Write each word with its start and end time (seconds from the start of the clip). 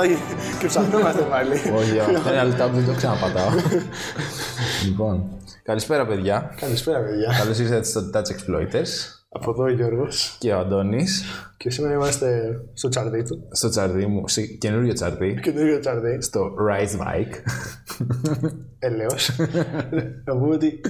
pause 0.00 0.08
μετά 0.08 0.58
και 0.60 0.66
ψαχνόμαστε 0.66 1.22
πάλι. 1.22 1.50
όχι, 1.52 1.98
αυτό 1.98 2.28
είναι 2.30 2.38
άλλο 2.38 2.52
tab, 2.52 2.70
δεν 2.74 2.86
το 2.86 2.92
ξαναπατάω. 2.92 3.48
λοιπόν, 4.84 5.30
καλησπέρα 5.62 6.06
παιδιά. 6.06 6.54
Καλησπέρα, 6.60 7.00
παιδιά. 7.00 7.34
Καλώς 7.38 7.58
ήρθατε 7.58 7.82
στο 7.84 8.10
Touch 8.14 8.18
Exploiters. 8.18 8.88
Από 9.30 9.50
εδώ 9.50 9.62
ο 9.62 9.68
Γιώργος. 9.70 10.36
Και 10.38 10.52
ο 10.52 10.58
Αντώνης 10.58 11.24
Και 11.56 11.70
σήμερα 11.70 11.94
είμαστε 11.94 12.50
στο 12.74 12.88
τσαρδί 12.88 13.22
του. 13.22 13.48
στο 13.50 13.68
τσαρδί 13.68 14.06
μου, 14.06 14.28
σε 14.28 14.42
καινούριο 14.42 14.92
τσαρδί, 14.92 15.40
Καινούριο 15.42 15.78
τσαρδί. 15.80 16.22
στο 16.22 16.54
Rise 16.70 17.00
Bike. 17.02 17.34
Ελέος. 18.78 19.30
Να 20.24 20.36
πούμε 20.38 20.54
ότι 20.54 20.80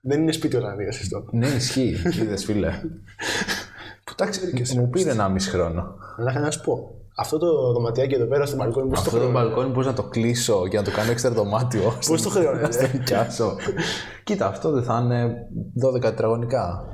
δεν 0.00 0.20
είναι 0.22 0.32
σπίτι 0.32 0.56
Ολλανδίας 0.56 1.00
αυτό. 1.00 1.24
ναι, 1.32 1.46
ισχύει, 1.46 1.96
είδες 2.22 2.44
φίλε. 2.44 2.80
Εντάξει, 4.18 4.40
βρήκες. 4.40 4.74
Μου 4.74 4.88
πήρε 4.90 5.10
ένα 5.10 5.28
μισή 5.28 5.50
χρόνο. 5.50 5.94
Αλλά 6.18 6.40
να 6.40 6.50
σου 6.50 6.60
πω, 6.60 6.90
αυτό 7.16 7.38
το 7.38 7.72
δωματιάκι 7.72 8.14
εδώ 8.14 8.24
πέρα 8.24 8.46
στο 8.46 8.56
μπαλκόνι, 8.56 8.88
πώς 8.88 8.98
το 9.02 9.04
Αυτό 9.08 9.10
το 9.10 9.16
χρεώνει. 9.26 9.32
μπαλκόνι 9.48 9.72
πώς 9.72 9.86
να 9.86 9.92
το 9.92 10.02
κλείσω 10.02 10.68
και 10.68 10.76
να 10.76 10.82
το 10.82 10.90
κάνω 10.90 11.10
έξτρα 11.10 11.30
δωμάτιο. 11.30 11.92
Πώς 12.06 12.22
το 12.22 12.28
χρεώνει, 12.28 12.60
Να 12.60 12.68
το 12.68 12.76
νοικιάσω. 12.92 13.56
Κοίτα, 14.24 14.46
αυτό 14.46 14.70
δεν 14.70 14.82
θα 14.82 15.00
είναι 15.04 15.34
12 15.74 16.00
τετραγωνικά. 16.00 16.84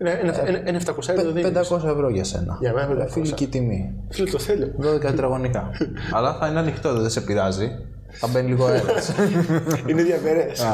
Είναι- 0.00 0.20
είναι- 0.22 0.44
είναι- 0.48 0.62
Είναι 0.68 0.76
700 0.76 1.12
ευρώ 1.12 1.22
το 1.24 1.32
δίνεις. 1.32 1.46
500 1.48 1.88
ευρώ 1.88 2.08
για 2.10 2.24
σένα. 2.24 2.56
Για 2.60 2.72
μένα 2.72 2.86
500. 2.86 3.08
Φιλική 3.12 3.46
τιμή. 3.46 3.94
Φίλε, 4.10 4.30
το 4.30 4.38
θέλω. 4.38 4.66
12 4.80 5.00
τετραγωνικά. 5.10 5.70
Αλλά 6.16 6.34
θα 6.34 6.46
είναι 6.48 6.58
ανοιχτό, 6.58 6.92
δεν 7.00 7.10
σε 7.10 7.20
πειράζει. 7.20 7.70
Θα 8.10 8.26
μπαίνει 8.28 8.48
λίγο 8.48 8.64
αέρας. 8.66 9.12
Είναι 9.88 10.02
διαβερές. 10.02 10.64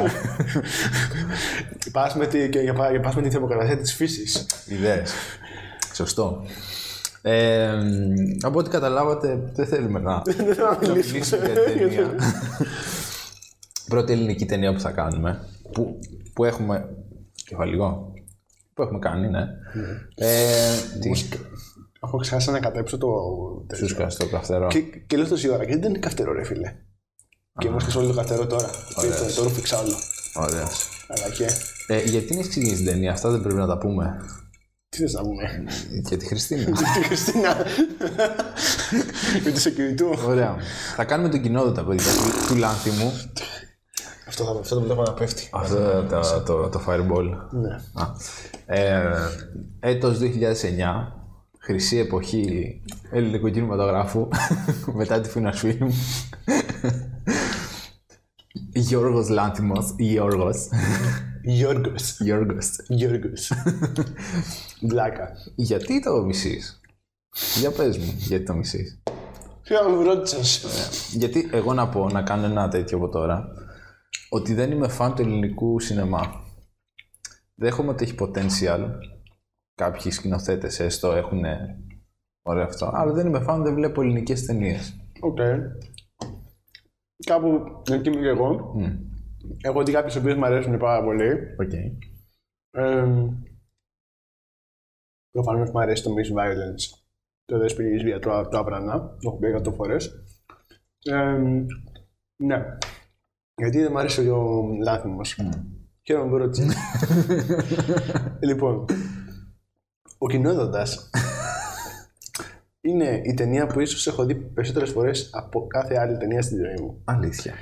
Πας 1.93 2.15
με 2.15 2.27
τη- 2.27 2.49
και 2.49 2.59
για 2.59 2.75
πά- 2.75 2.91
για 2.91 3.01
πας 3.01 3.15
με 3.15 3.23
τη 3.23 3.31
θερμοκρασία 3.31 3.77
της 3.77 3.95
φύσης. 3.95 4.47
Ιδέες. 4.67 5.13
Σωστό. 5.93 6.45
Ε, 7.23 7.71
από 8.41 8.59
ό,τι 8.59 8.71
καταλάβατε, 8.71 9.51
δεν 9.53 9.67
θέλουμε 9.67 9.99
να 9.99 10.23
Δεν 10.27 10.55
θέλω 10.55 10.67
να 10.71 10.79
μιλήσουμε. 10.89 11.13
μιλήσουμε 11.13 11.47
για 11.47 11.65
την 11.65 11.79
ταινία. 11.79 12.15
Πρώτη 13.89 14.13
ελληνική 14.13 14.45
ταινία 14.45 14.73
που 14.73 14.81
θα 14.81 14.91
κάνουμε. 14.91 15.49
Που, 15.73 15.99
που 16.33 16.45
έχουμε. 16.45 16.97
Κεφαλικό. 17.45 18.13
Που 18.75 18.83
έχουμε 18.83 18.99
κάνει, 18.99 19.29
ναι. 19.29 19.47
Ε, 20.15 20.75
τι; 21.01 21.11
Έχω 22.05 22.17
ξεχάσει 22.17 22.51
να 22.51 22.61
κατέψω 22.61 22.99
το. 22.99 23.09
σου 23.75 23.89
σκάσει 23.89 24.19
το 24.19 24.29
καυτερό. 24.29 24.67
Και, 24.67 24.81
και 24.81 25.17
λέω 25.17 25.29
τόση 25.29 25.49
ώρα, 25.49 25.65
γιατί 25.65 25.81
δεν 25.81 25.91
είναι 25.91 25.99
καυτερό, 25.99 26.33
ρε 26.33 26.45
φίλε; 26.45 26.75
Και 27.59 27.71
μου 27.71 27.81
σκάσει 27.81 27.99
όλο 27.99 28.07
το 28.07 28.15
καυτερό 28.15 28.47
τώρα. 28.47 28.71
Το, 28.95 29.35
το 29.37 29.43
ρούφιξα 29.43 29.79
όλο. 29.79 29.95
Ωραίος. 30.35 30.89
Αλλά 31.09 31.35
και. 31.35 31.47
Ε, 31.87 32.03
γιατί 32.03 32.33
είναι 32.33 32.43
ξεκινήσει 32.43 32.77
την 32.77 32.85
ταινία, 32.85 33.13
αυτά 33.13 33.31
δεν 33.31 33.41
πρέπει 33.41 33.59
να 33.59 33.67
τα 33.67 33.79
πούμε. 33.79 34.21
Τι 34.93 34.99
θες 34.99 35.13
να 35.13 35.23
πούμε; 35.23 35.65
Για 36.09 36.17
τη 36.17 36.27
Χριστίνα. 36.27 36.65
Τη 36.95 37.05
Χριστίνα. 37.05 37.57
Με 39.45 39.51
τη 39.51 39.63
security. 39.65 40.27
Ωραία. 40.27 40.57
θα 40.97 41.05
κάνουμε 41.05 41.29
τον 41.29 41.43
κοινότητα, 41.43 41.85
παιδιά, 41.85 42.13
του, 42.13 42.47
του 42.47 42.57
Λάνθιμου. 42.57 43.13
Αυτό 44.29 44.45
θα 44.45 44.51
αυτό 44.61 44.75
το 44.75 44.81
βλέπω 44.81 45.03
να 45.03 45.13
πέφτει. 45.13 45.49
Αυτό 45.53 46.07
το, 46.09 46.43
το, 46.47 46.69
το 46.69 46.81
fireball. 46.87 47.25
Ναι. 47.51 47.75
Α. 47.93 48.07
Ε, 48.67 49.13
έτος 49.81 50.19
2009, 50.21 50.25
χρυσή 51.59 51.99
εποχή 51.99 52.81
ελληνικού 53.11 53.51
κινηματογράφου, 53.51 54.29
μετά 54.99 55.21
τη 55.21 55.29
Φίνας 55.29 55.59
Φιλμ. 55.59 55.91
Γιώργος 58.73 59.29
Λάνθιμος, 59.29 59.95
Γιώργος. 59.99 60.69
Γιώργος. 61.43 62.21
Γιώργος. 62.21 62.79
Γιώργος. 62.89 63.53
Μπλάκα. 64.81 65.31
Γιατί 65.55 66.01
το 66.01 66.23
μισείς; 66.25 66.81
Για 67.61 67.71
πες 67.71 67.99
μου, 67.99 68.15
γιατί 68.17 68.45
το 68.45 68.55
μισείς; 68.55 69.03
Ποιο 69.63 69.89
μου 69.89 70.03
ρώτησες; 70.03 70.67
Γιατί 71.13 71.49
εγώ 71.53 71.75
να 71.75 71.89
πω, 71.89 72.09
να 72.09 72.23
κάνω 72.23 72.45
ένα 72.45 72.69
τέτοιο 72.69 72.97
από 72.97 73.09
τώρα, 73.09 73.49
ότι 74.31 74.55
δεν 74.55 74.71
είμαι 74.71 74.89
φαν 74.89 75.15
του 75.15 75.23
ελληνικού 75.23 75.81
σινεμά. 75.81 76.45
Δέχομαι 77.55 77.91
ότι 77.91 78.05
έχει 78.05 78.15
potential. 78.19 78.89
Κάποιοι 79.75 80.13
σκηνοθέτες 80.13 80.81
έστω 80.81 81.13
έχουν 81.13 81.43
ωραίο 82.43 82.65
αυτό. 82.65 82.91
Αλλά 82.95 83.13
δεν 83.13 83.27
είμαι 83.27 83.41
φαν, 83.41 83.63
δεν 83.63 83.75
βλέπω 83.75 84.03
ελληνικές 84.03 84.45
ταινίες. 84.45 84.97
Οκ. 85.21 85.39
Κάπου 87.27 87.83
εκεί 87.91 88.09
είμαι 88.09 88.21
και 88.21 88.29
εγώ. 88.29 88.75
Έχω 89.61 89.83
δει 89.83 89.93
κάποιες 89.93 90.17
οποίες 90.17 90.35
μου 90.35 90.45
αρέσουν 90.45 90.79
πάρα 90.79 91.05
πολύ. 91.05 91.33
Οκ. 91.59 91.73
Ε, 92.71 93.07
Προφανώς 95.31 95.71
μου 95.71 95.81
αρέσει 95.81 96.03
το 96.03 96.11
Miss 96.11 96.39
Violence. 96.39 96.99
Το 97.45 97.59
δεσποινίς 97.59 98.03
βία 98.03 98.19
του, 98.19 98.31
του 98.51 98.59
Αβρανά. 98.59 99.01
Το 99.01 99.29
έχω 99.29 99.39
πει 99.39 99.55
100 99.69 99.75
φορές. 99.75 100.25
Ε, 101.05 101.39
ναι. 102.37 102.77
Γιατί 103.55 103.81
δεν 103.81 103.89
μου 103.93 103.99
αρέσει 103.99 104.29
ο 104.29 104.63
Λάνθιμος. 104.83 105.39
Χαίρομαι 106.03 106.31
που 106.31 106.37
ρώτησες. 106.37 106.75
λοιπόν, 108.49 108.85
ο 110.19 110.27
Κοινόδοντας 110.27 111.11
είναι 112.89 113.21
η 113.25 113.35
ταινία 113.35 113.67
που 113.67 113.81
ίσως 113.81 114.07
έχω 114.07 114.25
δει 114.25 114.35
περισσότερες 114.35 114.91
φορές 114.91 115.31
από 115.33 115.67
κάθε 115.67 115.99
άλλη 115.99 116.17
ταινία 116.17 116.43
στη 116.43 116.57
ζωή 116.57 116.81
μου. 116.81 117.03
Αλήθεια. 117.05 117.55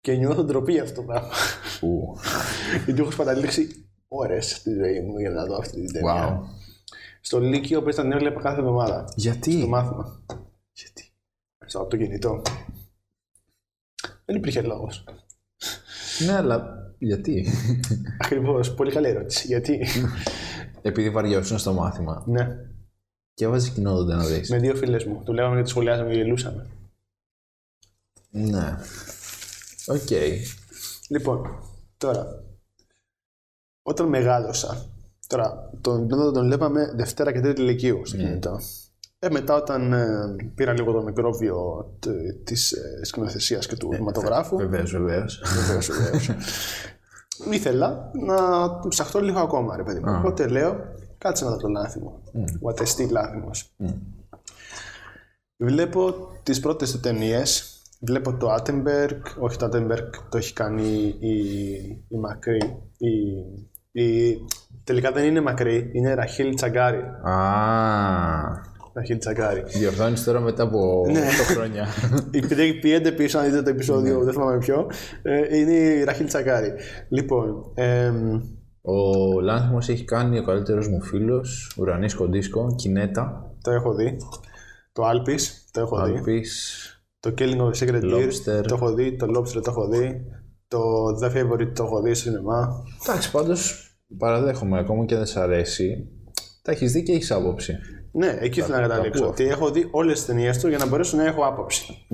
Και 0.00 0.14
νιώθω 0.16 0.44
ντροπή 0.44 0.72
για 0.72 0.82
αυτό 0.82 0.94
το 1.00 1.06
πράγμα. 1.06 1.28
Ου. 1.80 2.16
Γιατί 2.84 3.00
έχω 3.00 3.10
σπαταλήξει 3.10 3.84
ώρες 4.08 4.50
στη 4.50 4.72
ζωή 4.74 5.00
μου 5.00 5.18
για 5.18 5.30
να 5.30 5.44
δω 5.44 5.56
αυτή 5.56 5.84
την 5.84 5.92
ταινία. 5.92 6.40
Wow. 6.40 6.44
Στο 7.20 7.40
Λύκειο 7.40 7.82
που 7.82 7.88
ήταν 7.88 8.12
έβλεπα 8.12 8.40
κάθε 8.40 8.58
εβδομάδα. 8.58 9.04
Το 9.04 9.12
Γιατί. 9.16 9.66
μάθημα. 9.68 10.22
Γιατί; 10.72 11.12
Στο 11.66 11.80
από 11.80 11.90
το 11.90 11.96
κινητό. 11.96 12.42
Δεν 14.24 14.36
υπήρχε 14.36 14.60
λόγος. 14.62 15.04
Ναι, 16.26 16.32
αλλά 16.36 16.76
γιατί; 16.98 17.48
Ακριβώς. 18.20 18.74
Πολύ 18.74 18.92
καλή 18.92 19.08
ερώτηση. 19.08 19.46
Γιατί; 19.46 19.86
Επειδή 20.82 21.10
βαριόσουν 21.10 21.58
στο 21.58 21.72
μάθημα. 21.72 22.24
ναι. 22.26 22.48
Και 23.34 23.44
έβαζε 23.44 23.70
Κυνόδοντα 23.70 24.16
να 24.16 24.24
δεις. 24.24 24.50
Με 24.50 24.58
δύο 24.58 24.74
φίλες 24.74 25.04
μου. 25.04 25.22
Του 25.24 25.32
λέγαμε 25.32 25.56
και 25.56 25.62
τη 25.62 25.68
σχολιάζαμε 25.68 26.10
και 26.10 26.16
γελούσαμε. 26.16 26.66
Ναι. 28.30 28.76
Οκ. 29.90 30.10
Λοιπόν, 31.08 31.58
τώρα. 31.98 32.44
Όταν 33.82 34.08
μεγάλωσα. 34.08 34.86
Τώρα, 35.26 35.70
τον 35.80 36.06
Νότο 36.06 36.30
τον 36.32 36.44
βλέπαμε 36.46 36.92
Δευτέρα 36.94 37.32
και 37.32 37.40
Τρίτη 37.40 37.60
Λυκείου 37.60 38.06
στο 38.06 38.16
κινητό. 38.16 38.60
Ε, 39.18 39.28
μετά 39.30 39.54
όταν 39.54 39.92
ε, 39.92 40.36
πήρα 40.54 40.72
λίγο 40.72 40.92
το 40.92 41.02
μικρόβιο 41.02 41.84
τ- 41.98 42.08
της 42.44 42.72
ε, 42.72 43.00
σκηνοθεσίας 43.04 43.66
και 43.66 43.76
του 43.76 43.88
κινηματογράφου, 43.88 44.56
Βεβαίως, 44.56 44.90
βεβαίως. 44.90 45.42
Βεβαίως, 45.44 45.86
βεβαίως. 45.90 46.30
Ήθελα 47.52 48.10
να 48.26 48.38
ψαχτώ 48.88 49.20
λίγο 49.20 49.40
ακόμα, 49.40 49.76
ρε 49.76 49.82
παιδί 49.82 50.00
μου. 50.00 50.14
Οπότε 50.18 50.46
λέω, 50.48 50.76
κάτσε 51.18 51.44
να 51.44 51.50
δω 51.50 51.56
το 51.56 51.68
λάθιμο. 51.68 52.22
What 52.62 52.74
a 52.74 52.84
still 52.86 53.08
λάθιμος. 53.10 53.74
Βλέπω 55.56 56.28
τις 56.42 56.60
πρώτες 56.60 56.90
του 56.92 57.00
ταινίες. 57.00 57.69
Βλέπω 58.02 58.36
το 58.36 58.54
Attenberg, 58.54 59.20
όχι 59.38 59.56
το 59.56 59.66
Attenberg, 59.66 60.08
το 60.30 60.36
έχει 60.36 60.52
κάνει 60.52 61.14
η, 61.18 61.36
η 62.08 62.16
Μακρύ. 62.18 62.82
Η, 62.98 64.02
η, 64.02 64.36
τελικά 64.84 65.12
δεν 65.12 65.24
είναι 65.24 65.40
Μακρύ, 65.40 65.90
είναι 65.92 66.14
Ραχίλ 66.14 66.54
Τσαγκάρη. 66.54 67.00
Α. 67.22 68.68
Ραχίλ 68.92 69.18
Τσαγκάρη. 69.18 69.62
Διορθώνεις 69.66 70.24
τώρα 70.24 70.40
μετά 70.40 70.62
από 70.62 71.02
8 71.06 71.12
χρόνια. 71.54 71.86
Επειδή 72.42 72.74
πιέντε 72.74 73.12
πίσω, 73.12 73.38
αν 73.38 73.44
δείτε 73.44 73.62
το 73.62 73.70
επεισόδιο, 73.70 74.24
δεν 74.24 74.32
θυμάμαι 74.32 74.58
ποιο, 74.58 74.90
ε, 75.22 75.58
είναι 75.58 75.72
η 75.72 76.04
Ραχίλ 76.04 76.26
Τσαγκάρη. 76.26 76.72
Λοιπόν, 77.08 77.72
εμ, 77.74 78.40
Ο 78.82 79.40
Λάνθιμος 79.40 79.88
έχει 79.88 80.04
κάνει 80.04 80.38
ο 80.38 80.44
καλύτερος 80.44 80.88
μου 80.88 81.02
φίλος, 81.02 81.74
Ουρανής 81.78 82.14
Κοντίσκο, 82.14 82.74
Κινέτα, 82.76 83.54
το 83.62 83.70
έχω 83.70 83.94
δει. 83.94 84.16
Το 84.92 85.02
Alpis, 85.08 85.40
το 85.70 85.80
έχω 85.80 86.04
δει. 86.04 86.12
Αλπής, 86.12 86.89
Το 87.20 87.34
Killing 87.38 87.56
of 87.58 87.70
the 87.70 87.88
Secret 87.88 88.02
Deer, 88.02 88.14
Lobster. 88.14 88.64
το 88.66 88.74
έχω 88.74 88.94
δει. 88.94 89.16
Το 89.16 89.26
Lobster 89.38 89.62
το 89.62 89.70
έχω 89.70 89.88
δει. 89.88 90.20
Το 90.68 90.80
The 91.22 91.36
Favorite 91.36 91.72
το 91.74 91.84
έχω 91.84 92.00
δει 92.02 92.14
στο 92.14 92.28
σινεμά. 92.28 92.84
Εντάξει, 93.02 93.30
πάντως 93.30 93.90
παραδέχομαι 94.18 94.78
ακόμα 94.78 95.04
και 95.04 95.14
αν 95.14 95.20
δεν 95.20 95.28
σ' 95.28 95.36
αρέσει. 95.36 96.08
Τα 96.62 96.72
έχεις 96.72 96.92
δει 96.92 97.02
και 97.02 97.12
έχεις 97.12 97.30
άποψη. 97.30 97.78
Ναι, 98.12 98.36
εκεί 98.40 98.58
ήθελα 98.60 98.80
να 98.80 98.82
καταλήξω. 98.88 99.20
ακούω. 99.22 99.32
Ότι 99.32 99.44
έχω 99.44 99.70
δει 99.70 99.88
όλες 99.90 100.16
τις 100.16 100.26
ταινίες 100.26 100.58
του 100.58 100.68
για 100.68 100.78
να 100.78 100.86
μπορέσω 100.86 101.16
να 101.16 101.24
έχω 101.24 101.44
άποψη. 101.44 102.06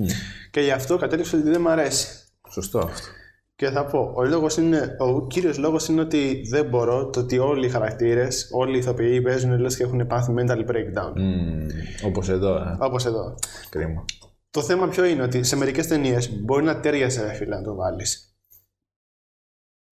Και 0.51 0.61
γι' 0.61 0.71
αυτό 0.71 0.97
κατέληξα 0.97 1.37
ότι 1.37 1.49
δεν 1.49 1.61
μου 1.61 1.69
αρέσει. 1.69 2.07
Σωστό 2.49 2.79
αυτό. 2.79 3.07
Και 3.55 3.69
θα 3.69 3.85
πω, 3.85 4.11
ο, 4.15 4.23
λόγος 4.23 4.57
είναι, 4.57 4.95
ο 4.99 5.27
κύριος 5.27 5.57
λόγος 5.57 5.87
είναι 5.87 6.01
ότι 6.01 6.41
δεν 6.49 6.65
μπορώ, 6.65 7.09
το 7.09 7.19
ότι 7.19 7.37
όλοι 7.37 7.65
οι 7.65 7.69
χαρακτήρες, 7.69 8.49
όλοι 8.51 8.75
οι 8.75 8.79
ηθοποιοί 8.79 9.21
παίζουν 9.21 9.59
λες 9.59 9.77
και 9.77 9.83
έχουν 9.83 10.07
πάθει 10.07 10.33
mental 10.37 10.59
breakdown. 10.59 11.11
Mm, 11.17 12.05
όπως 12.05 12.29
εδώ, 12.29 12.55
ε. 12.55 12.77
Όπως 12.79 13.05
εδώ. 13.05 13.35
Κρίμα. 13.69 14.05
Το 14.51 14.61
θέμα 14.61 14.87
ποιο 14.87 15.05
είναι, 15.05 15.23
ότι 15.23 15.43
σε 15.43 15.55
μερικές 15.55 15.87
ταινίες 15.87 16.39
μπορεί 16.41 16.63
να 16.63 16.79
τέριαζε 16.79 17.21
ρε 17.23 17.33
φίλε 17.33 17.55
να 17.55 17.61
το 17.63 17.75
βάλεις. 17.75 18.35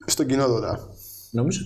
Στον 0.06 0.26
Κυνόδοντα. 0.28 0.80
Νομίζω 1.32 1.62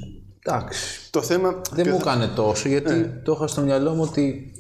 Εντάξει. 0.45 1.09
Το 1.09 1.21
θέμα. 1.21 1.61
Δεν 1.71 1.83
και 1.85 1.91
μου 1.91 1.99
θα- 1.99 2.11
έκανε 2.11 2.33
τόσο, 2.33 2.67
γιατί 2.67 2.93
Ναι. 2.93 3.07
το 3.23 3.31
είχα 3.31 3.47
στο 3.47 3.61
μυαλό 3.61 3.93
μου 3.93 4.01
ότι 4.01 4.51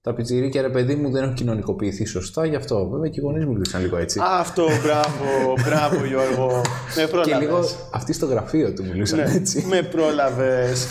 τα 0.00 0.14
πιτσιρίκια, 0.14 0.62
ρε 0.62 0.68
παιδί 0.70 0.94
μου, 0.94 1.10
δεν 1.10 1.22
έχουν 1.22 1.34
κοινωνικοποιηθεί 1.34 2.04
σωστά, 2.04 2.46
γι' 2.46 2.54
αυτό. 2.56 2.88
Βέβαια 2.88 3.10
και 3.10 3.20
οι 3.20 3.22
γονείς 3.22 3.44
μου 3.44 3.52
μιλούσαν 3.52 3.80
λίγο 3.80 3.96
έτσι. 3.96 4.18
Α, 4.20 4.38
αυτό, 4.38 4.64
μπράβο, 4.82 5.54
μπράβο 5.64 6.04
Γιώργο. 6.04 6.46
Με 6.96 7.02
και 7.02 7.06
πρόλαβες. 7.10 7.38
λίγο 7.38 7.60
αυτοί 7.92 8.12
στο 8.12 8.26
γραφείο 8.26 8.72
του 8.72 8.84
μιλούσαν 8.84 9.18
Ναι, 9.18 9.32
έτσι. 9.34 9.64
με 9.68 9.82
πρόλαβες. 9.82 10.86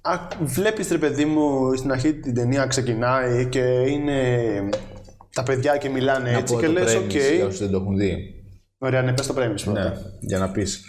Α, 0.00 0.12
Βλέπεις 0.40 0.88
ρε 0.90 0.98
παιδί 0.98 1.24
μου 1.24 1.74
στην 1.76 1.90
αρχή 1.92 2.14
την 2.14 2.34
ταινία 2.34 2.66
ξεκινάει 2.66 3.48
και 3.48 3.60
είναι 3.64 4.28
τα 5.34 5.42
παιδιά 5.42 5.76
και 5.76 5.88
μιλάνε 5.88 6.30
Να 6.30 6.38
έτσι 6.38 6.54
πω 6.54 6.60
και 6.60 6.66
το 6.66 6.72
λες 6.72 6.94
OK. 6.94 7.10
premise 7.10 7.34
για 7.34 7.46
όσους 7.46 7.58
δεν 7.58 7.70
το 7.70 7.76
έχουν 7.76 7.96
δει. 7.96 8.44
Ωραία, 8.78 9.02
ναι, 9.02 9.12
πες 9.12 9.26
το 9.26 9.34
premise 9.36 9.62
πρώτα. 9.64 9.88
Ναι, 9.88 9.96
για 10.20 10.38
να 10.38 10.50
πεις. 10.50 10.84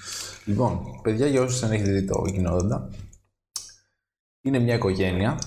Λοιπόν, 0.45 0.81
παιδιά, 1.01 1.27
για 1.27 1.41
όσους 1.41 1.59
δεν 1.59 1.71
έχετε 1.71 1.91
δει 1.91 2.05
το 2.05 2.21
κοινόδοντα, 2.31 2.89
είναι 4.41 4.59
μια 4.59 4.75
οικογένεια, 4.75 5.39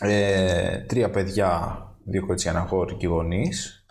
ε, 0.00 0.78
τρία 0.78 1.10
παιδιά, 1.10 1.78
δύο 2.04 2.20
κορίτσια, 2.26 2.50
ένα 2.50 2.60
αγόρι 2.60 2.94
και 2.94 3.06
οι 3.06 3.08
γονείς 3.08 3.84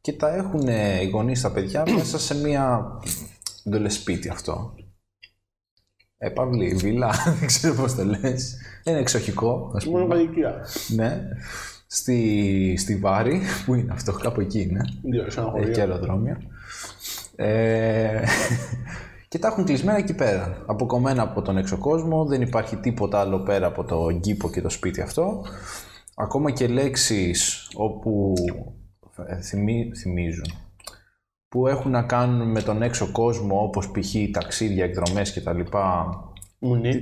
και 0.00 0.12
τα 0.12 0.34
έχουν 0.34 0.68
ε, 0.68 1.02
οι 1.02 1.08
γονείς 1.08 1.40
τα 1.40 1.52
παιδιά 1.52 1.84
μέσα 1.96 2.18
σε 2.18 2.34
μια, 2.34 2.86
δεν 3.62 3.72
το 3.72 3.80
λες 3.80 3.94
σπίτι 3.94 4.28
αυτό, 4.28 4.74
ε, 6.18 6.28
Παύλη, 6.28 6.74
βίλα, 6.74 7.14
δεν 7.38 7.46
ξέρω 7.46 7.74
πώς 7.74 7.94
το 7.94 8.04
λες. 8.04 8.56
Ένα 8.84 8.98
εξοχικό, 8.98 9.72
ας 9.74 9.84
πούμε. 9.84 9.98
Μόνο 9.98 10.08
παλικία. 10.08 10.66
Ναι. 10.88 11.22
Στη, 11.96 12.74
στη 12.78 12.96
Βάρη, 12.96 13.40
που 13.66 13.74
είναι 13.74 13.92
αυτό, 13.92 14.12
κάπου 14.12 14.40
εκεί 14.40 14.60
είναι. 14.60 14.80
Δύο, 15.02 15.30
σε 15.30 15.40
ένα 15.40 15.52
Έχει 15.56 15.64
και 15.70 15.80
χωριό. 15.80 15.92
αεροδρόμια. 15.92 16.40
Ε, 17.36 18.22
και 19.28 19.38
τα 19.38 19.48
έχουν 19.48 19.64
κλεισμένα 19.64 19.98
εκεί 19.98 20.14
πέρα. 20.14 20.62
Αποκομμένα 20.66 21.22
από 21.22 21.42
τον 21.42 21.56
έξω 21.56 21.78
κόσμο, 21.78 22.24
δεν 22.24 22.42
υπάρχει 22.42 22.76
τίποτα 22.76 23.20
άλλο 23.20 23.40
πέρα 23.42 23.66
από 23.66 23.84
το 23.84 24.18
κήπο 24.20 24.50
και 24.50 24.60
το 24.60 24.68
σπίτι 24.68 25.00
αυτό. 25.00 25.44
Ακόμα 26.16 26.50
και 26.50 26.66
λέξεις 26.66 27.68
όπου 27.74 28.32
ε, 29.26 29.40
θυμί- 29.40 29.96
θυμίζουν, 29.96 30.46
που 31.48 31.66
έχουν 31.66 31.90
να 31.90 32.02
κάνουν 32.02 32.50
με 32.50 32.62
τον 32.62 32.82
έξω 32.82 33.08
κόσμο, 33.12 33.62
όπως 33.62 33.90
π.χ. 33.90 34.14
ταξίδια, 34.32 34.84
εκδρομές 34.84 35.32
κτλ. 35.32 35.60
Μουνί, 36.58 36.94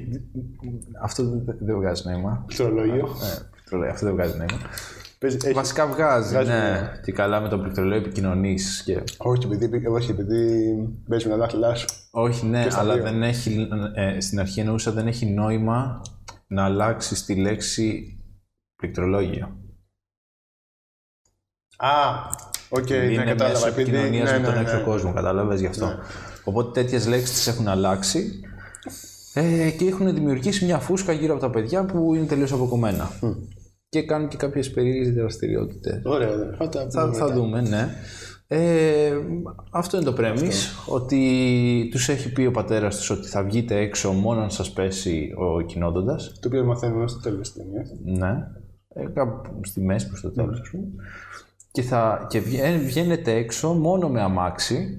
Αυτό 1.03 1.29
δεν, 1.29 1.45
δεν 1.61 1.77
βγάζει 1.77 2.03
νόημα. 2.09 2.45
πληκτρολόγιο. 2.47 3.09
Ε, 3.73 3.79
πληκτρολόγιο, 3.79 3.93
αυτό 3.93 4.07
δεν 4.07 4.15
βγάζει 4.15 4.37
νόημα. 4.37 4.69
Παίζει- 5.19 5.39
έχει- 5.45 5.55
Βασικά 5.55 5.87
βγάζει, 5.87 6.33
Βγάζει 6.35 6.51
ναι. 6.51 6.59
νόημα. 6.61 7.01
Και 7.05 7.13
καλά 7.13 7.41
με 7.41 7.49
το 7.49 7.59
πληκτρολόγιο 7.59 7.99
επικοινωνείς 8.01 8.83
και 8.85 9.03
Όχι, 9.17 9.47
επειδή, 9.47 9.87
όχι, 9.87 10.11
επειδή 10.11 10.75
παίζει 11.09 11.25
με 11.27 11.33
τα 11.33 11.39
δάχτυλά 11.39 11.75
σου. 11.75 11.87
Όχι, 12.11 12.47
ναι, 12.47 12.67
στα 12.71 12.81
αλλά 12.81 12.95
δύο. 12.95 13.03
δεν 13.03 13.23
έχει, 13.23 13.69
ε, 13.95 14.21
στην 14.21 14.41
αρχή 14.41 14.61
εννοούσα 14.61 14.93
δεν 14.93 15.07
έχει 15.07 15.27
νόημα 15.27 16.03
να 16.47 16.65
αλλάξει 16.65 17.25
τη 17.25 17.35
λέξη 17.35 18.17
πληκτρολόγιο. 18.77 19.57
Α, 21.77 21.91
οκ, 22.69 22.91
ναι, 22.91 22.97
είναι 22.97 23.25
κατάλαβα. 23.25 23.49
μέσω 23.53 23.67
Επειδή, 23.67 23.91
επικοινωνία 23.91 24.25
ναι, 24.25 24.39
με 24.39 24.45
τον 24.45 24.55
ναι, 24.55 24.61
έξω 24.61 24.77
ναι. 24.77 24.83
κόσμο, 24.83 25.13
κατάλαβες 25.13 25.61
γι' 25.61 25.67
αυτό. 25.67 25.99
Οπότε 26.45 26.83
τέτοιες 26.83 27.07
λέξεις 27.07 27.31
τις 27.37 27.47
έχουν 27.47 27.69
αλλάξει 27.69 28.41
ε, 29.35 29.71
και 29.71 29.85
έχουν 29.87 30.15
δημιουργήσει 30.15 30.65
μια 30.65 30.79
φούσκα 30.79 31.13
γύρω 31.13 31.33
από 31.33 31.43
τα 31.43 31.51
παιδιά 31.51 31.85
που 31.85 32.15
είναι 32.15 32.27
τελείως 32.27 32.53
αποκομμένα. 32.53 33.11
Και 33.93 34.03
κάνουν 34.03 34.29
και 34.29 34.37
κάποιες 34.37 34.71
περίεργες 34.71 35.13
δραστηριότητες. 35.15 36.01
Ωραία, 36.05 36.29
ωραία. 36.33 36.55
Θα, 36.59 36.69
τα 36.69 36.91
Θα, 36.91 37.03
πούμε 37.05 37.17
θα 37.17 37.25
μετά. 37.25 37.35
δούμε, 37.35 37.61
ναι. 37.61 37.89
Ε, 38.47 39.13
αυτό 39.73 39.97
είναι 39.97 40.11
το 40.11 40.15
premise, 40.19 40.85
ότι 40.87 41.89
τους 41.91 42.09
έχει 42.09 42.33
πει 42.33 42.47
ο 42.47 42.51
πατέρας 42.51 42.97
τους 42.97 43.11
ότι 43.11 43.29
θα 43.29 43.43
βγείτε 43.45 43.77
έξω 43.77 44.13
μόνο 44.13 44.41
αν 44.41 44.51
σας 44.51 44.73
πέσει 44.73 45.33
ο 45.39 45.61
κοινόδοντας. 45.61 46.39
Το 46.41 46.49
οποίο 46.49 46.65
μαθαίνουμε 46.65 47.09
στο 47.09 47.21
τέλος 47.21 47.53
της 47.53 47.63
ταινίας. 47.63 47.89
Ναι. 48.05 48.33
Ε, 48.89 49.07
κάπου 49.15 49.61
στη 49.65 49.81
μέση 49.81 50.09
προς 50.09 50.21
το 50.21 50.31
τέλος, 50.33 50.61
ας 50.61 50.71
πούμε. 50.71 50.87
Και, 51.71 51.83
θα, 51.83 52.27
και 52.29 52.41
βγαί- 52.41 52.83
βγαίνετε 52.85 53.33
έξω 53.33 53.73
μόνο 53.73 54.09
με 54.09 54.21
αμάξι 54.23 54.99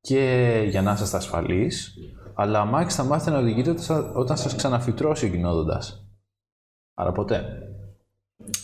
και 0.00 0.62
για 0.68 0.82
να 0.82 0.92
είσαστε 0.92 1.16
ασφαλείς, 1.16 1.94
αλλά 2.34 2.60
αμάξι 2.60 2.96
θα 2.96 3.04
μάθετε 3.04 3.30
να 3.30 3.38
οδηγείτε 3.42 3.70
όταν 3.70 3.82
σα- 3.82 4.10
όταν 4.12 4.36
σας 4.36 4.56
ξαναφυτρώσει 4.56 5.26
ο 5.26 5.28
κοινόδοντας. 5.28 6.08
Άρα 6.94 7.12
ποτέ. 7.12 7.44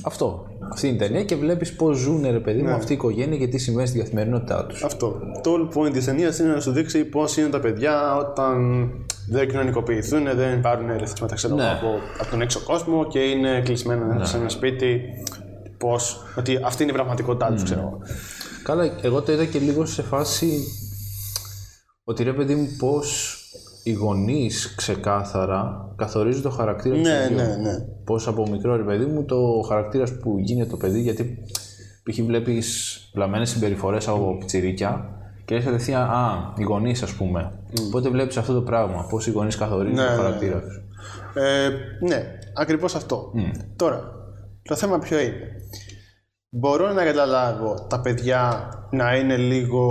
Αυτό. 0.03 0.47
Αυτή 0.73 0.87
είναι 0.87 0.97
η 0.97 0.99
ταινία 0.99 1.25
και 1.25 1.37
βλέπεις 1.37 1.75
πώς 1.77 1.99
ζουν 1.99 2.23
ρε 2.23 2.41
παιδί 2.41 2.63
μου 2.63 2.71
αυτή 2.71 2.93
η 2.93 2.95
οικογένεια 2.95 3.39
και 3.39 3.47
τι 3.49 3.59
συμβαίνει 3.59 3.89
στην 3.89 4.01
καθημερινότητά 4.01 4.67
τους. 4.67 4.85
Αυτό. 4.85 5.21
Το 5.43 5.55
all 5.55 5.77
point 5.79 5.93
της 5.93 6.05
ταινίας 6.05 6.39
είναι 6.39 6.53
να 6.53 6.61
σου 6.61 6.73
δείξει 6.73 7.05
πώς 7.05 7.37
είναι 7.37 7.49
τα 7.49 7.61
παιδιά 7.61 8.17
όταν 8.17 8.89
δεν 9.29 9.49
κοινωνικοποιηθούν, 9.49 10.25
δεν 10.35 10.61
πάρουν 10.61 10.87
ρεθίσματα 10.97 11.35
ξέρω, 11.35 11.55
Ναι. 11.55 11.63
εγώ, 11.63 11.73
από, 11.73 11.89
από 12.21 12.31
τον 12.31 12.41
έξω 12.41 12.61
κόσμο 12.61 13.07
και 13.07 13.19
είναι 13.19 13.61
κλεισμένα 13.65 14.25
σε 14.25 14.37
ένα 14.37 14.49
σπίτι. 14.49 15.01
Πώς, 15.79 16.23
ότι 16.37 16.59
αυτή 16.65 16.83
είναι 16.83 16.93
η 16.93 16.95
πραγματικότητά 16.95 17.53
τους, 17.53 17.63
ξέρω 17.63 17.81
εγώ. 17.81 17.99
Καλά, 18.63 18.99
εγώ 19.03 19.23
το 19.23 19.33
είδα 19.33 19.45
και 19.45 19.59
λίγο 19.59 19.87
σε 19.87 20.03
φάση 20.03 20.59
ότι 22.05 22.23
ρε 22.23 22.33
παιδί 22.33 22.55
μου 22.55 22.69
πώς 22.79 23.37
οι 23.83 23.93
γονείς 23.93 24.75
ξεκάθαρα 24.75 25.93
καθορίζουν 25.97 26.43
το 26.43 26.51
χαρακτήρα 26.51 26.95
του 26.95 27.01
Ναι, 27.01 27.19
παιδιού. 27.19 27.37
ναι, 27.37 27.57
ναι. 27.57 27.79
Πώς 28.05 28.29
από 28.29 28.49
μικρό 28.51 28.77
ρε 28.77 28.83
παιδί 28.83 29.05
μου 29.05 29.25
το 29.25 29.65
χαρακτήρας 29.69 30.13
που 30.19 30.39
γίνεται 30.39 30.71
το 30.71 30.77
παιδί 30.77 31.01
γιατί 31.01 31.39
π.χ. 32.03 32.21
βλέπεις 32.21 32.99
βλαμμένες 33.15 33.51
συμπεριφορές 33.51 34.09
από 34.09 34.37
πιτσιρίκια 34.39 35.07
και 35.45 35.55
λες 35.55 35.65
κατευθείαν, 35.65 36.03
α, 36.03 36.53
οι 36.59 36.63
γονείς 36.63 37.03
ας 37.03 37.13
πούμε. 37.13 37.53
Οπότε 37.87 38.09
βλέπεις 38.09 38.37
αυτό 38.37 38.55
το 38.55 38.63
πράγμα, 38.63 39.07
πώς 39.11 39.27
οι 39.27 39.31
γονείς 39.31 39.57
καθορίζουν 39.57 39.95
Ναι, 39.97 40.05
το 40.07 40.11
ναι, 40.11 40.17
χαρακτήρα 40.17 40.61
τους. 40.61 40.83
Ε, 41.35 41.69
ναι, 42.07 42.39
ακριβώς 42.55 42.95
αυτό. 42.95 43.33
Τώρα, 43.77 44.03
το 44.63 44.75
θέμα 44.77 44.99
ποιο 44.99 45.21
είναι. 45.21 45.35
Μπορώ 46.49 46.93
να 46.93 47.05
καταλάβω 47.05 47.87
τα 47.89 48.01
παιδιά 48.01 48.69
να 48.91 49.17
είναι 49.17 49.37
λίγο 49.37 49.91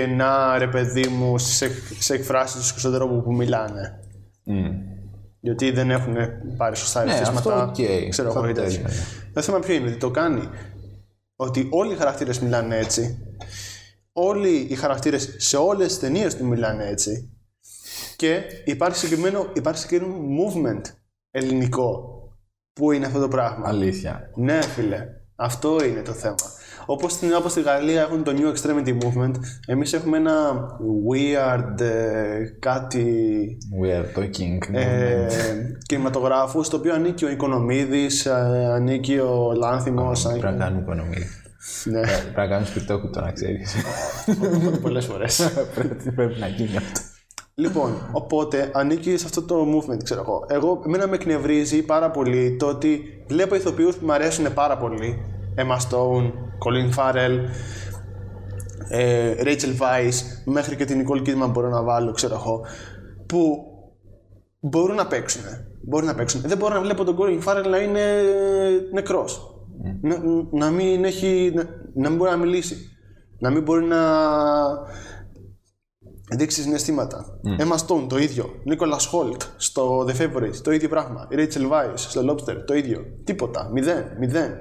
κενά, 0.00 0.58
ρε 0.58 0.68
παιδί 0.68 1.06
μου, 1.08 1.38
σε, 1.38 1.70
σε 1.98 2.14
εκφράσεις 2.14 2.72
τους 2.72 2.80
στον 2.80 2.92
τρόπο 2.92 3.20
που 3.20 3.34
μιλάνε. 3.34 4.00
Μμ. 4.44 4.66
Γιατί 5.40 5.70
δεν 5.70 5.90
έχουν 5.90 6.16
πάρει 6.56 6.76
σωστά 6.76 7.04
Ναι, 7.04 7.10
ερεθίσματα. 7.14 7.62
αυτό 7.62 7.82
οκ. 7.82 8.08
Ξέρω 8.08 8.32
Θα 8.32 8.38
εγώ 8.38 8.48
ή 8.48 8.52
το 8.52 8.60
τέτοια. 8.62 8.78
έλεγα. 8.78 8.94
Το 9.32 9.42
θέμα 9.42 9.58
ποιο 9.58 9.74
είναι, 9.74 9.88
ότι 9.88 9.96
το 9.98 10.10
κάνει. 10.10 10.48
Ότι 11.36 11.68
όλοι 11.70 11.92
οι 11.92 11.96
χαρακτήρες 11.96 12.40
μιλάνε 12.40 12.76
έτσι. 12.76 13.18
Όλοι 14.12 14.66
οι 14.70 14.74
χαρακτήρες 14.74 15.34
σε 15.38 15.56
όλες 15.56 15.86
τις 15.86 15.98
ταινίες 15.98 16.36
του 16.36 16.46
μιλάνε 16.46 16.86
έτσι. 16.86 17.30
Και 18.16 18.42
υπάρχει 18.64 18.96
συγκεκριμένο, 18.96 19.46
υπάρχει 19.54 19.80
συγκεκριμένο 19.80 20.18
movement 20.38 20.80
ελληνικό 21.30 22.12
που 22.72 22.92
είναι 22.92 23.06
αυτό 23.06 23.20
το 23.20 23.28
πράγμα. 23.28 23.68
Αλήθεια. 23.68 24.30
Ναι, 24.34 24.62
φίλε. 24.62 25.06
Αυτό 25.36 25.84
είναι 25.84 26.02
το 26.02 26.12
θέμα. 26.12 26.36
Όπως 26.86 27.12
στην, 27.12 27.34
όπως 27.34 27.50
στη 27.50 27.62
Γαλλία 27.62 28.00
έχουν 28.00 28.22
το 28.22 28.32
New 28.36 28.52
Extremity 28.54 28.88
Movement, 28.88 29.32
εμείς 29.66 29.92
έχουμε 29.92 30.16
ένα 30.16 30.32
weird 31.10 31.80
ε, 31.80 32.44
κάτι 32.58 33.04
We 33.82 33.86
are 34.00 34.18
talking. 34.18 34.74
ε, 34.74 35.26
κινηματογράφους, 35.86 36.66
στο 36.66 36.76
οποίο 36.76 36.94
ανήκει 36.94 37.24
ο 37.24 37.30
Οικονομίδης, 37.30 38.26
ε, 38.26 38.32
ανήκει 38.74 39.18
ο 39.18 39.52
Λάνθιμος, 39.56 40.22
Πρέπει 40.22 40.46
ανήκει... 40.46 40.58
να 40.58 40.64
κάνουμε 40.64 40.82
οικονομία. 40.82 41.26
ναι, 41.84 42.00
Πρέπει 42.00 42.36
να 42.36 42.46
κάνουμε 42.46 42.66
σπιρτόκουτο 42.66 43.20
να 43.20 43.32
ξέρεις. 43.32 43.74
πολλές 44.82 45.04
φορές. 45.06 45.50
πρέπει, 45.74 46.12
πρέπει 46.12 46.40
να 46.40 46.46
γίνει 46.48 46.76
αυτό. 46.76 47.00
λοιπόν, 47.54 47.92
οπότε 48.12 48.70
ανήκει 48.74 49.16
σε 49.16 49.24
αυτό 49.24 49.42
το 49.42 49.56
movement, 49.76 50.02
ξέρω 50.04 50.20
εγώ. 50.20 50.44
Εγώ, 50.48 50.82
εμένα 50.86 51.06
με 51.08 51.14
εκνευρίζει 51.14 51.82
πάρα 51.82 52.10
πολύ 52.10 52.56
το 52.58 52.66
ότι 52.66 53.00
βλέπω 53.28 53.54
ηθοποιούς 53.54 53.96
που 53.96 54.06
μου 54.06 54.12
αρέσουν 54.12 54.54
πάρα 54.54 54.76
πολύ. 54.78 55.20
Emma 55.56 55.76
Stone, 55.76 56.32
Colin 56.64 56.90
Farrell, 56.96 57.38
ε, 58.88 59.34
Rachel 59.38 59.76
Weisz, 59.80 60.14
μέχρι 60.44 60.76
και 60.76 60.84
την 60.84 61.06
Nicole 61.06 61.28
Kidman 61.28 61.50
μπορώ 61.52 61.68
να 61.68 61.82
βάλω, 61.82 62.12
ξέρω 62.12 62.34
εγώ, 62.34 62.60
που 63.26 63.64
μπορούν 64.60 64.96
να 64.96 65.06
παίξουν. 65.06 65.42
Μπορούν 65.88 66.06
να 66.06 66.14
παίξουν. 66.14 66.40
Δεν 66.40 66.58
μπορώ 66.58 66.74
να 66.74 66.80
βλέπω 66.80 67.04
τον 67.04 67.16
Colin 67.18 67.42
Farrell 67.44 67.66
να 67.70 67.78
είναι 67.78 68.00
νεκρός. 68.92 69.54
Να, 70.00 70.18
να 70.50 70.70
μην 70.70 71.04
έχει, 71.04 71.52
να, 71.54 71.64
να 71.94 72.08
μην 72.08 72.18
μπορεί 72.18 72.30
να 72.30 72.36
μιλήσει. 72.36 72.76
Να 73.38 73.50
μην 73.50 73.62
μπορεί 73.62 73.84
να 73.84 73.98
δείξει 76.36 76.62
συναισθήματα. 76.62 77.40
Emma 77.58 77.76
Stone 77.86 78.06
το 78.08 78.18
ίδιο. 78.18 78.50
Nicholas 78.70 79.10
Hoult 79.12 79.40
στο 79.56 80.06
The 80.08 80.12
Favourite 80.20 80.56
το 80.62 80.70
ίδιο 80.70 80.88
πράγμα. 80.88 81.28
Rachel 81.30 81.70
Weisz 81.70 81.94
στο 81.94 82.20
Lobster 82.30 82.56
το 82.66 82.74
ίδιο. 82.74 83.04
Τίποτα. 83.24 83.70
Μηδέν. 83.72 84.04
Μηδέν. 84.18 84.52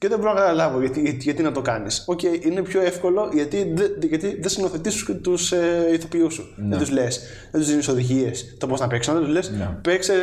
Και 0.00 0.08
δεν 0.08 0.18
μπορώ 0.18 0.32
να 0.32 0.38
καταλάβω 0.40 0.80
γιατί, 0.80 1.00
γιατί, 1.00 1.18
γιατί 1.22 1.42
να 1.42 1.52
το 1.52 1.62
κάνεις. 1.62 2.04
Οκ, 2.06 2.22
είναι 2.22 2.62
πιο 2.62 2.80
εύκολο 2.80 3.30
γιατί, 3.32 3.72
δε- 3.74 4.06
γιατί 4.06 4.40
δεν 4.40 4.50
νουθετείς 4.50 5.04
τους 5.22 5.52
ε, 5.52 5.88
ηθοποιούς 5.92 6.34
σου. 6.34 6.54
Δεν 6.68 6.78
τους 6.78 6.90
λες, 6.90 7.20
δεν 7.50 7.60
τους 7.60 7.70
δίνεις 7.70 7.88
οδηγίες 7.88 8.56
το 8.58 8.66
πώς 8.66 8.80
να 8.80 8.86
παίξουν. 8.86 9.14
Δεν 9.14 9.22
τους 9.22 9.32
λες, 9.32 9.52
παίξε 9.82 10.14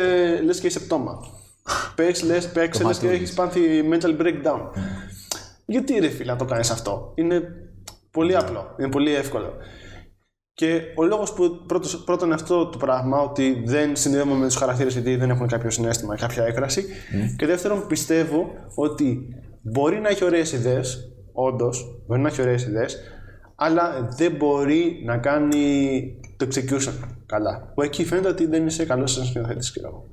λες 0.44 0.60
και 0.60 0.66
είσαι 0.66 0.80
πτώμα. 0.80 1.18
παίξε 1.94 2.26
λες 2.26 2.48
παίξε, 2.48 2.84
λες 2.84 2.98
και 2.98 3.04
μαθαίνεις. 3.04 3.14
έχεις 3.14 3.34
πάθει 3.34 3.60
mental 3.92 4.20
breakdown. 4.22 4.60
Γιατί 5.66 5.98
ρε 5.98 6.08
φίλε 6.08 6.32
να 6.32 6.38
το 6.38 6.44
κάνεις 6.44 6.70
αυτό; 6.70 7.12
Είναι 7.14 7.42
πολύ 8.10 8.36
απλό. 8.36 8.74
Είναι 8.78 8.88
πολύ 8.88 9.14
εύκολο. 9.14 9.52
Και 10.52 10.80
ο 10.96 11.04
λόγος 11.04 11.32
που 11.32 11.64
πρώτος, 11.66 12.02
πρώτον 12.04 12.32
αυτό 12.32 12.66
το 12.66 12.78
πράγμα, 12.78 13.20
ότι 13.20 13.62
δεν 13.66 13.96
συνδέομαι 13.96 14.34
με 14.34 14.46
τους 14.46 14.56
χαρακτήρες 14.56 14.92
γιατί 14.92 15.16
δεν 15.16 15.30
έχουν 15.30 15.46
κάποιο 15.48 15.70
συνέστημα, 15.70 16.16
κάποια 16.16 16.44
έκφραση. 16.44 16.84
Και 17.36 17.46
δεύτερον, 17.46 17.86
πιστεύω 17.86 18.50
ότι 18.74 19.28
μπορεί 19.70 20.00
να 20.00 20.08
έχει 20.08 20.24
ωραίες 20.24 20.52
ιδέες, 20.52 21.12
όντως, 21.32 22.02
μπορεί 22.06 22.20
να 22.20 22.28
έχει 22.28 22.40
ωραίες 22.40 22.66
ιδέες, 22.66 22.98
αλλά 23.54 24.08
δεν 24.16 24.32
μπορεί 24.32 25.02
να 25.04 25.18
κάνει 25.18 26.02
το 26.36 26.46
execution 26.50 26.92
καλά. 27.26 27.72
Που 27.74 27.82
εκεί 27.82 28.04
φαίνεται 28.04 28.28
ότι 28.28 28.46
δεν 28.46 28.66
είσαι 28.66 28.84
καλός 28.84 29.12
σαν 29.12 29.24
σκηνοθέτης, 29.24 29.70
ξέρω 29.70 29.88
εγώ. 29.88 30.06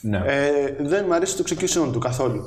Ναι. 0.00 0.22
Ε, 0.26 0.76
δεν 0.80 1.04
μου 1.06 1.14
αρέσει 1.14 1.36
το 1.36 1.44
execution 1.46 1.92
του 1.92 1.98
καθόλου. 1.98 2.44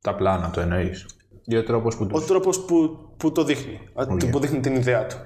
Τα 0.00 0.14
πλάνα 0.14 0.50
το 0.50 0.60
εννοείς. 0.60 1.06
Ή 1.44 1.56
ο 1.56 1.64
τρόπος 1.64 1.96
που 1.96 2.08
Ο 2.12 2.20
του. 2.20 2.26
τρόπος 2.26 2.64
που, 2.64 2.98
που 3.16 3.32
το 3.32 3.44
δείχνει, 3.44 3.80
okay. 3.94 4.30
που 4.30 4.38
δείχνει 4.38 4.60
την 4.60 4.74
ιδέα 4.74 5.06
του. 5.06 5.16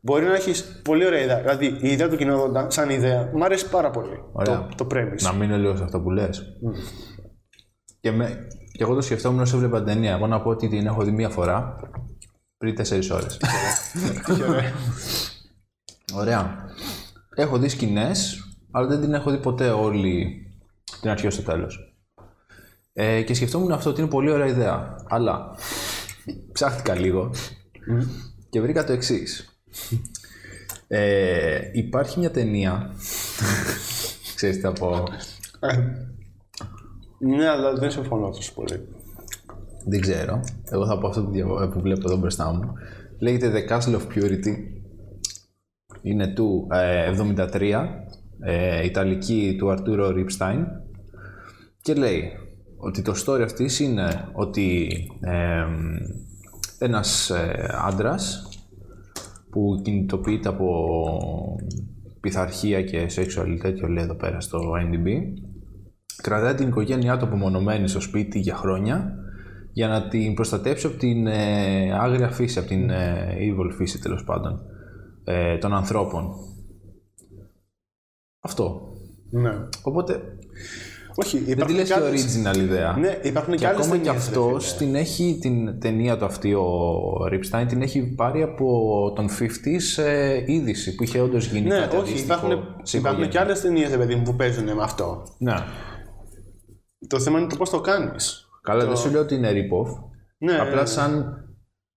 Μπορεί 0.00 0.24
να 0.24 0.34
έχεις 0.34 0.80
πολύ 0.84 1.06
ωραία 1.06 1.20
ιδέα. 1.20 1.40
Δηλαδή, 1.40 1.66
η 1.66 1.88
ιδέα 1.88 2.08
του 2.08 2.16
κοινόδοντα, 2.16 2.70
σαν 2.70 2.90
ιδέα, 2.90 3.30
μου 3.34 3.44
αρέσει 3.44 3.70
πάρα 3.70 3.90
πολύ. 3.90 4.22
Ωραία. 4.32 4.68
Το, 4.76 4.84
το 4.84 4.86
premise. 4.94 5.22
Να 5.22 5.32
μείνω 5.32 5.56
λίγο 5.56 5.76
σε 5.76 5.82
αυτό 5.82 6.00
που 6.00 6.10
λες. 6.10 6.42
Και, 8.00 8.10
με... 8.10 8.46
και 8.76 8.82
εγώ 8.82 8.94
το 8.94 9.00
σκεφτόμουν 9.00 9.40
όσο 9.40 9.56
έβλεπα 9.56 9.76
την 9.76 9.86
ταινία. 9.86 10.12
Εγώ 10.12 10.26
να 10.26 10.40
πω 10.40 10.50
ότι 10.50 10.68
την 10.68 10.86
έχω 10.86 11.04
δει 11.04 11.10
μία 11.10 11.28
φορά 11.28 11.76
πριν 12.56 12.74
4 12.78 13.10
ώρες. 13.12 13.36
Τι 14.24 14.42
ωραία. 14.48 14.72
Ωραία. 16.14 16.64
Έχω 17.34 17.58
δει 17.58 17.68
σκηνές, 17.68 18.48
αλλά 18.70 18.86
δεν 18.86 19.00
την 19.00 19.14
έχω 19.14 19.30
δει 19.30 19.38
ποτέ 19.38 19.70
όλη 19.70 20.46
την 21.00 21.10
αρχή 21.10 21.30
στο 21.30 21.42
τέλος. 21.42 21.94
Ε, 22.92 23.22
και 23.22 23.34
σκεφτόμουν 23.34 23.72
αυτό 23.72 23.90
ότι 23.90 24.00
είναι 24.00 24.10
πολύ 24.10 24.30
ωραία 24.30 24.46
ιδέα. 24.46 24.96
Αλλά 25.08 25.56
ψάχτηκα 26.52 26.94
λίγο 26.94 27.30
και 28.48 28.60
βρήκα 28.60 28.84
το 28.84 28.92
εξής. 28.92 29.58
Ε, 30.88 31.60
υπάρχει 31.72 32.18
μια 32.18 32.30
ταινία. 32.30 32.90
Ξέρεις 34.36 34.56
τι 34.56 34.62
θα 34.62 34.72
πω. 34.72 35.04
Ε, 37.20 37.26
ναι, 37.26 37.48
αλλά 37.48 37.72
δεν 37.72 37.90
συμφωνώ 37.90 38.30
τόσο 38.30 38.52
πολύ. 38.54 38.88
Δεν 39.86 40.00
ξέρω. 40.00 40.40
Εγώ 40.70 40.86
θα 40.86 40.98
πω 40.98 41.06
αυτό 41.08 41.22
που, 41.24 41.30
διαβα- 41.30 41.68
που 41.68 41.80
βλέπω 41.80 42.00
εδώ 42.10 42.16
μπροστά 42.16 42.52
μου. 42.52 42.72
Λέγεται 43.18 43.52
The 43.52 43.72
Castle 43.72 43.94
of 43.94 44.02
Purity. 44.14 44.54
Είναι 46.02 46.26
του 46.26 46.66
ε, 46.70 47.12
73. 47.52 47.88
Ε, 48.40 48.84
Ιταλική 48.84 49.54
του 49.58 49.70
Αρτούρο 49.70 50.10
Ριπστάιν. 50.10 50.66
Και 51.80 51.94
λέει 51.94 52.22
ότι 52.76 53.02
το 53.02 53.12
story 53.26 53.40
αυτής 53.44 53.80
είναι 53.80 54.28
ότι 54.32 54.88
ε, 55.20 55.64
ένας 56.78 57.30
ε, 57.30 57.68
άντρας 57.86 58.48
που 59.50 59.80
κινητοποιείται 59.82 60.48
από 60.48 60.68
πειθαρχία 62.20 62.82
και 62.82 63.06
sexual 63.16 63.58
τέτοιο 63.60 63.88
λέει 63.88 64.04
εδώ 64.04 64.14
πέρα 64.14 64.40
στο 64.40 64.58
IMDb 64.72 65.08
κρατάει 66.28 66.54
την 66.54 66.68
οικογένειά 66.68 67.16
του 67.16 67.24
απομονωμένη 67.24 67.88
στο 67.88 68.00
σπίτι 68.00 68.38
για 68.38 68.56
χρόνια 68.56 69.14
για 69.72 69.88
να 69.88 70.08
την 70.08 70.34
προστατεύσει 70.34 70.86
από 70.86 70.96
την 70.96 71.26
ε, 71.26 71.92
άγρια 72.00 72.28
φύση, 72.28 72.58
από 72.58 72.68
την 72.68 72.90
ε, 72.90 73.28
evil 73.38 73.70
φύση 73.76 74.00
τέλος 74.00 74.24
πάντων 74.24 74.60
ε, 75.24 75.58
των 75.58 75.74
ανθρώπων. 75.74 76.28
Αυτό. 78.40 78.80
Ναι. 79.30 79.50
Οπότε 79.82 80.20
Όχι, 81.14 81.36
δεν 81.38 81.44
τη 81.46 81.50
υπάρχουν 81.52 81.76
λες 81.76 81.88
και 81.88 81.94
και 81.94 82.00
άλλες- 82.00 82.38
original 82.42 82.56
ιδέα. 82.56 82.96
Ναι, 82.96 83.18
υπάρχουν 83.22 83.52
και, 83.52 83.58
Και 83.58 83.66
άλλες 83.66 83.86
ακόμα 83.86 83.96
και 84.02 84.04
ταινίες, 84.04 84.24
ρε 84.30 84.30
αυτός 84.38 84.66
φίλε. 84.72 84.78
την 84.86 84.94
έχει 84.94 85.38
την 85.40 85.80
ταινία 85.80 86.16
του 86.16 86.24
αυτή 86.24 86.54
ο 86.54 86.70
Ripstein 87.32 87.64
την 87.68 87.82
έχει 87.82 88.02
πάρει 88.14 88.42
από 88.42 89.12
τον 89.16 89.28
50s 89.28 90.02
ε, 90.02 90.42
είδηση 90.46 90.94
που 90.94 91.02
είχε 91.02 91.20
όντως 91.20 91.46
γίνει 91.46 91.68
Ναι, 91.68 91.78
κάτι 91.78 91.96
όχι, 91.96 92.08
αντίστοιχο 92.10 92.24
υπάρχουν, 92.46 92.64
σε 92.82 92.96
υπάρχουν 92.98 93.22
οικογένεια. 93.22 93.26
και 93.26 93.38
άλλες 93.38 93.60
ταινίες, 93.60 93.96
παιδί 93.96 94.14
μου, 94.14 94.22
που 94.22 94.34
παίζουν 94.36 94.64
με 94.64 94.82
αυτό. 94.82 95.22
Ναι. 95.38 95.54
Το 97.08 97.20
θέμα 97.20 97.38
είναι 97.38 97.48
το 97.48 97.56
πώς 97.56 97.70
το 97.70 97.80
κάνεις. 97.80 98.48
Καλά, 98.62 98.86
δεν 98.86 98.96
σου 98.96 99.10
λέω 99.10 99.20
ότι 99.20 99.34
είναι 99.34 99.50
rip-off. 99.52 100.02
Ναι, 100.38 100.58
Απλά 100.58 100.86
σαν 100.86 101.40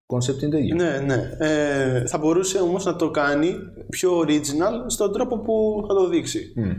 concept 0.06 0.42
είναι 0.42 0.52
το 0.52 0.58
ίδιο. 0.58 0.76
ναι, 0.76 1.00
ναι. 1.00 1.30
Ε, 1.38 2.08
θα 2.08 2.18
μπορούσε 2.18 2.60
όμως 2.60 2.86
να 2.86 2.96
το 2.96 3.12
κάνει 3.12 3.56
πιο 3.90 4.20
original 4.20 4.74
στον 4.88 5.14
τρόπο 5.14 5.40
που 5.40 5.86
θα 5.88 5.94
το 5.94 6.08
δείξει. 6.10 6.54
Μμ. 6.56 6.72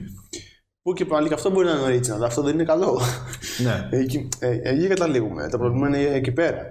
Που 0.83 0.93
και 0.93 1.05
πάλι 1.05 1.29
και 1.29 1.35
αυτό 1.35 1.51
μπορεί 1.51 1.67
να 1.67 1.73
είναι 1.73 1.99
original, 1.99 2.11
αλλά 2.11 2.27
αυτό 2.27 2.43
δεν 2.43 2.55
είναι 2.55 2.65
καλό. 2.65 3.01
Ναι. 3.63 3.89
εκεί, 3.99 4.29
ε, 4.39 4.59
εκεί 4.63 4.87
καταλήγουμε. 4.87 5.49
Το 5.49 5.59
πρόβλημα 5.59 5.87
είναι 5.87 5.99
εκεί 6.03 6.33
πέρα. 6.33 6.67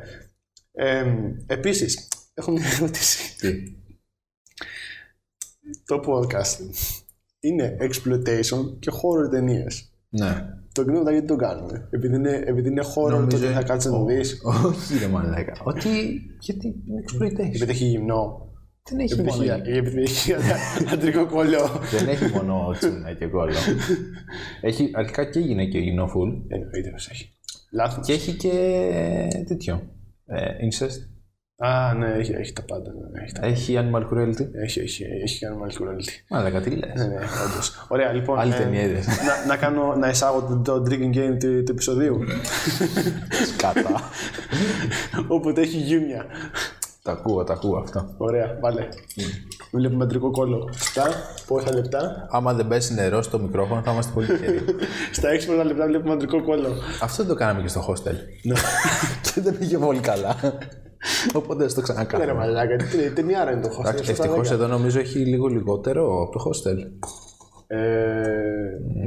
Ε, 0.71 1.13
Επίσης, 1.45 2.07
έχω 2.33 2.51
μια 2.51 2.65
ερώτηση. 2.77 3.37
Τι; 3.37 3.53
Το 5.85 5.99
podcast 6.07 6.57
είναι 7.39 7.77
exploitation 7.79 8.79
και 8.79 8.91
horror 8.91 9.29
ταινίες. 9.31 9.91
Ναι. 10.09 10.56
Το 10.77 10.83
κοινό 10.85 11.11
γιατί 11.11 11.27
το 11.27 11.35
κάνουμε. 11.35 11.87
Επειδή 11.91 12.15
είναι, 12.15 12.43
επειδή 12.45 12.69
είναι 12.69 12.81
horror, 12.95 13.09
Νομίζω- 13.09 13.29
τότε 13.39 13.51
θα 13.53 13.63
κάτσει 13.63 13.89
να 13.89 13.93
το 13.97 14.05
δεις. 14.05 14.41
Όχι 14.65 14.97
ρε 14.99 15.07
μαλάκα. 15.07 15.53
Ότι 15.63 15.89
γιατί 16.39 16.67
είναι 16.67 17.03
exploitation. 17.05 17.55
Επειδή 17.55 17.71
έχει 17.71 17.85
γυμνό. 17.85 18.45
Δεν 18.89 18.99
έχει 18.99 19.13
Επειδή 19.13 19.29
μόνο 19.29 19.43
έχει, 19.43 19.71
επειδή 19.77 20.01
έχει 20.01 20.33
αντρικό 20.93 21.25
κολλό. 21.27 21.65
Δεν 21.91 22.07
έχει 22.07 22.25
μόνο 22.33 22.75
τσούνα 22.79 23.13
και 23.13 23.25
κόλλο. 23.27 23.53
έχει 24.61 24.89
αρχικά 24.93 25.29
και 25.29 25.39
γυναίκιο 25.39 25.79
γυμνό 25.79 26.05
full. 26.05 26.31
Εννοείται 26.47 26.89
πως 26.91 27.09
έχει. 27.09 27.33
Λάθος. 27.71 28.05
Και 28.05 28.13
έχει 28.13 28.31
και 28.33 28.51
τέτοιο. 29.47 29.81
Ε, 30.25 30.45
incest. 30.67 31.16
Α, 31.59 31.93
ναι, 31.93 32.07
έχει, 32.07 32.31
έχει 32.31 32.53
τα 32.53 32.61
πάντα. 32.61 32.91
Ναι, 32.91 33.23
έχει, 33.23 33.31
τα... 33.33 33.45
Έχει 33.45 33.77
animal 33.79 34.01
cruelty. 34.01 34.47
έχει, 34.53 34.79
έχει, 34.79 35.03
έχει 35.23 35.39
κάνει 35.39 35.57
μάλλον 35.57 35.75
cruelty. 35.79 36.09
Μαλάκα, 36.29 36.61
τι 36.61 36.69
λες. 36.69 36.93
Ναι, 36.95 37.05
ναι, 37.05 37.15
όντως. 37.15 37.85
Ωραία, 37.87 38.11
λοιπόν. 38.11 38.39
Άλλη 38.39 38.53
ε, 38.53 38.57
ταινία 38.57 38.81
είδες. 38.81 39.07
να, 39.07 39.45
να, 39.47 39.57
κάνω, 39.57 39.95
να 39.95 40.09
εισάγω 40.09 40.41
το, 40.41 40.57
το 40.57 40.83
drinking 40.89 41.15
game 41.17 41.37
του, 41.39 41.63
του 41.63 41.71
επεισοδίου. 41.71 42.19
Κατά. 43.57 44.01
Όποτε 45.27 45.61
έχει 45.61 45.77
γιούνια. 45.77 46.25
τα 47.03 47.11
ακούω, 47.11 47.43
τα 47.43 47.53
ακούω 47.53 47.77
αυτό. 47.77 48.13
Ωραία, 48.17 48.57
βάλε. 48.61 48.87
Βλέπουμε 49.71 50.03
αντρικό 50.03 50.31
κόλλο. 50.31 50.69
Στα 50.73 51.07
πόσα 51.47 51.73
λεπτά. 51.73 52.27
Άμα 52.29 52.53
δεν 52.53 52.67
πέσει 52.67 52.93
νερό 52.93 53.21
στο 53.21 53.39
μικρόφωνο 53.39 53.81
θα 53.81 53.91
είμαστε 53.91 54.11
πολύ 54.13 54.27
τυχεροί. 54.27 54.61
Στα 55.17 55.29
6 55.29 55.45
πρώτα 55.45 55.63
λεπτά 55.63 55.85
βλέπουμε 55.85 56.13
αντρικό 56.13 56.43
κόλλο. 56.43 56.67
αυτό 57.01 57.23
δεν 57.23 57.31
το 57.33 57.39
κάναμε 57.39 57.61
και 57.61 57.67
στο 57.67 57.85
hostel. 57.87 58.15
και 59.33 59.41
δεν 59.41 59.57
πήγε 59.57 59.77
πολύ 59.77 59.99
καλά. 59.99 60.35
Οπότε 61.33 61.65
ας 61.65 61.73
το 61.73 61.81
Ναι, 61.81 61.87
ρε 61.87 61.93
ξανακάνουμε. 61.93 62.33
μαλάκα, 62.33 62.75
τι 62.75 63.11
ταινιάρα 63.13 63.51
είναι 63.51 63.61
το 63.61 63.67
hostel. 63.77 63.79
Εντάξει, 63.79 64.03
σωστά 64.03 64.23
ευτυχώς 64.23 64.49
δέκα. 64.49 64.63
εδώ 64.63 64.73
νομίζω 64.73 64.99
έχει 64.99 65.19
λίγο 65.19 65.47
λιγότερο 65.47 66.21
από 66.21 66.31
το 66.31 66.49
hostel. 66.49 66.77
Ε, 67.67 67.77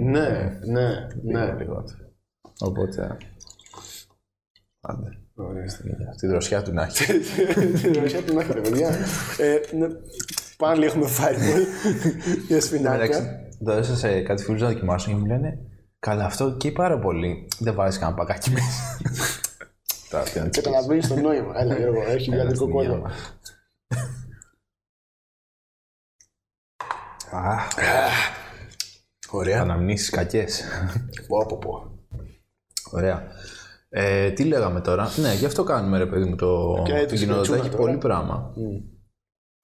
ναι, 0.02 0.59
ναι, 0.66 0.88
ναι. 1.23 1.44
Λίγο 1.44 1.56
λιγότερο. 1.59 1.99
Οπότε. 2.61 3.16
Άντε. 4.80 5.09
Ωραία. 5.35 5.68
Στη 6.16 6.26
δροσιά 6.26 6.62
του 6.62 6.73
να 6.73 6.82
έχει. 6.82 7.04
Την 7.82 8.02
ρωσιά 8.02 8.23
την 8.23 8.38
έχετε, 8.38 8.61
παιδιά. 8.61 8.88
Ε, 9.38 9.76
ναι, 9.76 9.87
Πάλι 10.56 10.85
έχουμε 10.85 11.06
fireball 11.06 11.61
για 12.47 12.56
Εντάξει, 12.56 12.66
σφινάκια. 12.66 13.40
δώσα 13.61 13.97
σε 13.97 14.20
κάτι 14.20 14.42
φίλους 14.42 14.61
να 14.61 14.68
δοκιμάσουν 14.68 15.12
και 15.12 15.18
μου 15.20 15.26
λένε 15.26 15.59
Καλά, 15.99 16.25
αυτό 16.25 16.56
και 16.56 16.73
πάρα 16.73 16.99
πολύ. 16.99 17.49
Δεν 17.59 17.75
βάζεις 17.75 17.99
κανένα 17.99 18.16
πακάκι 18.18 18.50
μέσα. 18.50 18.99
Καταλαβαίνει 20.50 21.07
το 21.07 21.17
νόημα. 21.17 21.61
Έλα, 21.61 21.76
Γιώργο, 21.79 22.02
έχει 22.02 22.31
Έλα 22.33 22.43
αντρικό 22.43 22.64
στην 22.64 22.76
υγεία 22.79 22.88
κόλλο. 22.90 23.02
μας. 23.02 23.38
Αχ, 27.33 27.69
Ωραία. 29.31 29.61
Αναμνήσεις 29.61 30.11
κακές. 30.11 30.62
Πω, 31.26 31.47
πω, 31.49 31.59
πω. 31.59 31.99
Ωραία. 32.90 33.26
Ε, 33.88 34.31
τι 34.31 34.45
λέγαμε 34.45 34.81
τώρα; 34.81 35.09
Ναι, 35.17 35.35
γι' 35.35 35.45
αυτό 35.45 35.64
κάνουμε 35.64 35.99
ρε 35.99 36.07
παιδί 36.07 36.25
μου 36.29 36.37
το, 36.37 36.83
Και 36.85 36.93
το 36.93 37.07
τη 37.07 37.17
κοινότητα. 37.17 37.25
σκετσούνα 37.45 37.59
Έχει 37.59 37.69
τώρα. 37.69 37.83
πολύ 37.83 37.99
πράγμα. 37.99 38.55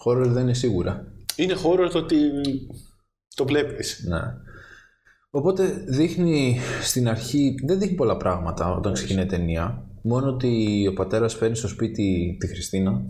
Χώρο 0.02 0.26
δεν 0.26 0.42
είναι 0.42 0.54
σίγουρα. 0.54 1.06
Είναι 1.36 1.54
χώρο 1.54 1.88
το 1.88 1.98
ότι 1.98 2.16
το 3.34 3.44
βλέπεις. 3.44 4.04
Ναι. 4.08 4.20
Οπότε 5.30 5.66
δείχνει 5.88 6.58
στην 6.82 7.08
αρχή, 7.08 7.54
δεν 7.66 7.78
δείχνει 7.78 7.96
πολλά 7.96 8.16
πράγματα 8.16 8.70
όταν 8.70 8.92
ξεκινάει 8.92 9.24
η 9.24 9.28
ταινία. 9.28 9.85
Μόνο 10.08 10.28
ότι 10.28 10.84
ο 10.88 10.92
πατέρας 10.92 11.34
φέρνει 11.34 11.56
στο 11.56 11.68
σπίτι 11.68 12.36
τη 12.40 12.46
Χριστίνα, 12.46 13.06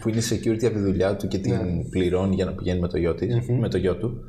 που 0.00 0.08
είναι 0.08 0.20
security 0.30 0.64
από 0.64 0.74
τη 0.74 0.80
δουλειά 0.80 1.16
του 1.16 1.28
και 1.28 1.36
Ναι. 1.36 1.42
την 1.42 1.88
πληρώνει 1.90 2.34
για 2.34 2.44
να 2.44 2.52
πηγαίνει 2.52 2.80
με 2.80 2.88
το 2.88 2.98
γιο, 2.98 3.14
της, 3.14 3.48
με 3.48 3.68
το 3.68 3.76
γιο 3.78 3.96
του. 3.96 4.20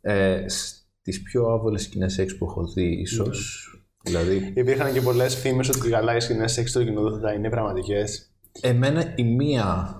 Ε, 0.00 0.44
στις 0.48 1.22
πιο 1.22 1.46
άβολες 1.46 1.82
σκηνές 1.82 2.12
σεξ 2.12 2.36
που 2.36 2.44
έχω 2.44 2.66
δει 2.66 3.00
ίσως. 3.00 3.68
Δηλαδή, 4.02 4.52
Υπήρχαν 4.56 4.92
και 4.92 5.00
πολλές 5.00 5.34
φήμες 5.36 5.68
ότι 5.68 5.86
οι 5.86 5.90
γαλάιε 5.90 6.20
σκηνές 6.20 6.52
σεξ 6.52 6.70
στο 6.70 6.84
κοινό 6.84 7.02
είναι 7.36 7.48
πραγματικές. 7.50 8.30
εμένα 8.60 9.12
η 9.16 9.22
μία 9.24 9.96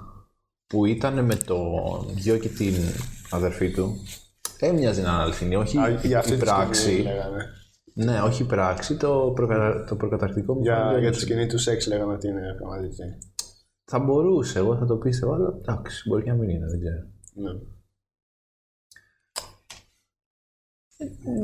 που 0.66 0.87
ήταν 0.87 1.25
με 1.25 1.35
το 1.37 1.57
γιο 2.16 2.38
και 2.38 2.49
την 2.49 2.75
αδερφή 3.31 3.71
του, 3.71 3.97
έμοιαζε 4.59 5.02
να 5.02 5.11
είναι 5.12 5.23
αληθινή, 5.23 5.57
όχι 5.57 5.78
Για 6.04 6.19
αυτή 6.19 6.33
η 6.33 6.37
τη 6.37 6.40
πράξη. 6.45 6.83
σκηνή 6.83 7.02
λέγανε. 7.02 7.45
Ναι, 7.96 8.20
όχι 8.20 8.42
η 8.42 8.46
πράξη, 8.46 8.96
το, 8.96 9.32
προκα... 9.34 9.84
το 9.84 9.96
προκαταρκτικό 9.96 10.54
μου 10.54 10.62
Για, 10.62 10.76
φάνηκε 10.76 10.90
για 10.90 11.00
τη 11.00 11.06
όντως. 11.06 11.20
σκηνή 11.20 11.46
του 11.46 11.58
σεξ 11.58 11.86
λέγανε 11.86 12.12
ότι 12.12 12.28
είναι 12.28 12.54
πραγματική. 12.56 13.02
Θα 13.84 13.98
μπορούσε, 13.98 14.58
εγώ 14.58 14.76
θα 14.76 14.86
το 14.86 14.96
πίστευα, 14.96 15.34
αλλά 15.34 15.54
εντάξει, 15.60 16.08
μπορεί 16.08 16.22
και 16.22 16.30
να 16.30 16.36
μην 16.36 16.48
είναι, 16.48 16.66
δεν 16.66 16.80
ξέρω. 16.80 17.06
Ναι. 17.34 17.60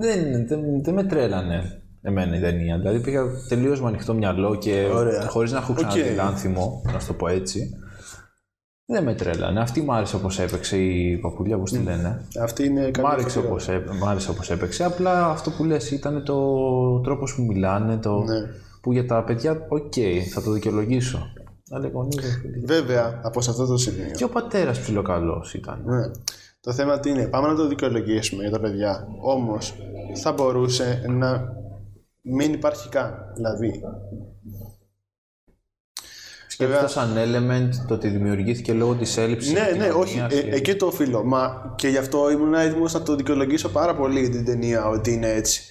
Δεν, 0.01 0.47
δεν, 0.47 0.83
δεν 0.83 0.95
με 0.95 1.05
τρέλανε 1.05 1.83
εμένα 2.03 2.37
η 2.37 2.41
ταινία. 2.41 2.79
Δηλαδή 2.79 3.01
πήγα 3.01 3.23
τελείως 3.49 3.81
με 3.81 3.89
ανοιχτό 3.89 4.15
μυαλό 4.15 4.57
και 4.57 4.91
Ωραία. 4.95 5.29
χωρίς 5.29 5.53
να 5.53 5.59
έχω 5.59 5.73
ξαναδεί 5.73 6.01
Οκ. 6.01 6.15
Λάνθιμο, 6.15 6.83
να 6.93 7.01
σου 7.01 7.07
το 7.07 7.15
πω 7.15 7.29
έτσι. 7.29 7.71
Δεν 8.93 9.05
με 9.05 9.15
τρέλανε. 9.15 9.61
Αυτή 9.61 9.81
μου 9.81 9.93
άρεσε 9.93 10.17
όπως 10.17 10.39
έπαιξε 10.39 10.77
η 10.77 11.17
Παπούλια, 11.17 11.57
όπως 11.57 11.71
τη 11.73 11.79
λένε. 11.79 12.25
Αυτή 12.43 12.65
είναι 12.65 12.87
Μ' 12.87 12.91
καλή 12.91 13.09
άρεσε 13.11 13.29
ηθοποιό. 13.29 13.49
όπως, 13.51 13.69
έ- 13.69 13.91
μ' 14.01 14.05
άρεσε 14.05 14.31
όπως 14.31 14.51
έπαιξε. 14.51 14.85
Απλά 14.85 15.27
αυτό 15.27 15.51
που 15.51 15.65
λες 15.65 15.91
ήταν 15.91 16.25
το 16.25 16.37
τρόπος 17.01 17.35
που 17.35 17.43
μιλάνε, 17.43 17.97
το... 17.97 18.23
Ναι. 18.23 18.41
που 18.81 18.93
για 18.93 19.07
τα 19.07 19.25
παιδιά, 19.25 19.67
οκ, 19.69 19.93
θα 20.33 20.43
το 20.43 20.51
δικαιολογήσω. 20.51 21.33
Αλλά 21.71 21.87
οι 21.87 21.91
γονείς, 21.91 22.17
ρε 22.17 22.29
φίλε. 22.31 22.67
Βέβαια, 22.67 23.21
από 23.23 23.41
σε 23.41 23.51
αυτό 23.51 23.67
το 23.67 23.77
σημείο. 23.77 24.11
Και 24.17 24.25
ο 24.25 24.29
πατέρας 24.29 24.81
ψιλοκαλός 24.81 25.55
ήταν. 25.55 25.83
Ναι. 25.85 26.11
Το 26.61 26.73
θέμα 26.73 27.01
τι 27.01 27.11
είναι, 27.11 27.27
πάμε 27.27 27.49
να 27.49 27.55
το 27.55 27.69
δικαιολογήσουμε 27.69 28.43
για 28.43 28.51
τα 28.51 28.61
παιδιά. 28.61 29.07
Όμως 29.23 29.75
θα 30.23 30.33
μπορούσε 30.33 31.03
να 31.09 31.53
μην 32.23 32.53
υπάρχει 32.53 32.89
καν. 32.89 33.15
Δηλαδή, 33.35 33.81
Σκέφτεται 36.65 36.89
σαν 36.89 37.09
element 37.17 37.69
το 37.89 37.95
ότι 37.95 38.09
δημιουργήθηκε 38.09 38.73
λόγω 38.73 38.95
της 38.95 39.17
έλλειψης 39.17 39.53
ναι, 39.53 39.61
ναι, 39.61 39.67
επικοινωνίας 39.67 39.95
όχι, 40.09 40.19
ε, 40.31 40.41
και- 40.43 40.49
εκεί 40.55 40.75
το 40.75 40.87
οφείλω. 40.87 41.25
Μα 41.25 41.73
και 41.77 41.89
γι' 41.89 41.97
αυτό 41.97 42.31
ήμουν 42.31 42.55
έτοιμος 42.55 42.93
να 42.93 43.03
το 43.03 43.17
δικαιολογήσω 43.17 43.69
πάρα 43.69 43.95
πολύ 43.97 44.29
την 44.29 44.45
ταινία 44.45 44.87
ότι 44.89 45.13
είναι 45.13 45.29
έτσι. 45.29 45.63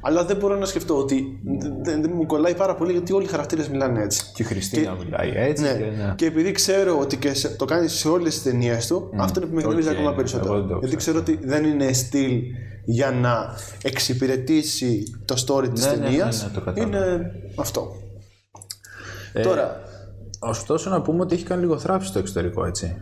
Αλλά 0.00 0.24
δεν 0.24 0.36
μπορώ 0.36 0.56
να 0.56 0.64
σκεφτώ 0.64 0.96
ότι 0.98 1.40
δεν, 1.60 1.72
δεν- 1.82 2.00
δεν 2.02 2.10
μου 2.14 2.26
κολλάει 2.26 2.54
πάρα 2.54 2.74
πολύ 2.74 2.92
γιατί 2.92 3.12
όλοι 3.12 3.24
οι 3.24 3.28
χαρακτήρες 3.28 3.68
μιλάνε 3.68 4.02
έτσι. 4.02 4.24
Και 4.34 4.42
η 4.42 4.46
Χριστίνα 4.46 4.96
μιλάει 5.04 5.32
έτσι. 5.34 5.62
Ναι. 5.62 5.68
Και, 5.72 5.84
ναι. 6.04 6.12
Και 6.16 6.26
επειδή 6.26 6.52
ξέρω 6.52 6.98
ότι 6.98 7.16
και 7.16 7.34
σε- 7.34 7.48
το 7.56 7.64
κάνει 7.64 7.88
σε 7.88 8.08
όλες 8.08 8.34
τις 8.34 8.42
ταινίες 8.42 8.86
του, 8.86 9.10
αυτό 9.16 9.40
είναι 9.40 9.48
που 9.48 9.54
με 9.54 9.60
εκνευρίζει 9.60 9.88
Οκ, 9.88 9.94
ακόμα 9.94 10.08
εγώ 10.08 10.16
περισσότερο. 10.16 10.54
δεν 10.58 10.68
το 10.68 10.78
Γιατί 10.80 10.96
ξέρω. 10.96 11.20
ξέρω 11.22 11.36
ότι 11.38 11.46
δεν 11.46 11.64
είναι 11.64 11.92
στυλ 11.92 12.40
για 12.84 13.10
να 13.10 13.54
εξυπηρετήσει 13.82 15.02
το 15.24 15.44
story 15.46 15.68
της 15.74 15.84
Ναι, 15.84 15.90
ναι, 15.90 15.96
ναι, 15.96 16.04
ταινία. 16.04 16.24
ναι, 16.24 16.50
το 16.54 16.60
κατάλαβα. 16.60 16.82
είναι 17.06 17.30
αυτό. 17.56 17.92
Ε, 19.32 19.40
Τώρα, 19.42 19.80
Ωστόσο 20.42 20.90
να 20.90 21.02
πούμε 21.02 21.20
ότι 21.22 21.34
έχει 21.34 21.44
κάνει 21.44 21.60
λίγο 21.60 21.78
θράψη 21.78 22.08
στο 22.08 22.18
εξωτερικό, 22.18 22.64
έτσι. 22.64 22.98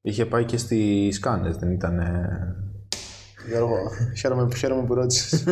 Είχε 0.00 0.26
πάει 0.26 0.44
και 0.44 0.56
στις 0.56 1.18
Κάνες, 1.18 1.56
δεν 1.56 1.70
ήταν... 1.70 2.00
Γιώργο, 3.48 3.76
χαίρομαι, 4.16 4.54
χαίρομαι 4.56 4.86
που 4.86 4.94
ρώτησες. 4.94 5.42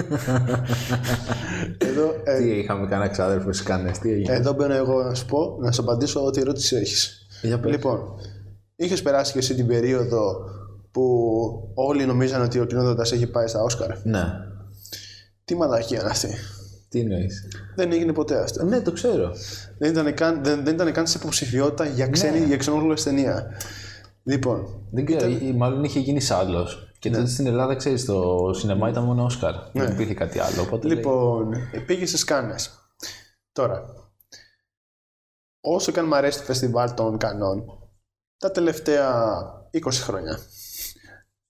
εδώ, 1.89 2.15
ε, 2.25 2.39
Τι 2.39 2.51
είχαμε 2.51 2.87
κανένα 2.87 3.11
ξάδερφο 3.11 3.53
στις 3.53 3.67
Κάνες, 3.67 3.99
τι 3.99 4.13
έγινε; 4.13 4.35
εδώ 4.35 4.53
μπαίνω 4.53 4.75
εγώ 4.75 5.03
να 5.03 5.15
σου 5.15 5.27
πω, 5.27 5.59
να 5.61 5.73
σου 5.73 5.83
απαντήσω 5.83 6.25
ό,τι 6.25 6.41
ερώτηση 6.41 6.77
έχεις. 6.77 7.27
Για 7.43 7.61
πες. 7.61 7.71
Λοιπόν, 7.71 8.01
είχες 8.77 9.03
περάσει 9.03 9.33
και 9.33 9.39
εσύ 9.39 9.55
την 9.55 9.67
περίοδο 9.67 10.37
που 10.91 11.73
όλοι 11.75 12.07
νομίζαν 12.07 12.43
ότι 12.43 12.61
ο 12.61 12.65
κοινότητα 12.65 13.03
έχει 13.03 13.27
πάει 13.27 13.47
στα 13.47 13.63
Όσκαρ; 13.63 13.91
Ναι. 14.03 14.25
Τι 15.45 15.57
μαλακία 15.57 16.01
είναι 16.01 16.11
αυτή; 16.11 16.29
Τι 16.89 17.01
εννοείς; 17.01 17.49
Δεν 17.77 17.93
έγινε 17.93 18.13
ποτέ 18.13 18.43
αυτό. 18.43 18.65
Ναι, 18.65 18.81
το 18.81 18.93
ξέρω. 18.93 19.33
Δεν 19.79 19.91
ήταν 19.93 20.15
καν, 20.15 20.45
δεν, 20.45 20.65
δεν 20.65 20.75
ήταν 20.75 20.93
καν 20.93 21.07
σε 21.07 21.19
υποψηφιότητα 21.19 21.87
για 21.87 22.09
ξένη, 22.09 22.39
για 22.39 22.57
ξενόγλωση 22.57 23.05
ταινία. 23.05 23.53
Λοιπόν, 24.23 24.87
Δεν 24.91 25.05
ξέρω, 25.05 25.27
ή- 25.31 25.53
μάλλον 25.53 25.85
είχε 25.85 25.99
γίνει 26.01 26.27
άλλος. 26.29 26.93
Και 26.99 27.11
τότε 27.11 27.27
στην 27.27 27.47
Ελλάδα, 27.47 27.75
ξέρεις, 27.75 28.05
το 28.05 28.51
σινεμά 28.55 28.89
ήταν 28.89 29.05
μόνο 29.05 29.25
Όσκαρ. 29.25 29.55
Δεν 29.73 29.93
υπήρχε 29.93 30.15
κάτι 30.15 30.39
άλλο. 30.39 30.63
Οπότε 30.63 30.87
λέει, 30.87 30.97
λοιπόν 30.97 31.55
πήγε 31.87 32.07
στι 32.07 32.25
Κάνες. 32.25 32.71
Τώρα, 33.53 33.85
όσο 35.61 35.93
και 35.93 35.99
αν 35.99 36.07
μου 36.07 36.15
αρέσει 36.17 36.39
το 36.39 36.45
φεστιβάλ 36.45 36.95
των 36.95 37.19
Κανών, 37.19 37.65
τα 38.39 38.51
τελευταία 38.51 39.25
20 39.73 39.81
χρόνια 39.93 40.39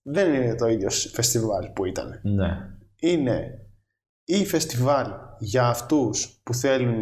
δεν 0.03 0.35
είναι 0.35 0.55
το 0.55 0.67
ίδιο 0.67 0.91
φεστιβάλ 0.91 1.67
που 1.69 1.85
ήταν. 1.85 2.21
Ναι. 2.23 2.49
είναι 3.01 3.66
ή 4.29 4.45
φεστιβάλ 4.47 5.07
για 5.39 5.69
αυτούς 5.69 6.41
που 6.43 6.55
θέλουν 6.55 7.01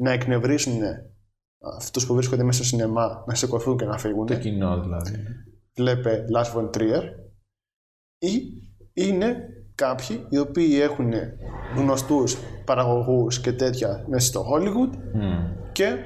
να 0.00 0.10
εκνευρίσουν 0.12 0.80
αυτούς 1.78 2.06
που 2.06 2.14
βρίσκονται 2.14 2.42
μέσα 2.42 2.58
στο 2.64 2.76
σινεμά 2.76 3.24
να 3.26 3.34
σηκωθούν 3.34 3.76
και 3.76 3.84
να 3.84 3.98
φύγουν. 3.98 4.26
Το 4.26 4.34
κοινό 4.34 4.80
δηλαδή. 4.80 5.12
Βλέπε 5.76 6.24
Lars 6.36 6.54
von 6.58 6.70
Trier. 6.70 7.02
Ή 8.18 8.40
είναι 8.92 9.36
κάποιοι 9.74 10.26
οι 10.28 10.38
οποίοι 10.38 10.78
έχουν 10.82 11.12
γνωστούς 11.76 12.36
παραγωγούς 12.64 13.40
και 13.40 13.52
τέτοια 13.52 14.04
μέσα 14.08 14.26
στο 14.26 14.44
Hollywood 14.52 14.96
Μμμ. 15.14 15.52
και 15.72 15.96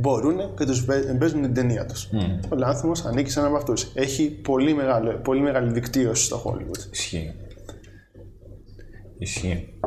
μπορούν 0.00 0.54
και 0.56 0.64
τους 0.64 0.84
παί- 0.84 1.18
παίζουν 1.18 1.42
την 1.42 1.54
ταινία 1.54 1.86
τους. 1.86 2.08
Μμμ. 2.12 2.38
Ο 2.52 2.56
Λάνθιμος 2.56 3.04
ανήκει 3.04 3.30
σε 3.30 3.38
έναν 3.38 3.50
από 3.50 3.60
αυτούς. 3.60 3.90
Έχει 3.94 4.30
πολύ, 4.30 4.74
μεγάλο, 4.74 5.18
πολύ 5.18 5.40
μεγάλη 5.40 5.72
δικτύωση 5.72 6.24
στο 6.24 6.42
Hollywood. 6.44 6.92
Ισχύει. 6.92 7.34
Ισχύει. 9.18 9.78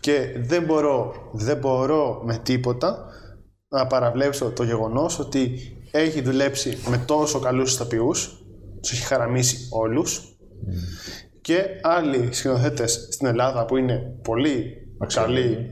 Και 0.00 0.34
δεν 0.38 0.62
μπορώ, 0.64 1.14
δεν 1.32 1.56
μπορώ 1.56 2.20
με 2.24 2.38
τίποτα 2.42 3.06
να 3.68 3.86
παραβλέψω 3.86 4.50
το 4.50 4.62
γεγονός 4.62 5.18
ότι 5.18 5.58
έχει 5.90 6.20
δουλέψει 6.22 6.76
με 6.90 7.02
τόσο 7.06 7.38
καλούς 7.38 7.74
ηθοποιούς, 7.74 8.44
τους 8.80 8.92
έχει 8.92 9.02
χαραμίσει 9.02 9.68
όλους 9.70 10.36
και 11.40 11.64
άλλοι 11.82 12.28
σκηνοθέτες 12.32 13.08
στην 13.10 13.26
Ελλάδα 13.26 13.64
που 13.64 13.76
είναι 13.76 14.18
πολύ 14.22 14.76
καλοί 15.14 15.70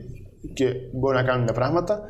και 0.53 0.65
μπορεί 0.93 1.15
να 1.15 1.23
κάνουν 1.23 1.45
πράγματα 1.53 2.01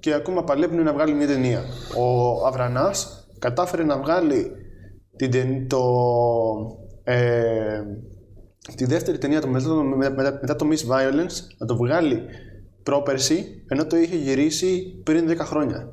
και 0.00 0.12
ακόμα 0.14 0.44
παλεύουν 0.44 0.82
να 0.82 0.92
βγάλουν 0.92 1.16
μια 1.16 1.26
ταινία. 1.26 1.64
Ο 1.98 2.46
Αβρανάς 2.46 3.28
κατάφερε 3.38 3.84
να 3.84 3.98
βγάλει 3.98 4.50
την, 5.16 5.30
ταιν- 5.30 5.68
το, 5.68 5.82
ε, 7.04 7.82
τη 8.76 8.84
δεύτερη 8.84 9.18
ταινία 9.18 9.40
του 9.40 9.48
μετά, 9.48 9.66
το- 9.68 9.82
μετά, 9.82 10.38
μετά 10.40 10.56
το 10.56 10.66
Miss 10.70 10.90
Violence 10.92 11.36
να 11.58 11.66
το 11.66 11.76
βγάλει 11.76 12.22
πρόπερση 12.82 13.62
ενώ 13.68 13.86
το 13.86 13.96
είχε 13.96 14.16
γυρίσει 14.16 15.00
πριν 15.04 15.28
10 15.30 15.36
χρόνια. 15.38 15.88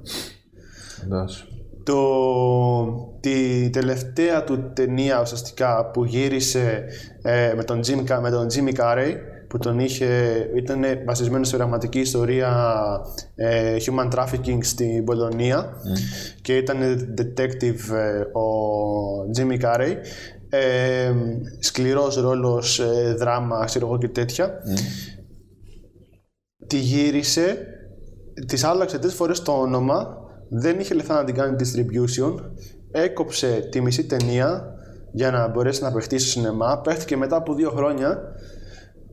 Εντάξει. 1.05 1.45
Το, 1.83 3.17
τη 3.19 3.69
τελευταία 3.69 4.43
του 4.43 4.71
ταινία 4.73 5.21
ουσιαστικά 5.21 5.85
που 5.93 6.03
γύρισε 6.03 6.83
ε, 7.21 7.53
με, 7.55 7.63
τον 7.63 7.79
Jim, 7.85 7.99
Ca- 8.11 8.19
με 8.21 8.29
τον 8.29 8.47
Jimmy 8.53 8.73
Carrey 8.79 9.13
που 9.47 9.57
τον 9.57 9.79
είχε, 9.79 10.31
ήταν 10.55 10.81
βασισμένο 11.05 11.43
σε 11.43 11.55
πραγματική 11.57 11.99
ιστορία 11.99 12.77
ε, 13.35 13.75
human 13.85 14.09
trafficking 14.19 14.57
στην 14.61 15.03
Πολωνία 15.03 15.73
και 16.41 16.57
ήταν 16.57 16.77
detective 17.17 17.93
ε, 17.95 18.19
ο 18.19 18.45
Jimmy 19.37 19.61
Carrey 19.65 19.95
ε, 20.53 21.13
σκληρός 21.59 22.15
ρόλος, 22.15 22.79
ε, 22.79 23.15
δράμα, 23.17 23.65
ξέρω 23.65 23.87
εγώ 23.87 23.97
και 23.97 24.07
τέτοια. 24.07 24.51
Τη 26.67 26.77
γύρισε, 26.77 27.67
τη 28.47 28.61
άλλαξε 28.63 28.99
τρεις 28.99 29.13
φορές 29.13 29.41
το 29.41 29.51
όνομα, 29.51 30.17
δεν 30.49 30.79
είχε 30.79 30.93
λεφτά 30.93 31.13
να 31.13 31.23
την 31.23 31.35
κάνει 31.35 31.55
distribution, 31.59 32.35
έκοψε 32.91 33.67
τη 33.71 33.81
μισή 33.81 34.05
ταινία 34.05 34.75
για 35.11 35.31
να 35.31 35.47
μπορέσει 35.47 35.83
να 35.83 35.91
παιχτεί 35.91 36.17
στο 36.17 36.29
σινεμά, 36.29 36.81
παίχτηκε 36.81 37.17
μετά 37.17 37.35
από 37.35 37.53
δύο 37.53 37.69
χρόνια, 37.69 38.19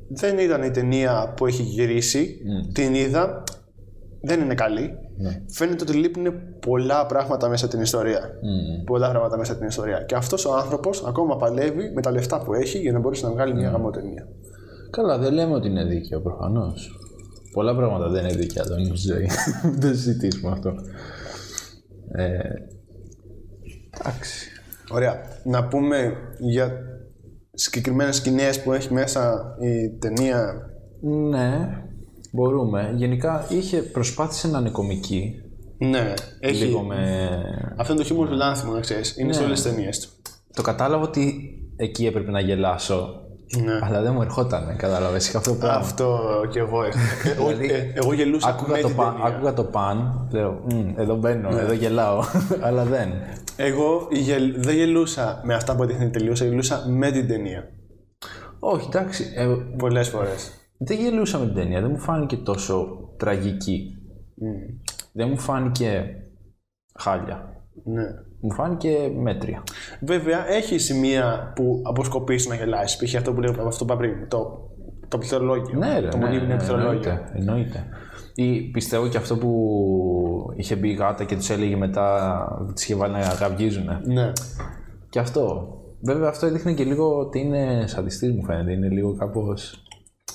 δεν 0.09 0.39
ήταν 0.39 0.63
η 0.63 0.71
ταινία 0.71 1.33
που 1.37 1.47
έχει 1.47 1.63
γυρίσει, 1.63 2.39
την 2.73 2.95
είδα, 2.95 3.43
δεν 4.21 4.41
είναι 4.41 4.55
καλή. 4.55 4.99
Φαίνεται 5.49 5.83
ότι 5.83 5.93
λείπουν 5.93 6.33
πολλά 6.67 7.07
πράγματα 7.07 7.49
μέσα 7.49 7.69
την 7.69 7.81
ιστορία. 7.81 8.21
Πολλά 8.85 9.11
πράγματα 9.11 9.37
μέσα 9.37 9.57
την 9.57 9.67
ιστορία. 9.67 10.03
Και 10.03 10.15
αυτός 10.15 10.45
ο 10.45 10.55
άνθρωπος 10.55 11.05
ακόμα 11.07 11.37
παλεύει 11.37 11.91
με 11.95 12.01
τα 12.01 12.11
λεφτά 12.11 12.43
που 12.43 12.55
έχει 12.55 12.79
για 12.79 12.93
να 12.93 12.99
μπορέσει 12.99 13.25
να 13.25 13.31
βγάλει 13.31 13.55
μια 13.55 13.71
γαμό 13.71 13.91
ταινία. 13.91 14.29
Καλά, 14.91 15.19
δεν 15.19 15.33
λέμε 15.33 15.55
ότι 15.55 15.69
είναι 15.69 15.85
δίκαιο 15.85 16.21
προφανώς. 16.21 16.99
Πολλά 17.53 17.77
πράγματα 17.77 18.09
δεν 18.09 18.25
είναι 18.25 18.35
δίκαια 18.35 18.63
εδώ 18.67 18.97
στη 18.97 19.09
ζωή. 19.09 19.29
δεν 19.79 19.91
το 19.91 19.97
συζητήσουμε 19.97 20.51
αυτό. 20.51 20.75
Ε, 22.13 22.39
εντάξει. 24.01 24.51
Ωραία. 24.91 25.21
Να 25.45 25.69
πούμε 25.69 26.13
για 26.39 26.73
συγκεκριμένες 27.53 28.17
σκηνές 28.17 28.63
που 28.63 28.73
έχει 28.73 28.93
μέσα 28.93 29.55
η 29.61 29.99
ταινία. 29.99 30.71
Ναι, 31.01 31.83
μπορούμε. 32.33 32.93
Γενικά 32.97 33.47
είχε 33.49 33.77
προσπάθησε 33.83 34.49
να 34.49 34.59
είναι 34.59 34.71
κομική. 34.71 35.35
Ναι, 35.79 36.15
έχει. 36.41 36.65
Λίγο 36.65 36.81
με... 36.83 37.29
Αυτό 37.77 37.93
είναι 37.93 38.03
το 38.03 38.07
χιούμορ 38.09 38.29
του 38.29 38.35
Λάνθιμου, 38.35 38.73
να 38.73 38.81
ξέρεις. 38.81 39.17
Είναι 39.19 39.33
σε 39.33 39.43
όλες 39.45 39.63
τις 39.63 39.73
ταινίες 39.73 40.01
του. 40.01 40.09
Το 40.55 40.63
κατάλαβα 40.63 41.03
ότι 41.05 41.35
εκεί 41.77 42.07
έπρεπε 42.07 42.31
να 42.31 42.41
γελάσω. 42.41 43.23
Ναι. 43.65 43.79
Αλλά 43.83 44.03
δεν 44.03 44.13
μου 44.13 44.23
ερχόταν, 44.23 44.77
κατάλαβες. 44.77 45.29
Είχα 45.29 45.39
αυτό 45.39 45.51
το 45.53 45.57
πράγμα. 45.59 45.77
Αυτό 45.79 46.19
κι 46.51 46.59
εγώ 46.59 46.83
έχω. 46.85 46.99
Εγώ, 47.39 47.47
Δηλαδή, 47.49 47.71
ε, 47.75 47.93
εγώ 47.95 48.13
γελούσα 48.13 48.49
Άκουγα 48.49 48.73
με 48.73 48.81
το, 48.81 48.87
την 48.87 48.97
παν, 48.97 49.13
ταινία. 49.13 49.27
άκουγα 49.27 49.53
το 49.55 49.65
παν, 49.65 50.29
λέω, 50.33 50.61
«Μμ, 50.73 50.93
εδώ 50.97 51.17
μπαίνω, 51.17 51.51
Ναι. 51.51 51.61
εδώ 51.61 51.73
γελάω, 51.73 52.21
αλλά 52.67 52.85
δεν. 52.85 53.09
Εγώ 53.57 54.09
γελ- 54.11 54.57
δεν 54.65 54.75
γελούσα 54.77 55.41
με 55.45 55.55
αυτά 55.55 55.77
που 55.77 55.83
έδειχνε 55.83 56.09
τελείωσα, 56.09 56.45
γελούσα 56.45 56.85
με 56.89 57.11
την 57.11 57.29
ταινία. 57.29 57.69
Όχι, 58.59 58.87
εντάξει, 58.93 59.25
ε, 59.37 59.47
Πολλές 59.79 60.09
φορές. 60.09 60.53
Δεν 60.79 60.99
γελούσα 60.99 61.39
με 61.39 61.45
την 61.45 61.55
ταινία, 61.55 61.81
δεν 61.81 61.91
μου 61.91 61.99
φάνηκε 61.99 62.37
τόσο 62.37 62.99
τραγική. 63.17 63.97
Δεν 65.13 65.29
μου 65.29 65.39
φάνηκε 65.39 66.05
χάλια. 66.99 67.63
Ναι. 67.85 68.05
Μου 68.41 68.53
φάνηκε 68.53 69.13
μέτρια. 69.17 69.63
Βέβαια, 70.01 70.49
έχει 70.49 70.79
σημεία 70.79 71.53
που 71.55 71.83
αποσκοπείς 71.85 72.49
να 72.49 72.55
γελάσεις. 72.55 73.05
Π.χ. 73.05 73.15
αυτό 73.15 73.33
που 73.33 73.41
λέω 73.41 73.67
αυτό 73.67 73.85
που 73.85 73.93
είπα 73.93 73.97
πριν. 73.97 74.29
Το, 74.29 74.71
το 75.09 75.19
πληθωρολόγιο. 75.19 75.79
Ναι, 75.79 75.99
ρε, 76.01 76.09
το 76.09 76.17
ναι, 76.17 76.25
μονίμηνο 76.25 76.49
ναι, 76.49 76.57
πληθωρολόγιο. 76.57 77.11
εννοείται, 77.11 77.31
εννοείται. 77.35 77.85
Ή 78.35 78.61
πιστεύω 78.61 79.09
και 79.09 79.17
αυτό 79.17 79.37
που 79.37 80.53
είχε 80.57 80.77
μπει 80.77 80.89
η 80.89 80.95
γάτα 80.95 81.25
και 81.25 81.37
τους 81.37 81.51
έλεγε 81.51 81.77
μετά, 81.77 82.39
τη 82.75 82.83
είχε 82.83 82.95
βάλει 82.95 83.13
να 83.13 83.21
γαυγίζουνε. 83.21 84.01
Ναι. 84.05 84.33
Και 85.09 85.19
αυτό. 85.19 85.73
Βέβαια 86.01 86.29
αυτό 86.29 86.47
έδειχνε 86.47 86.73
και 86.73 86.85
λίγο 86.85 87.19
ότι 87.19 87.41
είναι 87.41 87.85
σαντιστής 87.87 88.33
μου 88.33 88.45
φαίνεται. 88.45 88.73
Είναι 88.73 88.89
λίγο 88.89 89.17
κάπως... 89.17 89.83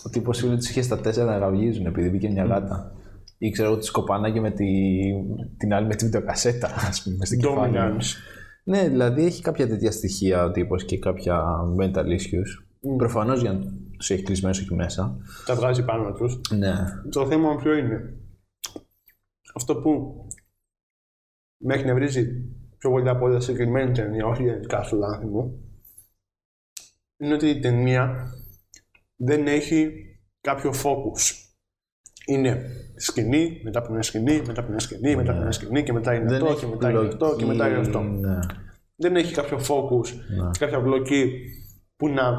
Ο 0.06 0.10
τύπος 0.10 0.40
φίλου 0.40 0.56
τους 0.56 0.70
είχε 0.70 0.82
στα 0.82 1.00
τέσσερα 1.00 1.32
να 1.32 1.38
γαυγίζουν 1.38 1.86
επειδή 1.86 2.10
μπήκε 2.10 2.30
μια 2.30 2.46
γάτα. 2.46 2.96
Ή 3.38 3.50
ξέρω 3.50 3.70
εγώ 3.70 3.78
τη 3.78 3.86
σκοπάναγε 3.86 4.40
με 4.40 4.52
τη... 4.52 4.66
την 5.58 5.74
άλλη 5.74 5.88
με 5.88 5.96
τη 5.96 6.06
βιντεοκασέτα, 6.06 6.70
ας 6.76 7.04
πούμε, 7.04 7.26
στην 7.26 7.40
κεφάλι. 7.40 7.78
Dominance. 7.78 8.06
Ναι, 8.64 8.88
δηλαδή 8.88 9.26
έχει 9.26 9.42
κάποια 9.42 9.68
τέτοια 9.68 9.92
στοιχεία 9.92 10.44
ο 10.44 10.52
τύπος 10.52 10.86
και 10.86 11.00
κάποια 11.00 11.44
mental 11.80 12.06
issues. 12.06 12.66
Προφανώς 12.98 13.42
για 13.42 13.54
να 13.54 13.60
τους 13.98 14.10
έχει 14.10 14.24
κλεισμένους 14.24 14.60
εκεί 14.60 14.76
μέσα. 14.76 15.18
Τα 15.46 15.56
βγάζει 15.56 15.86
πάνω 15.86 16.14
τους. 16.14 16.42
Ναι. 16.58 16.74
Το 17.10 17.26
θέμα 17.28 17.56
ποιο 17.56 17.74
είναι; 17.74 18.18
Αυτό 19.56 19.76
που 19.76 20.26
με 21.58 21.74
έχει 21.74 21.86
νευρίζει 21.86 22.28
πιο 22.78 22.90
πολύ 22.90 23.10
από 23.10 23.26
όλα 23.26 23.40
συγκεκριμένη 23.40 23.92
ταινία, 23.92 24.26
όχι 24.26 24.44
γενικά 24.44 24.84
στο 24.84 24.96
λάθη 24.96 25.26
μου, 25.26 25.60
είναι 27.18 27.34
ότι 27.34 27.50
η 27.50 27.60
ταινία 27.60 28.32
δεν 29.16 29.48
έχει 29.48 29.92
κάποιο 30.42 30.72
focus. 30.84 31.38
Είναι 32.26 32.62
σκηνή, 32.96 33.62
μετά 33.64 33.80
από 33.80 33.92
μια 33.92 34.02
σκηνή, 34.02 34.42
μετά 34.48 34.60
από 34.62 34.70
μια 34.70 34.80
σκηνή, 34.80 35.16
μετά 35.16 35.32
από 35.32 35.42
μια 35.42 35.52
σκηνή 35.52 35.84
και 35.84 35.94
μετά 35.94 36.14
είναι 36.14 36.36
αυτό 36.36 36.56
και 36.56 36.66
μετά 36.66 36.90
είναι 36.90 37.08
αυτό 37.08 37.36
και 37.38 37.46
μετά 37.46 37.68
είναι 37.68 37.78
αυτό. 37.78 38.02
Ναι. 38.02 38.40
Δεν 38.96 39.16
έχει 39.16 39.34
κάποιο 39.34 39.58
focus, 39.58 40.08
κάποια 40.60 40.80
μπλοκή 40.80 41.32
που 41.96 42.10
να 42.10 42.34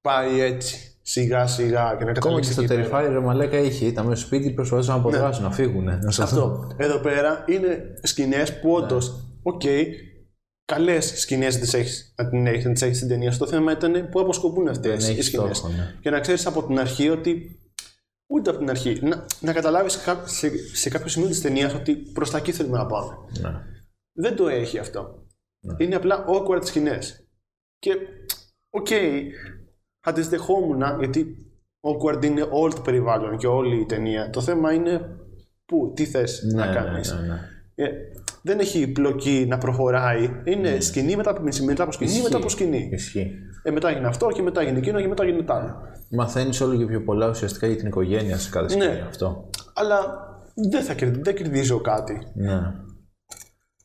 πάει 0.00 0.40
έτσι 0.40 0.98
σιγά 1.02 1.46
σιγά 1.46 1.94
και 1.98 2.04
να 2.04 2.10
Ακόμα 2.10 2.12
και 2.12 2.20
καταλήξει 2.20 2.52
στο 2.52 2.62
εκεί 2.62 2.74
πέρα. 2.74 2.88
Terrifier, 2.88 3.08
ρε 3.12 3.20
μαλάκα 3.20 3.58
είχε. 3.58 3.86
Ήταν 3.86 4.06
μέσα 4.06 4.16
στο 4.16 4.26
σπίτι, 4.26 4.50
προσπαθούσαν 4.50 4.94
να 4.94 5.00
αποδράσουν, 5.00 5.44
να 5.44 5.50
φύγουν. 5.50 5.84
Να 5.84 6.10
σωθούν. 6.10 6.42
Αυτό. 6.42 6.70
Εδώ 6.76 6.98
πέρα 6.98 7.44
είναι 7.48 7.94
σκηνές 8.02 8.60
που 8.60 8.72
όντως, 8.72 9.28
οκ, 9.42 9.62
καλές 10.64 11.20
σκηνές 11.20 11.54
να 11.54 11.60
τις 11.60 11.74
έχεις 11.74 12.14
να 12.16 12.28
την 12.28 12.46
έχεις- 12.46 12.64
να 12.64 12.72
τις 12.72 12.82
έχεις 12.82 12.96
στην 12.96 13.08
ταινία. 13.08 13.32
Στο 13.32 13.46
θέμα 13.46 13.72
ήταν 13.72 14.08
πού 14.10 14.20
αποσκοπούν 14.20 14.68
αυτές 14.68 15.00
Δεν 15.02 15.08
οι 15.10 15.12
έχεις 15.12 15.26
σκηνές. 15.26 15.56
στόχο, 15.56 15.72
ναι. 15.74 15.94
Και 16.00 16.10
να 16.10 16.20
ξέρεις 16.20 16.46
από 16.46 16.66
την 16.66 16.78
αρχή 16.78 17.08
ότι. 17.08 17.58
Ούτε 18.30 18.50
από 18.50 18.58
την 18.58 18.70
αρχή. 18.70 18.98
Να, 19.02 19.26
να 19.40 19.52
καταλάβεις 19.52 19.98
σε, 20.24 20.50
σε 20.74 20.88
κάποιο 20.88 21.08
σημείο 21.08 21.28
της 21.28 21.40
ταινίας 21.40 21.74
ότι 21.74 21.94
προς 21.96 22.30
τα 22.30 22.38
εκεί 22.38 22.52
θέλουμε 22.52 22.78
να 22.78 22.86
πάμε. 22.86 23.12
Ναι. 23.40 23.50
Δεν 24.12 24.36
το 24.36 24.48
έχει 24.48 24.78
αυτό. 24.78 25.26
Είναι 25.78 25.94
απλά 25.94 26.24
awkward 26.28 26.66
σκηνές. 26.66 27.28
Και, 27.78 27.96
οκ, 28.70 28.86
θα 30.00 30.12
τη 30.12 30.20
δεχόμουν 30.22 30.82
γιατί 30.98 31.36
awkward 31.80 32.24
είναι 32.24 32.48
όλο 32.50 32.72
το 32.74 32.80
περιβάλλον 32.80 33.36
και 33.38 33.46
όλη 33.46 33.80
η 33.80 33.86
ταινία. 33.86 34.30
Το 34.30 34.40
θέμα 34.40 34.72
είναι 34.72 35.16
πού, 35.64 35.92
τι 35.96 36.06
θες 36.06 36.42
να 36.42 36.66
Ναι, 36.66 36.74
κάνεις. 36.74 37.12
ναι, 37.12 37.20
ναι, 37.20 37.26
ναι. 37.26 37.40
Ε, 37.74 37.90
δεν 38.46 38.58
έχει 38.58 38.88
πλοκή 38.88 39.46
να 39.48 39.58
προχωράει. 39.58 40.30
Είναι 40.44 40.80
σκηνή 40.80 41.16
μετά 41.16 41.30
από, 41.30 41.42
μετά 41.64 41.82
από 41.82 41.92
σκηνή 41.92 42.10
Ισχύει. 42.10 42.22
μετά 42.22 42.36
από 42.36 42.48
σκηνή. 42.48 42.88
Ισχύει. 42.92 43.30
Ε, 43.62 43.70
μετά 43.70 43.88
έγινε 43.88 44.06
αυτό 44.06 44.26
και 44.28 44.42
μετά 44.42 44.60
έγινε 44.60 44.78
εκείνο 44.78 45.00
και 45.00 45.08
μετά 45.08 45.22
έγινε 45.24 45.42
τ' 45.42 45.50
άλλο. 45.50 45.74
Μαθαίνεις 46.10 46.60
όλο 46.60 46.76
και 46.76 46.84
πιο 46.86 47.02
πολλά 47.02 47.28
ουσιαστικά 47.28 47.66
για 47.66 47.76
την 47.76 47.86
οικογένεια 47.86 48.38
σε 48.38 48.50
κάθε 48.50 48.68
σκηνή 48.68 48.86
Ναι. 48.86 49.04
αυτό. 49.08 49.50
Αλλά 49.74 49.98
δεν 50.70 50.82
θα 50.82 50.94
κερδί, 50.94 51.20
δεν 51.22 51.34
κερδίζω 51.34 51.80
κάτι. 51.80 52.18
Ναι. 52.34 52.60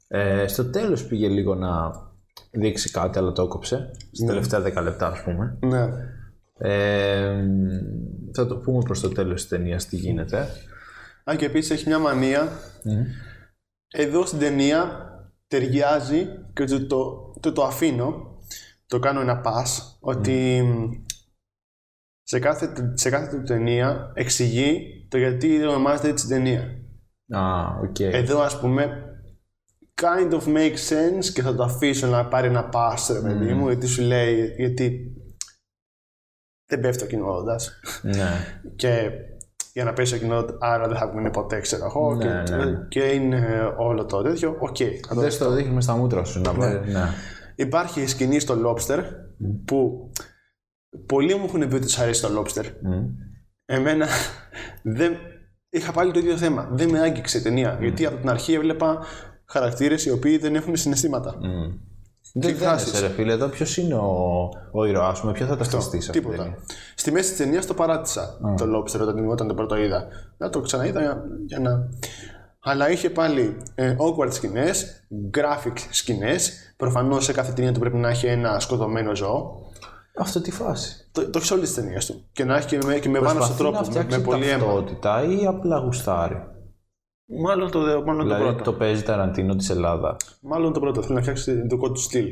Ε, 0.07 0.47
στο 0.47 0.65
τέλος 0.69 1.05
πήγε 1.05 1.27
λίγο 1.27 1.55
να 1.55 1.69
δείξει 2.51 2.91
κάτι, 2.91 3.17
αλλά 3.19 3.31
το 3.31 3.41
έκοψε. 3.41 3.91
Στα 4.11 4.25
τελευταία 4.25 4.61
10 4.61 4.83
λεπτά, 4.83 5.07
ας 5.07 5.23
πούμε. 5.23 5.57
Ναι. 5.59 5.87
Ε, 6.61 7.43
θα 8.33 8.47
το 8.47 8.57
πούμε 8.57 8.81
προς 8.83 8.99
το 9.01 9.09
τέλος 9.09 9.41
της 9.41 9.49
ταινίας 9.49 9.85
τι 9.85 9.95
γίνεται. 9.95 10.47
Αν 11.23 11.37
και 11.37 11.45
επίσης 11.45 11.71
έχει 11.71 11.87
μια 11.87 11.99
μανία. 11.99 12.47
Εδώ 13.91 14.25
στην 14.25 14.39
ταινία 14.39 15.07
ταιριάζει 15.47 16.27
και 16.53 16.65
το, 16.65 16.87
το, 16.87 17.33
το, 17.39 17.51
το 17.51 17.63
αφήνω. 17.63 18.37
Το 18.85 18.99
κάνω 18.99 19.21
ένα 19.21 19.41
pass. 19.45 19.97
Ότι 19.99 20.63
σε 22.23 22.39
κάθε, 22.39 22.93
σε 22.93 23.09
κάθε 23.09 23.37
του 23.37 23.43
ταινία 23.43 24.11
εξηγεί 24.15 25.07
το 25.09 25.17
γιατί 25.17 25.65
ονομάζεται 25.65 26.09
έτσι 26.09 26.25
η 26.25 26.29
ταινία. 26.29 26.61
Α, 27.29 27.65
οκ. 27.83 27.99
Εδώ 27.99 28.41
ας 28.41 28.59
πούμε 28.59 29.03
kind 30.01 30.31
of 30.31 30.43
makes 30.43 30.89
sense 30.89 31.25
και 31.33 31.41
θα 31.41 31.55
το 31.55 31.63
αφήσω 31.63 32.07
να 32.07 32.27
πάρει 32.27 32.47
ένα 32.47 32.69
pass 32.73 33.13
ρε 33.13 33.21
παιδί 33.21 33.53
μου 33.53 33.67
γιατί 33.67 33.87
σου 33.87 34.01
λέει 34.01 34.53
γιατί 34.57 35.13
δεν 36.65 36.79
πέφτει 36.79 37.01
το 37.01 37.07
κυνόδοντας. 37.07 37.79
Ναι. 38.01 38.61
και 38.75 39.11
για 39.79 39.87
να 39.87 39.93
πέσει 39.93 40.13
το 40.13 40.19
κυνόδοντα 40.19 40.87
δεν 40.87 40.97
θα 40.97 41.07
βγουν 41.07 41.31
ποτέ 41.31 41.59
ξέρω 41.59 41.85
εγώ 41.85 42.15
Ναι, 42.15 42.23
και, 42.23 42.55
ναι, 42.55 42.65
ναι. 42.65 42.85
και 42.87 42.99
είναι 42.99 43.73
όλο 43.77 44.05
το 44.05 44.21
τέτοιο 44.21 44.55
οκ 44.59 44.77
θα 45.07 45.15
το 45.15 45.21
Δεν 45.21 45.31
στο 45.31 45.51
δείχνουμε 45.51 45.81
στα 45.81 45.95
μούτρα 45.95 46.23
σου 46.23 46.41
να 46.41 46.53
πάρει. 46.53 46.91
Ναι. 46.91 47.09
Υπάρχει 47.55 48.01
η 48.01 48.07
σκηνή 48.07 48.39
στο 48.39 48.55
Lobster 48.65 49.03
που 49.65 50.09
πολλοί 51.05 51.35
μου 51.35 51.45
έχουν 51.45 51.59
πει 51.59 51.75
ότι 51.75 51.85
τους 51.85 51.99
αρέσει 51.99 52.21
το 52.21 52.27
Lobster. 52.39 52.65
Μμ. 52.81 53.05
Εμένα 53.65 54.07
δεν... 54.83 55.17
είχα 55.69 55.91
πάλι 55.91 56.11
το 56.11 56.19
ίδιο 56.19 56.37
θέμα. 56.37 56.69
Δεν 56.71 56.89
με 56.89 56.99
άγγιξε 56.99 57.37
η 57.37 57.41
ταινία. 57.41 57.77
Γιατί 57.79 58.05
από 58.05 58.17
την 58.17 58.29
αρχή 58.29 58.53
έβλεπα 58.53 59.03
χαρακτήρες 59.45 60.05
οι 60.05 60.11
οποίοι 60.11 60.37
δεν 60.37 60.55
έχουν 60.55 60.75
συναισθήματα. 60.75 61.37
Μμ. 61.41 61.88
Δεν 62.33 62.49
εκφράσεις. 62.49 62.91
δένεσαι 62.91 63.07
ρε 63.07 63.13
φίλε, 63.13 63.33
εδώ 63.33 63.47
ποιος 63.47 63.77
είναι 63.77 63.93
ο, 63.95 64.49
ο 64.71 64.85
ήρωάς 64.85 65.21
μου, 65.21 65.31
ποιος 65.31 65.49
θα 65.49 65.57
ταυτιστεί 65.57 66.01
σε 66.01 66.09
αυτή 66.09 66.11
την 66.11 66.21
Τίποτα. 66.21 66.43
ταινία; 66.43 66.57
Στη 66.95 67.11
μέση 67.11 67.29
της 67.29 67.37
ταινίας 67.37 67.65
το 67.65 67.73
παράτησα 67.73 68.37
το 68.57 68.65
Lobster 68.77 68.99
όταν, 69.01 69.29
όταν 69.29 69.47
το 69.47 69.53
πρώτο 69.53 69.75
είδα. 69.77 70.07
Να 70.37 70.49
το 70.49 70.61
ξαναείδα 70.61 71.01
για, 71.01 71.23
για 71.45 71.59
να. 71.59 71.89
Αλλά 72.59 72.89
είχε 72.91 73.09
πάλι 73.09 73.57
ε, 73.75 73.95
awkward 73.99 74.33
σκηνές, 74.33 75.07
graphic 75.37 75.73
σκηνές. 75.89 76.51
Προφανώς 76.77 77.23
σε 77.25 77.31
κάθε 77.33 77.51
ταινία 77.51 77.71
του 77.71 77.79
πρέπει 77.79 77.97
να 77.97 78.09
έχει 78.09 78.25
ένα 78.27 78.59
σκοτωμένο 78.59 79.15
ζώο. 79.15 79.51
Αυτό 80.19 80.41
τι 80.41 80.51
φάση. 80.51 81.09
Το, 81.11 81.21
το 81.29 81.37
έχεις 81.37 81.51
όλες 81.51 81.65
τις 81.73 81.83
ταινίες 81.83 82.05
του. 82.05 82.25
Και 82.31 82.43
να 82.43 82.57
έχει 82.57 82.67
και 82.67 82.79
με, 82.85 82.95
και 82.99 83.09
με 83.09 83.19
βάνος 83.19 83.45
στον 83.45 83.57
Προσπαθεί 83.57 83.57
τρόπο. 83.57 83.75
να 83.75 83.81
Με, 83.81 83.85
φτιάξει 83.89 84.17
με 84.17 84.23
πολύ 84.23 84.49
αίμα. 84.49 84.63
ταυτότητα 84.65 85.23
ή 85.23 85.45
απλά 85.45 85.77
γουστάρει. 85.77 86.41
Μάλλον 87.43 87.71
το, 87.71 87.79
μάλλον 87.79 88.17
το 88.17 88.23
Δηλαδή 88.23 88.43
πρώτο. 88.43 88.63
το 88.63 88.73
παίζει 88.73 89.03
Ταραντίνο 89.03 89.55
της 89.55 89.69
Ελλάδα. 89.69 90.15
Μάλλον 90.41 90.73
το 90.73 90.79
πρώτο. 90.79 91.01
Θέλει 91.01 91.13
να 91.15 91.21
φτιάξει 91.21 91.55
το 91.55 91.61
δικό 91.75 91.91
του 91.91 91.99
στυλ. 92.01 92.25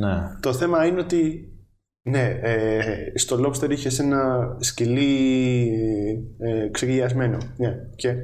Ναι. 0.00 0.14
Το 0.40 0.52
θέμα 0.52 0.86
είναι 0.86 1.00
ότι. 1.00 1.52
Ναι, 2.08 2.38
ε, 2.42 3.12
στο 3.14 3.36
Lobster 3.46 3.70
είχες 3.70 3.98
ένα 3.98 4.38
σκυλί 4.60 5.68
ε, 6.38 6.68
ξεκοιλιασμένο. 6.68 7.38
Ναι, 7.56 7.74
και; 7.96 8.14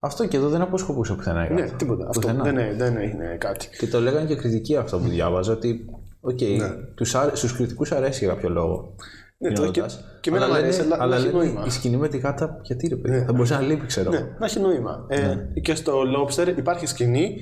Αυτό 0.00 0.28
και 0.28 0.36
εδώ 0.36 0.48
δεν 0.48 0.60
αποσκοπούσε 0.60 1.14
πουθενά 1.14 1.48
η 1.50 1.52
Ναι, 1.54 1.60
γάτα. 1.60 1.76
τίποτα. 1.76 2.06
Αυτό 2.08 2.20
Πουθενά. 2.20 2.42
δεν, 2.42 2.58
ε- 2.58 2.74
δεν 2.74 2.96
έγινε 2.96 3.36
κάτι. 3.40 3.68
Και 3.78 3.86
το 3.86 4.00
λέγανε 4.00 4.26
και 4.26 4.36
κριτικοί 4.36 4.76
αυτό 4.76 4.98
που 4.98 5.08
διάβαζα 5.08 5.52
ότι 5.52 5.84
Οκ, 6.20 6.40
Ναι. 6.40 6.70
τους, 6.94 7.14
άρε- 7.14 7.36
στους 7.36 7.52
κριτικούς 7.56 7.92
αρέσει 7.92 8.24
για 8.24 8.34
κάποιο 8.34 8.48
λόγο. 8.48 8.94
Ναι, 9.38 9.48
το- 9.52 9.54
και, 9.62 9.68
Μιλώντας. 9.80 10.04
και 10.20 10.28
εμένα 10.30 10.44
αλλά 10.44 10.54
μου 10.54 10.60
αρέσει, 10.60 10.80
λένε, 10.80 10.94
αλλά, 10.94 11.02
αλλά 11.02 11.14
να 11.18 11.22
έχει 11.24 11.32
λένε 11.34 11.44
νόημα. 11.44 11.64
η 11.66 11.70
σκηνή 11.70 11.96
με 11.96 12.08
τη 12.08 12.18
γάτα, 12.18 12.58
γιατί 12.62 12.88
ρε 12.88 12.96
παιδί, 12.96 13.24
θα 13.24 13.32
μπορούσε 13.32 13.54
να 13.54 13.60
λείπει, 13.60 13.86
ξέρω. 13.86 14.10
Ναι, 14.10 14.18
να 14.38 14.46
έχει 14.46 14.60
νόημα. 14.60 15.06
Ε, 15.08 15.36
και 15.60 15.74
στο 15.74 16.02
Lobster 16.16 16.54
υπάρχει 16.56 16.86
σκηνή 16.86 17.36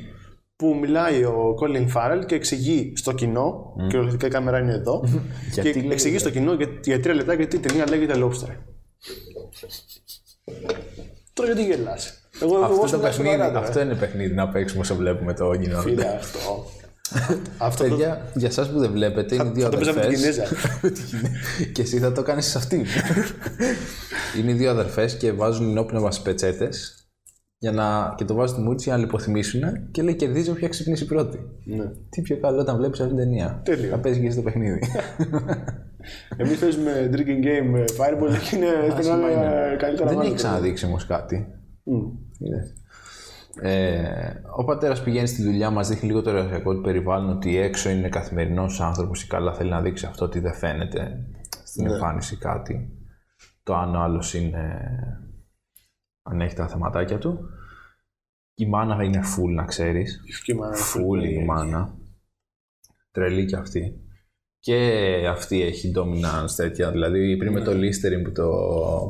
που 0.56 0.76
μιλάει 0.80 1.24
ο 1.24 1.54
Colin 1.60 1.86
Farrell 1.94 2.26
και 2.26 2.34
εξηγεί 2.34 2.92
στο 2.96 3.12
κοινό, 3.12 3.74
και 3.76 3.82
ολοκληρωτικά 3.96 4.26
η 4.26 4.30
κάμερα 4.30 4.58
είναι 4.58 4.72
εδώ, 4.74 5.02
Γιατί 5.52 5.60
και 5.62 5.62
λέγεται- 5.62 5.92
εξηγεί 5.92 6.18
στο 6.18 6.30
κοινό 6.30 6.52
για, 6.52 6.66
για 6.84 7.00
τρία 7.00 7.14
λεπτά 7.14 7.34
γιατί 7.34 7.56
η 7.56 7.58
ταινία 7.58 7.84
λέγεται 7.88 8.14
Lobster. 8.16 8.56
Τώρα 11.32 11.52
γιατί 11.52 11.64
γελάς. 11.70 12.18
Εγώ, 12.42 12.54
εγώ 12.56 12.64
Αυτό, 12.64 12.80
το 12.80 12.86
σου 12.86 12.94
μιλάω 12.96 13.00
παιχνίδι, 13.10 13.30
σοβαρά 13.34 13.52
τώρα. 13.52 13.66
αυτό 13.66 13.80
είναι 13.80 13.94
παιχνίδι 13.94 14.34
να 14.34 14.48
παίξουμε 14.48 14.80
όσο 14.80 14.94
βλέπουμε 14.94 15.34
το 15.34 15.54
κοινό. 15.56 15.78
Φίλε, 15.80 16.06
αυτό. 16.06 16.64
αυτό 17.58 17.82
το... 17.84 17.88
Παιδιά, 17.88 18.30
για 18.34 18.48
εσάς 18.48 18.70
που 18.70 18.78
δεν 18.78 18.90
βλέπετε, 18.90 19.34
είναι 19.34 19.50
δύο 19.50 19.64
θα 19.64 19.68
το 19.68 19.76
παίζαμε 19.76 20.00
με 20.06 20.06
την 20.06 20.18
αδερφές. 20.18 20.44
Κινέζα. 20.80 21.28
και 21.72 21.82
εσύ 21.82 21.98
θα 21.98 22.12
το 22.12 22.22
κάνεις 22.22 22.46
σε 22.46 22.58
αυτήν. 22.58 22.84
είναι 24.38 24.52
δύο 24.52 24.70
αδερφές 24.70 25.16
και 25.16 25.32
βάζουν 25.32 25.66
λινόπνευμα 25.66 26.10
στι 26.10 26.22
πετσέτες 26.24 27.08
για 27.58 27.72
να... 27.72 28.14
και 28.16 28.24
το 28.24 28.34
βάζουν 28.34 28.54
στη 28.56 28.64
μούρτση 28.64 28.88
για 28.88 28.96
να 28.96 29.02
λιποθυμήσουν 29.04 29.62
και 29.90 30.02
λέει 30.02 30.14
κερδίζει 30.14 30.50
όποια 30.50 30.68
ξυπνήσει 30.68 31.06
πρώτη. 31.06 31.38
ναι. 31.64 31.84
Τι 32.10 32.22
πιο 32.22 32.38
καλό 32.38 32.60
όταν 32.60 32.76
βλέπεις 32.76 33.00
αυτή 33.00 33.14
την 33.14 33.22
ταινία. 33.22 33.60
Τέλειο. 33.64 33.90
Θα 33.90 33.98
παίζεις 33.98 34.20
και 34.20 34.26
εσύ 34.26 34.36
το 34.36 34.42
παιχνίδι. 34.42 34.78
Εμείς 36.36 36.58
παίζουμε 36.58 37.10
drinking 37.12 37.44
game 37.44 37.78
ε, 37.78 37.84
Fireball 37.96 38.48
και 38.50 38.56
είναι 38.56 38.94
περνάνε 38.94 39.26
ε, 39.72 39.76
καλύτερα 39.76 40.08
δεν 40.08 40.16
μάλλον. 40.16 40.22
έχει 40.22 40.34
ξαναδείξει 40.34 40.86
όμως 40.86 41.06
κάτι. 41.06 41.46
Μμ. 41.84 42.02
Είδες. 43.56 43.72
Ε, 43.72 44.42
ο 44.56 44.64
πατέρας 44.64 45.02
πηγαίνει 45.02 45.26
στη 45.26 45.42
δουλειά, 45.42 45.70
μας 45.70 45.88
δείχνει 45.88 46.08
λίγο 46.08 46.22
το 46.22 46.30
εργασιακό 46.30 46.74
του 46.74 46.80
περιβάλλον 46.80 47.30
ότι 47.30 47.56
έξω 47.56 47.90
είναι 47.90 48.08
καθημερινός 48.08 48.80
άνθρωπος 48.80 49.22
ή 49.22 49.26
καλά 49.26 49.54
θέλει 49.54 49.70
να 49.70 49.80
δείξει 49.80 50.06
αυτό 50.06 50.24
ότι 50.24 50.40
δεν 50.40 50.54
φαίνεται 50.54 51.26
στην 51.64 51.86
εμφάνιση 51.86 52.36
κάτι. 52.36 52.98
Το 53.62 53.74
αν 53.74 53.94
ο 53.94 54.00
άλλος 54.00 54.34
είναι. 54.34 54.80
αν 56.22 56.40
έχει 56.40 56.54
τα 56.54 56.68
θεματάκια 56.68 57.18
του. 57.18 57.48
Η 58.54 58.66
μάνα 58.66 59.04
είναι 59.04 59.20
full, 59.20 59.54
να 59.54 59.64
ξέρεις. 59.64 60.22
Και 60.44 60.54
μάνα, 60.54 60.76
Full 60.76 61.24
η 61.24 61.44
μάνα. 61.44 61.94
Τρελή 63.10 63.44
κι 63.44 63.56
αυτή. 63.56 63.98
Και 64.58 65.26
αυτή 65.30 65.62
έχει 65.62 65.92
dominance 65.96 66.50
τέτοια. 66.56 66.90
Δηλαδή 66.90 67.36
πριν 67.36 67.52
με 67.52 67.60
το 67.60 67.70
Listerine 67.70 68.22
που 68.24 68.32
το, 68.32 68.48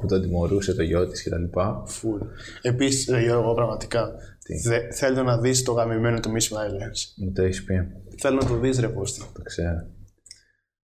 που 0.01 0.07
το 0.07 0.21
τιμωρούσε 0.21 0.75
το 0.75 0.83
γιο 0.83 1.09
της 1.09 1.25
κτλ. 1.25 1.59
Full. 1.61 2.27
Επίσης, 2.63 3.09
ρε 3.09 3.23
Γιώργο, 3.23 3.55
πραγματικά. 3.55 4.13
Τι; 4.45 4.69
Δε, 4.69 4.93
θέλω 4.93 5.23
να 5.23 5.39
δεις 5.41 5.63
το 5.63 5.73
γαμημένο 5.73 6.21
του 6.21 6.29
Miss 6.31 6.57
Violence. 6.57 7.01
Μου 7.17 7.33
το 7.33 7.43
έχεις 7.43 7.65
πει. 7.65 7.75
Θέλω 8.21 8.37
να 8.37 8.47
το 8.47 8.59
δεις, 8.59 8.79
ρε 8.79 8.89
Πούστη. 8.89 9.21
Το 9.35 9.43
ξέρω. 9.43 9.87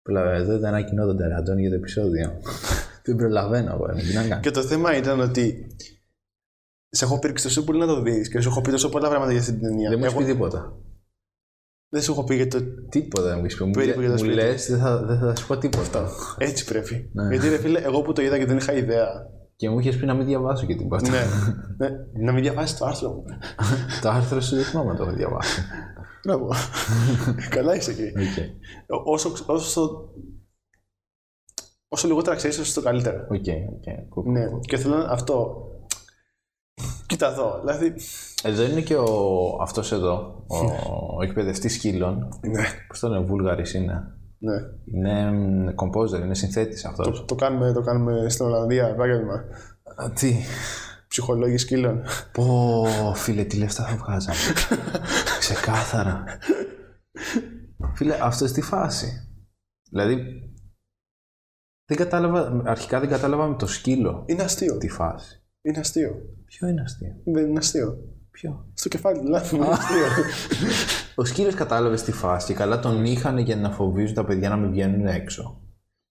Απλά 0.02 0.32
εδώ 0.32 0.56
ήταν 0.56 0.74
ένα 0.74 0.82
κοινό 0.82 1.06
τον 1.06 1.16
τεραντών 1.16 1.58
για 1.58 1.68
το 1.68 1.74
επεισόδιο. 1.74 2.40
Δεν 3.04 3.16
προλαβαίνω 3.16 3.72
εγώ. 3.72 3.86
Τι 3.86 4.14
να 4.14 4.26
κάνω. 4.28 4.40
Και 4.40 4.50
το 4.50 4.62
θέμα 4.62 4.96
ήταν 4.96 5.20
ότι. 5.20 5.66
Σε 6.88 7.04
έχω 7.04 7.18
πήρξει 7.18 7.44
τόσο 7.44 7.64
πολύ 7.64 7.78
να 7.78 7.86
το 7.86 8.00
δεις 8.02 8.28
και 8.28 8.40
σου 8.40 8.48
έχω 8.48 8.60
πει 8.60 8.70
τόσο 8.70 8.88
πολλά 8.88 9.08
πράγματα 9.08 9.30
για 9.32 9.40
αυτή 9.40 9.52
την 9.52 9.60
ταινία. 9.62 9.88
Δεν 9.88 9.98
μου 9.98 10.04
έχεις 10.04 10.16
Εγώ 10.16 10.26
πει 10.26 10.32
τίποτα. 10.32 10.76
δεν 11.88 12.02
σου 12.02 12.12
έχω 12.12 12.24
πει 12.24 12.34
για 12.34 12.48
το. 12.48 12.58
Τίποτα 12.88 13.26
δεν 13.28 13.38
μου 13.38 13.44
έχεις 13.44 13.56
πει. 13.56 13.64
Μου, 13.64 13.70
Περίπου 13.70 14.00
για 14.00 14.08
το 14.08 14.12
μου 14.14 14.18
σπίτι. 14.18 14.34
λες, 14.34 14.66
δεν 14.70 14.78
θα, 14.78 15.04
δεν 15.04 15.18
θα 15.18 15.36
σου 15.36 15.46
πω 15.46 15.58
τίποτα. 15.58 16.08
Έτσι 16.38 16.64
πρέπει. 16.64 17.10
Ναι. 17.12 17.28
Γιατί 17.28 17.48
ρε 17.48 17.58
φίλε, 17.58 17.80
εγώ 17.80 18.02
που 18.02 18.12
το 18.12 18.22
είδα 18.22 18.38
και 18.38 18.46
δεν 18.46 18.56
είχα 18.56 18.72
ιδέα. 18.72 19.08
Και 19.56 19.70
μου 19.70 19.78
είχες 19.78 19.96
πει 19.98 20.06
να 20.06 20.14
μην 20.14 20.26
διαβάσω 20.26 20.66
και 20.66 20.74
τίποτα. 20.76 21.08
ναι. 21.10 21.20
ναι. 21.76 21.88
Να 22.24 22.32
μην 22.32 22.42
διαβάσεις 22.42 22.78
το 22.78 22.84
άρθρο 22.86 23.12
μου. 23.12 23.24
το 24.02 24.08
άρθρο 24.08 24.40
σου 24.40 24.54
δεν 24.54 24.64
θυμάμαι 24.64 24.90
να 24.92 24.96
το 24.96 25.02
έχω 25.02 25.12
διαβάσει. 25.12 25.60
Μπράβο. 26.24 26.48
Καλά 27.50 27.74
είσαι 27.76 27.90
εκεί. 27.90 28.02
Οκ. 28.02 29.06
Όσο, 29.06 29.32
όσο, 29.46 30.10
όσο 31.88 32.06
λιγότερα 32.06 32.36
ξέρεις, 32.36 32.58
όσο 32.58 32.74
το 32.80 32.86
καλύτερο. 32.86 33.16
Οκ, 33.30 33.44
οκ. 33.76 34.08
Κου- 34.08 34.26
Ναι, 34.26 34.44
και 34.60 34.76
θέλω 34.76 34.96
να- 34.96 35.04
αυτό. 35.10 35.56
Κοίτα 37.06 37.26
εδώ. 37.32 37.60
Δηλαδή. 37.60 37.94
Εδώ 38.42 38.62
είναι 38.62 38.80
και 38.80 38.96
ο, 38.96 39.58
αυτός 39.60 39.92
εδώ, 39.92 40.44
ο, 40.46 40.56
ο 41.16 41.22
εκπαιδευτής 41.22 41.74
σκύλων. 41.74 42.28
Ναι. 42.40 42.62
Πώς 42.88 42.98
το 43.00 43.08
λένε, 43.08 43.24
Βούλγαρης 43.24 43.74
είναι. 43.74 44.15
Ναι. 44.46 44.54
Είναι 44.92 45.30
μ, 45.30 45.68
composer, 45.76 46.20
είναι 46.20 46.34
συνθέτης 46.34 46.84
αυτός. 46.84 47.24
Το, 47.24 47.34
κάνουμε, 47.34 47.72
το 47.72 47.80
κάνουμε 47.82 48.28
στην 48.28 48.46
Ολλανδία 48.46 48.86
επάγγελμα. 48.86 49.44
Α, 49.96 50.10
τι, 50.10 50.34
Ψυχολόγοι 51.08 51.56
σκύλων. 51.56 52.02
πω 52.32 52.86
φίλε, 53.14 53.44
τι 53.44 53.56
λεφτά 53.56 53.84
θα 53.84 53.96
βγάζαμε. 53.96 54.38
Ξεκάθαρα. 55.38 56.24
φίλε, 57.94 58.18
αυτό 58.22 58.46
στη 58.46 58.60
φάση. 58.60 59.06
Δηλαδή, 59.90 60.16
δεν 61.84 61.96
κατάλαβα, 61.96 62.62
αρχικά 62.64 63.00
δεν 63.00 63.08
κατάλαβα 63.08 63.46
με 63.46 63.56
το 63.56 63.66
σκύλο 63.66 64.24
Είναι 64.26 64.42
αστείο. 64.42 64.78
τη 64.78 64.88
φάση. 64.88 65.42
Είναι 65.62 65.78
αστείο. 65.78 66.14
Ποιο 66.44 66.68
είναι 66.68 66.80
αστείο; 66.80 67.16
Δεν 67.24 67.48
είναι 67.48 67.58
αστείο. 67.58 68.15
Ποιο; 68.40 68.66
Στο 68.74 68.88
κεφάλι 68.88 69.18
του 69.18 69.28
λάθος, 69.28 69.50
είναι 69.50 69.66
αστείο. 69.66 70.06
Ο 71.20 71.24
σκύλος 71.24 71.54
κατάλαβε 71.54 71.96
στη 71.96 72.12
φάση 72.12 72.46
και 72.46 72.54
καλά 72.54 72.78
τον 72.80 73.04
είχαν 73.04 73.38
για 73.38 73.56
να 73.56 73.70
φοβίζουν 73.70 74.14
τα 74.14 74.24
παιδιά 74.24 74.48
να 74.48 74.56
μην 74.56 74.70
βγαίνουν 74.70 75.06
έξω. 75.06 75.60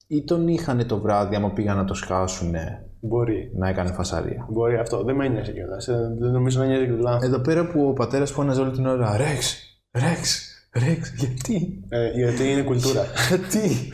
Ή 0.07 0.23
τον 0.23 0.47
είχαν 0.47 0.87
το 0.87 0.99
βράδυ 0.99 1.35
άμα 1.35 1.51
πήγαν 1.53 1.77
να 1.77 1.85
το 1.85 1.93
σκάσουν 1.93 2.53
Μπορεί. 2.99 3.51
να 3.55 3.69
έκανε 3.69 3.91
φασαρία. 3.91 4.47
Μπορεί 4.49 4.75
αυτό. 4.77 5.03
Δεν 5.03 5.15
με 5.15 5.27
νοιάζει 5.27 5.51
κιόλας. 5.51 5.85
Δεν 6.19 6.31
νομίζω 6.31 6.59
να 6.59 6.65
νοιάζει 6.65 6.85
και 6.85 6.91
το 6.91 6.97
λάθο. 6.97 7.25
Εδώ 7.25 7.39
πέρα 7.39 7.67
που 7.67 7.87
ο 7.87 7.93
πατέρας 7.93 8.31
φώναζε 8.31 8.61
όλη 8.61 8.71
την 8.71 8.85
ώρα 8.85 9.17
Ρέξ, 9.17 9.57
Ρέξ, 9.91 10.49
Ρέξ, 10.73 11.13
γιατί, 11.15 11.83
Ε, 11.89 12.11
γιατί 12.11 12.51
είναι 12.51 12.61
κουλτούρα. 12.61 13.05
γιατί; 13.29 13.91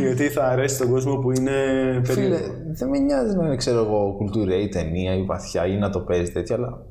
γιατί 0.00 0.28
θα 0.28 0.44
αρέσει 0.48 0.78
τον 0.78 0.90
κόσμο 0.90 1.16
που 1.16 1.30
είναι 1.30 1.52
Φίλε, 2.04 2.14
περίεργο. 2.14 2.54
δεν 2.72 2.88
με 2.88 2.98
νοιάζει 2.98 3.36
να 3.36 3.46
είναι 3.46 3.56
ξέρω 3.56 3.78
εγώ 3.78 4.14
κουλτούρα 4.16 4.56
ή 4.56 4.68
ταινία 4.68 5.14
ή 5.14 5.22
βαθιά 5.22 5.66
ή 5.66 5.76
να 5.76 5.90
το 5.90 6.00
παίζει 6.00 6.32
τέτοια, 6.32 6.56
αλλά 6.56 6.86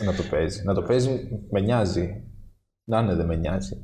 να 0.00 0.14
το 0.14 0.22
παίζει. 0.30 0.62
Να 0.64 0.74
το 0.74 0.82
παίζει 0.82 1.28
με 1.50 1.60
νοιάζει. 1.60 2.22
Να 2.84 2.98
είναι 3.00 3.14
δεν 3.14 3.26
με 3.26 3.36
νοιάζει. 3.36 3.76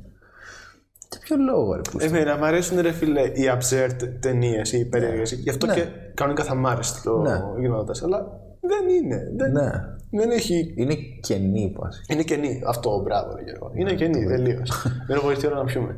Για 1.11 1.19
ποιο 1.19 1.35
λόγο 1.37 1.73
ρε 1.75 1.81
που 1.81 1.97
Εμένα 1.99 2.37
μου 2.37 2.45
αρέσουν 2.45 2.79
ρε 2.79 2.91
φίλε 2.91 3.21
οι 3.21 3.43
absurd 3.57 3.95
ταινίες, 4.19 4.71
οι 4.71 4.85
περίεργες. 4.89 5.31
Γι' 5.31 5.49
αυτό 5.49 5.65
Ναι. 5.65 5.73
και 5.73 5.85
κανονικά 6.13 6.43
θα 6.43 6.55
μ' 6.55 6.67
άρεσε 6.67 7.01
το 7.03 7.17
Ναι. 7.17 7.39
γινόταν. 7.59 7.95
Αλλά 8.03 8.27
δεν 8.61 8.89
είναι. 8.95 9.31
Δεν, 9.37 9.51
Ναι, 9.51 9.69
δεν 10.11 10.31
έχει. 10.31 10.73
είναι 10.77 10.95
κενή 11.21 11.61
η 11.61 11.75
φάση. 11.79 12.01
Είναι 12.07 12.23
κενή. 12.23 12.61
Αυτό, 12.67 13.01
μπράβο, 13.01 13.35
ρε 13.35 13.41
Γιώργο. 13.43 13.71
Είναι 13.75 13.93
κενή, 13.93 14.25
τελείως. 14.25 14.71
δεν 15.07 15.17
έχω 15.17 15.29
ήρθει 15.31 15.45
η 15.45 15.47
ώρα 15.47 15.57
να 15.57 15.63
πιούμε. 15.65 15.97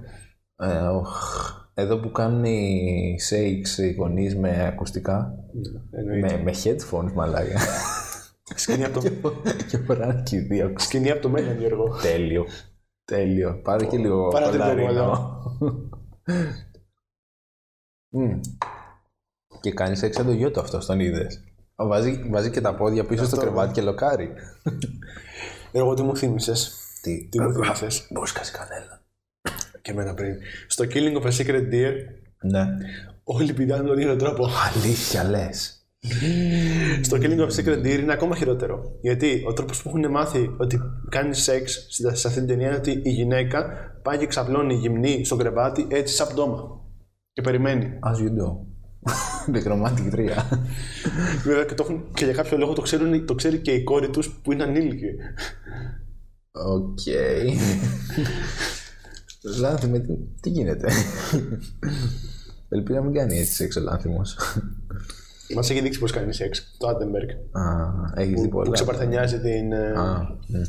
Ε, 0.56 0.78
οχ. 0.78 1.50
Εδώ 1.74 2.00
που 2.00 2.12
κάνουν 2.12 2.44
οι 2.44 3.16
shakes 3.30 3.78
οι 3.84 3.92
γονείς 3.94 4.36
με 4.36 4.66
ακουστικά, 4.68 5.34
Εννοείται. 5.92 6.36
με, 6.38 6.44
με 6.44 6.52
headphones 6.64 7.12
μαλάκα. 7.14 7.60
Σκηνή 8.56 8.84
από 8.86 9.00
το, 9.02 9.34
και 9.68 9.78
φοράνε 9.78 10.24
και 10.26 10.36
οι 10.36 10.40
δύο. 10.40 10.74
σκηνή 10.78 11.12
από 11.12 11.22
το 11.22 11.30
μέλλον, 11.30 11.58
Γιώργο. 11.60 11.98
Τέλειο. 12.02 12.46
Τέλειο. 13.06 13.60
Πάρε 13.64 13.86
και 13.86 13.98
λίγο 13.98 14.28
Πάρε 14.28 14.46
λίγο 14.52 14.58
κολαρινό. 14.58 14.90
εδώ. 14.90 15.42
Μμ. 18.10 18.40
Και 19.62 19.72
κάνει 19.72 19.96
σεξ 19.96 20.16
σαν 20.16 20.26
το 20.26 20.32
γιο 20.32 20.52
του 20.52 20.60
αυτό, 20.60 20.86
τον 20.86 21.00
είδες. 21.00 21.44
Βάζει, 21.76 22.28
βάζει 22.30 22.50
και 22.50 22.62
τα 22.62 22.76
πόδια 22.76 23.06
πίσω 23.06 23.24
στο 23.26 23.36
Αυτό, 23.36 23.48
κρεβάτι 23.48 23.74
και 23.74 23.82
λοκάρει. 23.82 24.34
Εγώ 25.72 25.94
τι 25.94 26.02
μου 26.02 26.18
θύμισες. 26.18 26.76
Τι, 27.02 27.28
Τι 27.30 27.42
μου 27.42 27.54
θύμισες. 27.54 28.08
Μπούσκας 28.10 28.52
κανένα. 28.52 29.02
και 29.82 29.92
εμένα 29.92 30.14
πριν. 30.14 30.36
Στο 30.68 30.86
Killing 30.90 31.22
of 31.22 31.26
a 31.26 31.32
Secret 31.38 31.70
Deer, 31.74 31.94
Ναι. 32.42 32.66
όλοι 33.24 33.54
πηδάνε 33.54 33.88
τον 33.88 33.98
ίδιο 34.00 34.16
τρόπο. 34.16 34.48
Αλήθεια 34.74 35.24
λες. 35.24 35.81
Στο 37.02 37.18
Killing 37.18 37.40
of 37.40 37.48
a 37.48 37.56
Secret 37.56 37.80
Deer 37.86 38.00
είναι 38.00 38.14
ακόμα 38.14 38.36
χειρότερο. 38.36 38.98
Γιατί 39.02 39.44
ο 39.48 39.54
τρόπος 39.54 39.82
που 39.82 39.90
έχουν 39.90 40.12
μάθει 40.12 40.56
ότι 40.58 40.80
κάνεις 41.10 41.42
σεξ 41.42 41.86
σε 41.90 42.16
σε 42.16 42.28
αυτή 42.28 42.40
την 42.40 42.48
ταινία 42.48 42.68
είναι 42.68 42.76
ότι 42.76 43.02
η 43.04 43.10
γυναίκα 43.10 43.66
πάει 44.02 44.18
και 44.18 44.28
ξαπλώνει 44.28 44.74
γυμνή 44.74 45.26
στο 45.26 45.36
κρεβάτι 45.36 45.88
έτσι 45.90 46.16
σαν 46.16 46.28
πτώμα. 46.28 46.82
Και 47.34 47.42
περιμένει. 47.42 48.00
As 48.04 48.18
you 48.18 48.28
do. 48.28 48.70
The 49.54 49.64
Chromatic 49.64 50.14
3. 50.14 50.30
Βέβαια 51.44 51.66
και, 51.66 51.74
το 51.74 51.84
έχουν, 51.84 52.12
και 52.14 52.26
για 52.26 52.34
κάποιο 52.34 52.58
λόγο 52.58 52.74
το, 52.74 52.82
ξέρουν, 52.82 53.26
το 53.26 53.36
ξέρει 53.36 53.58
και 53.58 53.72
η 53.72 53.84
κόρη 53.84 54.10
τους 54.10 54.30
που 54.44 54.52
είναι 54.52 54.64
ανήλικη. 54.64 55.10
Οκ. 56.52 57.00
Λάνθιμε, 59.60 60.00
τι, 60.00 60.14
τι 60.42 60.50
γίνεται; 60.50 60.92
Ελπίζω 62.70 63.00
να 63.00 63.06
μην 63.06 63.14
κάνει 63.14 63.38
έτσι 63.38 63.54
σεξ 63.54 63.76
ο 63.76 63.82
Λάνθιμος. 63.82 64.38
Μας 65.56 65.70
έχει 65.70 65.82
δείξει 65.82 66.00
πώ 66.00 66.08
κάνει 66.08 66.34
σεξ 66.34 66.76
το 66.78 66.88
Άντεμπεργκ. 66.88 67.30
Α, 67.30 67.62
έχεις 68.22 68.42
δει 68.42 68.48
πολλά. 68.48 68.66
Που 68.66 68.72
ξεπαρθενιάζει 68.72 69.40
την. 69.40 69.72
ε, 69.72 69.92
Α, 69.92 70.22
ναι. 70.48 70.62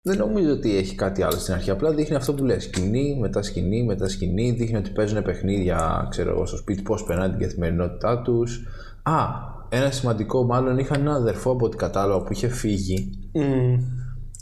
Δεν 0.00 0.18
νομίζω 0.18 0.52
ότι 0.52 0.76
έχει 0.76 0.94
κάτι 0.94 1.22
άλλο 1.22 1.38
στην 1.38 1.54
αρχή. 1.54 1.70
Απλά 1.70 1.92
δείχνει 1.94 2.16
αυτό 2.16 2.34
που 2.34 2.44
λες. 2.44 2.64
Σκηνή, 2.64 3.18
μετά 3.20 3.42
σκηνή, 3.42 3.84
μετά 3.84 4.08
σκηνή. 4.08 4.50
Δείχνει 4.50 4.76
ότι 4.76 4.90
παίζουν 4.90 5.22
παιχνίδια, 5.22 6.06
ξέρω 6.10 6.30
εγώ, 6.30 6.46
στο 6.46 6.56
σπίτι, 6.56 6.82
πώς 6.82 7.04
περνάνε 7.04 7.36
την 7.36 7.40
καθημερινότητά 7.46 8.22
τους. 8.22 8.66
Α, 9.02 9.24
ένα 9.68 9.90
σημαντικό, 9.90 10.44
μάλλον 10.44 10.78
είχαν 10.78 11.00
ένα 11.00 11.14
αδερφό 11.14 11.50
από 11.50 11.64
ό,τι 11.66 11.76
κατάλαβα 11.76 12.24
που 12.24 12.32
είχε 12.32 12.48
φύγει 12.48 13.10
μ, 13.32 13.74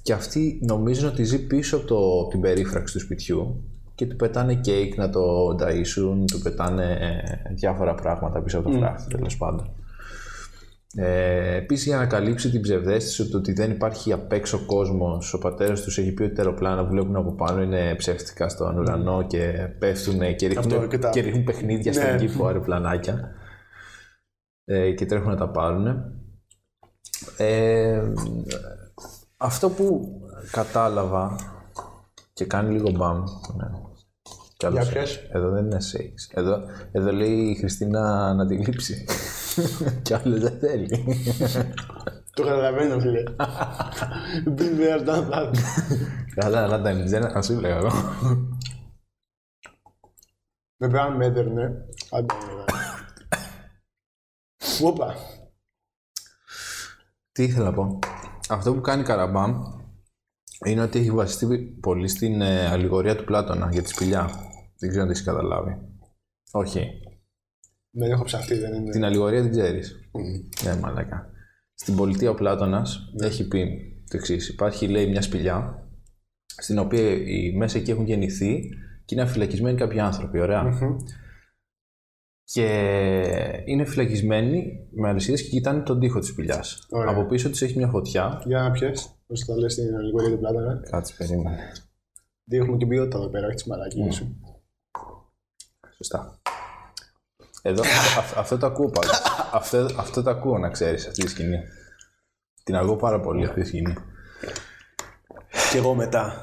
και 0.03 0.13
αυτοί 0.13 0.61
νομίζουν 0.63 1.09
ότι 1.09 1.25
ζει 1.25 1.47
πίσω 1.47 1.77
από 1.77 1.87
το, 1.87 2.27
την 2.29 2.41
περίφραξη 2.41 2.95
του 2.95 3.01
σπιτιού 3.01 3.65
και 3.95 4.07
του 4.07 4.17
πετάνε 4.17 4.55
κέικ 4.55 4.97
να 4.97 5.11
το 5.11 5.49
ταΐσουν, 5.61 6.25
του 6.33 6.41
πετάνε 6.43 6.93
ε, 7.01 7.55
διάφορα 7.55 7.95
πράγματα 7.95 8.43
πίσω 8.43 8.59
από 8.59 8.71
το 8.71 8.77
φράχτη, 8.79 9.15
τέλος 9.15 9.37
πάντων. 9.37 9.71
Ε, 10.97 11.57
Επίσης, 11.57 11.87
για 11.87 11.97
να 11.97 12.07
καλύψει 12.07 12.51
την 12.51 12.61
ψευδέστηση 12.61 13.25
του 13.25 13.35
ότι 13.41 13.53
δεν 13.53 13.71
υπάρχει 13.71 14.13
απ' 14.13 14.33
έξω 14.33 14.65
κόσμος, 14.67 15.35
ο 15.35 15.39
πατέρας 15.39 15.83
τους 15.83 15.99
έχει 15.99 16.13
πει 16.13 16.23
ότι 16.23 16.35
τα 16.35 16.43
αεροπλάνα 16.43 16.83
που 16.85 16.91
βλέπουν 16.91 17.17
από 17.17 17.33
πάνω 17.33 17.63
είναι 17.63 17.95
ψεύτικα 17.95 18.49
στον 18.49 18.79
ουρανό 18.79 19.27
και 19.27 19.69
πέφτουν 19.79 20.37
και 20.37 20.47
ρίχνουν, 20.47 20.73
Αυτό, 20.73 20.87
και 20.87 20.99
τα- 20.99 21.11
και 21.11 21.21
ρίχνουν 21.21 21.45
παιχνίδια 21.45 21.93
Ναι. 21.93 22.01
στον 22.01 22.17
κήπο 22.19 22.47
αεροπλανάκια. 22.47 23.31
Ε, 24.65 24.91
και 24.93 25.07
τρέχουν 25.07 25.31
να 25.31 25.37
τα 25.37 25.49
πάρουν. 25.51 25.87
Ε, 27.37 28.03
αυτό 29.37 29.71
που 29.71 30.11
κατάλαβα 30.51 31.37
και 32.33 32.45
κάνει 32.45 32.73
λίγο 32.73 32.91
μπαμ. 32.91 33.19
Ναι. 33.57 33.67
Κι 34.65 34.71
άλλο 34.71 34.83
Για 34.83 34.93
σεξ. 34.93 35.19
πες. 35.19 35.29
Εδώ 35.33 35.51
δεν 35.51 35.65
είναι 35.65 35.81
σεξ. 35.81 36.29
Εδώ, 36.33 36.61
εδώ 36.93 37.13
λέει 37.13 37.31
η 37.31 37.55
Χριστίνα 37.55 38.35
να 38.35 38.47
τη 38.47 38.55
γλύψει. 38.57 39.05
Κι 40.03 40.15
άλλο 40.15 40.39
δεν 40.39 40.59
θέλει. 40.59 41.05
Το 42.35 42.43
καταλαβαίνω, 42.43 43.01
φίλε. 43.01 43.23
Been 44.45 44.79
there, 44.81 45.09
done 45.09 45.31
that. 45.31 45.53
Καλά, 46.35 46.67
να 46.67 46.83
τα 46.83 46.93
νιτζένα, 46.93 47.31
θα 47.31 47.43
σου 47.43 47.61
λέω 47.61 47.77
εγώ. 47.77 47.91
Βέβαια, 50.77 51.03
αν 51.03 51.17
με 51.17 51.27
έδερνε. 51.27 51.85
Άντε, 52.11 52.35
ναι. 52.35 52.65
Όπα. 54.83 55.15
Τι 57.33 57.43
ήθελα 57.43 57.65
να 57.65 57.73
πω. 57.73 57.99
Αυτό 58.49 58.75
που 58.75 58.81
κάνει 58.81 59.03
Καραμπάμ 59.03 59.63
είναι 60.65 60.83
ότι 60.83 60.99
έχει 60.99 61.11
βασιστεί 61.11 61.59
πολύ 61.59 62.09
στην 62.09 62.41
ε, 62.41 62.67
αλληγορία 62.67 63.17
του 63.17 63.25
Πλάτωνα 63.25 63.69
για 63.73 63.83
τη 63.83 63.89
σπηλιά. 63.89 64.31
Δεν 64.79 64.89
ξέρω 64.89 65.03
αν 65.03 65.09
τη 65.09 65.15
έχεις 65.15 65.27
καταλάβει. 65.27 65.79
Όχι. 66.53 66.91
Δεν 67.91 68.11
έχω 68.11 68.25
ψαχτεί, 68.25 68.55
δεν 68.59 68.75
είναι. 68.75 68.91
Την 68.91 69.05
αλληγορία 69.05 69.43
την 69.43 69.51
ξέρεις. 69.51 70.09
Μ. 70.13 70.65
Ναι, 70.65 70.77
μαλάκα. 70.81 71.31
Στην 71.75 71.97
πολιτεία 71.97 72.31
ο 72.31 72.35
Πλάτωνας 72.35 73.13
έχει 73.23 73.49
πει 73.49 73.67
το 74.11 74.17
εξής. 74.17 74.49
Υπάρχει, 74.49 74.89
λέει, 74.89 75.07
μια 75.07 75.23
σπηλιά 75.23 75.89
στην 76.47 76.79
οποία 76.79 77.11
οι 77.11 77.57
μέσα 77.57 77.79
εκεί 77.79 77.91
έχουν 77.91 78.05
γεννηθεί 78.05 78.69
και 79.05 79.15
είναι 79.15 79.27
φυλακισμένοι 79.27 79.77
κάποιοι 79.77 80.01
άνθρωποι. 80.01 80.39
Ωραία. 80.39 80.63
Μμμ. 80.63 80.97
Και 82.45 82.67
είναι 83.65 83.85
φυλακισμένοι 83.85 84.89
με 84.93 85.09
αλυσίδες 85.09 85.43
και 85.43 85.49
κοιτάνε 85.49 85.83
τον 85.83 86.01
τοίχο 86.01 86.19
της 86.19 86.29
σπηλιάς. 86.29 86.87
Ωραία. 86.91 87.11
Από 87.11 87.27
πίσω 87.27 87.51
τη 87.51 87.65
έχει 87.65 87.77
μια 87.77 87.89
φωτιά. 87.89 88.43
Για 88.47 88.61
να 88.61 88.71
πιες, 88.71 89.19
πώς 89.27 89.45
το 89.45 89.55
λες 89.55 89.73
στην 89.73 89.97
αλληγορία 89.97 90.31
του 90.31 90.39
Πλάτωνα. 90.39 90.81
Κάτσε, 90.91 91.15
περίμενε. 91.19 91.59
Τι 92.45 92.57
έχουμε 92.57 92.77
και 92.77 92.87
ποιότητα 92.87 93.19
εδώ 93.19 93.29
πέρα, 93.29 93.47
όχι 93.47 93.55
τις 93.55 93.67
μαλακίες 93.67 94.15
σου. 94.15 94.41
Σωστά. 95.97 96.39
Εδώ, 97.63 97.83
αυτό, 97.83 98.21
αυτό, 98.21 98.41
αυτό 98.41 98.59
το 98.59 98.67
ακούω 98.67 98.91
πάντως. 98.91 99.23
αυτό, 99.53 99.89
αυτό 99.97 100.23
το 100.23 100.31
ακούω 100.31 100.59
να 100.59 100.69
ξέρεις 100.69 101.07
αυτή 101.07 101.25
τη 101.25 101.31
σκηνή. 101.31 101.59
Την 102.65 102.77
ακούω 102.77 102.97
πάρα 102.97 103.21
πολύ 103.21 103.45
αυτή 103.45 103.61
τη 103.61 103.67
σκηνή. 103.67 103.95
Και 105.73 105.79
εγώ 105.79 105.95
μετά. 105.95 106.35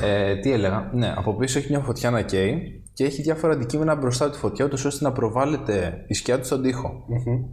Ε, 0.00 0.36
τι 0.36 0.52
έλεγα; 0.52 0.90
Ναι, 0.92 1.14
από 1.16 1.36
πίσω 1.36 1.58
έχει 1.58 1.70
μια 1.70 1.80
φωτιά 1.80 2.10
να 2.10 2.22
καίει 2.22 2.84
και 2.92 3.04
έχει 3.04 3.22
διάφορα 3.22 3.52
αντικείμενα 3.52 3.94
μπροστά 3.94 4.24
από 4.24 4.32
τη 4.32 4.38
φωτιά, 4.38 4.64
ούτως 4.64 4.84
ώστε 4.84 5.04
να 5.04 5.12
προβάλλεται 5.12 6.04
η 6.08 6.14
σκιά 6.14 6.38
του 6.38 6.44
στον 6.44 6.62
τοίχο. 6.62 7.04
Μμμ. 7.08 7.44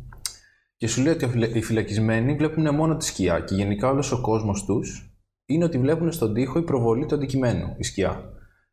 Και 0.78 0.88
σου 0.88 1.02
λέει 1.02 1.14
ότι 1.14 1.50
οι 1.54 1.62
φυλακισμένοι 1.62 2.36
βλέπουν 2.36 2.76
μόνο 2.76 2.98
τη 2.98 3.06
σκιά 3.06 3.40
και 3.40 3.56
γενικά 3.56 3.90
όλος 3.90 4.12
ο 4.12 4.22
κόσμος 4.22 4.66
τους 4.66 5.16
είναι 5.46 5.64
ότι 5.64 5.78
βλέπουν 5.78 6.12
στον 6.12 6.34
τοίχο 6.34 6.60
η 6.60 6.64
προβολή 6.64 7.06
του 7.06 7.16
αντικειμένου, 7.16 7.76
η 7.78 7.84
σκιά. 7.84 8.24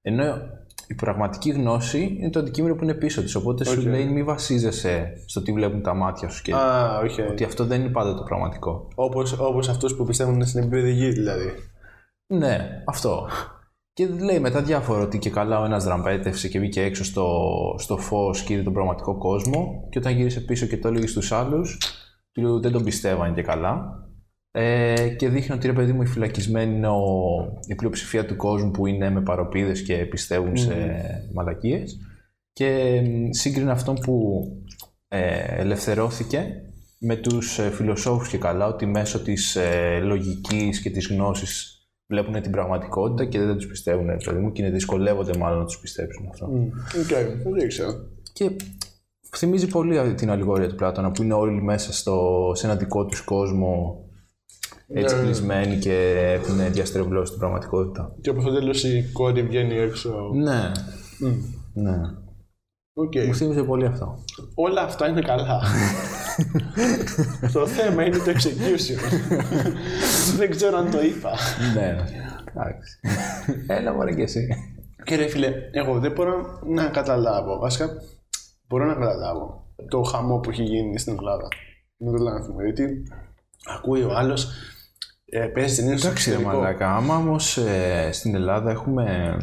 Ενώ 0.02 0.24
η 0.88 0.94
πραγματική 0.94 1.50
γνώση 1.50 2.16
είναι 2.20 2.30
το 2.30 2.38
αντικείμενο 2.38 2.74
που 2.74 2.84
είναι 2.84 2.94
πίσω 2.94 3.22
της. 3.22 3.34
Οπότε 3.34 3.64
σου 3.64 3.80
Οκ. 3.80 3.86
λέει 3.86 4.06
μην 4.06 4.24
βασίζεσαι 4.24 5.12
στο 5.26 5.42
τι 5.42 5.52
βλέπουν 5.52 5.82
τα 5.82 5.94
μάτια 5.94 6.28
σου 6.28 6.42
και 6.42 6.54
Α, 6.54 6.98
όχι. 6.98 7.20
ότι 7.20 7.44
αυτό 7.44 7.64
δεν 7.64 7.80
είναι 7.80 7.90
πάντα 7.90 8.14
το 8.14 8.22
πραγματικό. 8.22 8.88
Όπως, 8.94 9.32
όπως 9.38 9.68
αυτούς 9.68 9.96
που 9.96 10.04
πιστεύουν 10.04 10.46
στην 10.46 10.60
επίπεδη 10.62 10.92
γη, 10.92 11.08
δηλαδή. 11.08 11.52
Ναι, 12.26 12.82
αυτό. 12.86 13.28
Και 13.92 14.06
λέει 14.06 14.40
μετά 14.40 14.62
διάφορα 14.62 15.02
ότι 15.02 15.18
και 15.18 15.30
καλά 15.30 15.60
ο 15.60 15.64
ένας 15.64 15.84
δραπέτευσε 15.84 16.48
και 16.48 16.58
βγήκε 16.58 16.82
έξω 16.82 17.04
στο, 17.04 17.26
στο 17.78 17.96
φως 17.96 18.42
και 18.42 18.52
είδε 18.52 18.62
τον 18.62 18.72
πραγματικό 18.72 19.18
κόσμο 19.18 19.86
και 19.90 19.98
όταν 19.98 20.12
γύρισε 20.12 20.40
πίσω 20.40 20.66
και 20.66 20.78
το 20.78 20.88
έλεγε 20.88 21.06
στους 21.06 21.32
άλλους 21.32 21.78
του 22.32 22.60
δεν 22.60 22.72
τον 22.72 22.84
πιστεύαν 22.84 23.34
και 23.34 23.42
καλά 23.42 24.02
ε, 24.50 25.08
και 25.08 25.28
δείχνει 25.28 25.54
ότι 25.54 25.66
ρε 25.66 25.72
παιδί 25.72 25.92
μου 25.92 26.02
οι 26.02 26.06
φυλακισμένοι 26.06 26.74
είναι 26.74 26.88
ο, 26.88 27.02
η 27.66 27.74
πλειοψηφία 27.74 28.26
του 28.26 28.36
κόσμου 28.36 28.70
που 28.70 28.86
είναι 28.86 29.10
με 29.10 29.22
παροπίδες 29.22 29.82
και 29.82 30.06
πιστεύουν 30.06 30.56
σε 30.56 30.74
μαλακίες 31.32 31.98
και 32.52 33.00
μ, 33.04 33.30
σύγκρινε 33.30 33.70
αυτόν 33.70 33.94
που 33.94 34.44
ε, 35.08 35.60
ελευθερώθηκε 35.60 36.62
με 37.00 37.16
τους 37.16 37.58
ε, 37.58 37.70
φιλοσόφους 37.70 38.28
και 38.28 38.38
καλά 38.38 38.66
ότι 38.66 38.86
μέσω 38.86 39.22
της 39.22 39.56
ε, 39.56 39.98
λογικής 40.02 40.80
και 40.80 40.90
της 40.90 41.06
γνώσης 41.06 41.72
βλέπουν 42.06 42.42
την 42.42 42.50
πραγματικότητα 42.50 43.24
και 43.24 43.38
δεν 43.38 43.56
τους 43.56 43.66
πιστεύουν 43.66 44.06
ρε 44.06 44.16
παιδί 44.24 44.40
μου 44.40 44.52
και 44.52 44.62
είναι 44.62 44.70
δυσκολεύονται 44.70 45.38
μάλλον 45.38 45.58
να 45.58 45.64
τους 45.64 45.78
πιστέψουν 45.80 46.26
αυτό. 46.30 46.46
Μμ. 46.46 46.68
Οκ, 47.00 47.52
δεν 47.52 47.64
ήξερα. 47.64 47.90
Και 48.32 48.50
θυμίζει 49.36 49.66
πολύ 49.66 50.14
την 50.14 50.30
αλληγορία 50.30 50.68
του 50.68 50.74
Πλάτωνα 50.74 51.10
που 51.10 51.22
είναι 51.22 51.34
όλοι 51.34 51.62
μέσα 51.62 51.92
στο, 51.92 52.50
σε 52.54 52.66
ένα 52.66 52.76
δικό 52.76 53.06
τους 53.06 53.20
κόσμο 53.20 54.02
έτσι 54.92 55.16
Ναι. 55.16 55.22
κλεισμένοι 55.22 55.76
και 55.78 55.94
έχουν 56.38 56.72
διαστρεβλώσει 56.72 57.30
την 57.30 57.40
πραγματικότητα. 57.40 58.12
Και 58.20 58.30
από 58.30 58.42
το 58.42 58.52
τέλος 58.52 58.84
η 58.84 59.10
κόρη 59.12 59.42
βγαίνει 59.42 59.74
έξω. 59.74 60.30
Ναι, 60.34 60.70
Μμ. 61.18 61.34
ναι. 61.82 61.96
Οκ. 62.92 63.12
Μου 63.26 63.34
θύμιζε 63.34 63.62
πολύ 63.62 63.86
αυτό. 63.86 64.18
Όλα 64.54 64.82
αυτά 64.82 65.08
είναι 65.08 65.20
καλά. 65.20 65.60
το 67.52 67.66
θέμα 67.66 68.04
είναι 68.04 68.16
το 68.16 68.24
execution. 68.26 69.00
δεν 70.36 70.50
ξέρω 70.50 70.76
αν 70.76 70.90
το 70.90 71.00
είπα. 71.02 71.30
ναι, 71.74 71.96
εντάξει. 72.54 72.98
Έλα 73.66 73.92
μωρέ 73.92 74.14
και 74.14 74.22
εσύ. 74.22 74.48
Και 75.04 75.16
ρε 75.16 75.26
φίλε, 75.26 75.52
εγώ 75.72 75.98
δεν 75.98 76.12
μπορώ 76.12 76.34
να 76.74 76.86
καταλάβω. 76.88 77.58
Βασικά, 77.58 77.88
μπορώ 78.68 78.84
να 78.86 78.94
καταλάβω 78.94 79.66
το 79.88 80.02
χαμό 80.02 80.38
που 80.38 80.50
έχει 80.50 80.62
γίνει 80.62 80.98
στην 80.98 81.14
Ελλάδα. 81.18 81.48
Με 81.96 82.10
το 82.10 82.22
λάθος 82.22 82.54
Γιατί 82.64 83.02
ακούει 83.76 84.02
ο 84.02 84.10
άλλος. 84.14 84.48
Ε, 85.30 85.46
παίζεις 85.46 85.76
ταινίε 85.76 85.96
στο 85.96 86.06
Εντάξει 86.06 86.30
ρε 86.30 86.36
εξωτερικό. 86.36 86.62
μαλάκα, 86.62 86.94
άμα 86.94 87.16
όμως 87.16 87.56
ε, 87.56 88.08
στην 88.12 88.34
Ελλάδα 88.34 88.70
έχουμε 88.70 89.36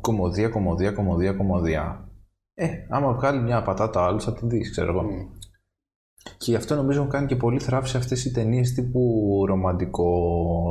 κομμωδία, 0.00 0.48
κομμωδία, 0.48 0.92
κομμωδία, 0.92 1.32
κομμωδία. 1.32 2.08
Ε, 2.54 2.68
άμα 2.88 3.12
βγάλει 3.12 3.40
μια 3.40 3.62
πατάτα 3.62 4.04
άλλος 4.04 4.24
θα 4.24 4.32
την 4.32 4.48
δεις, 4.48 4.70
ξέρω 4.70 4.92
εγώ. 4.92 5.02
Μμ. 5.02 5.36
Και 6.38 6.50
γι' 6.50 6.56
αυτό 6.56 6.74
νομίζω 6.74 6.98
έχουν 6.98 7.10
κάνει 7.10 7.26
και 7.26 7.36
πολύ 7.36 7.60
θράψη 7.60 7.96
αυτές 7.96 8.24
οι 8.24 8.32
ταινίες 8.32 8.74
τύπου 8.74 9.44
ρομαντικό 9.46 10.10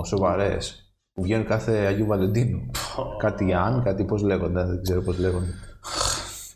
σοβαρές. 0.06 0.92
Που 1.14 1.22
βγαίνουν 1.22 1.46
κάθε 1.46 1.72
Αγίου 1.72 2.06
Βαλεντίνου. 2.06 2.66
κάτι 3.18 3.54
Αν, 3.54 3.84
κάτι 3.84 4.04
πώς 4.04 4.22
λέγονται, 4.22 4.66
δεν 4.66 4.82
ξέρω 4.82 5.02
πώς 5.02 5.18
λέγονται. 5.20 5.54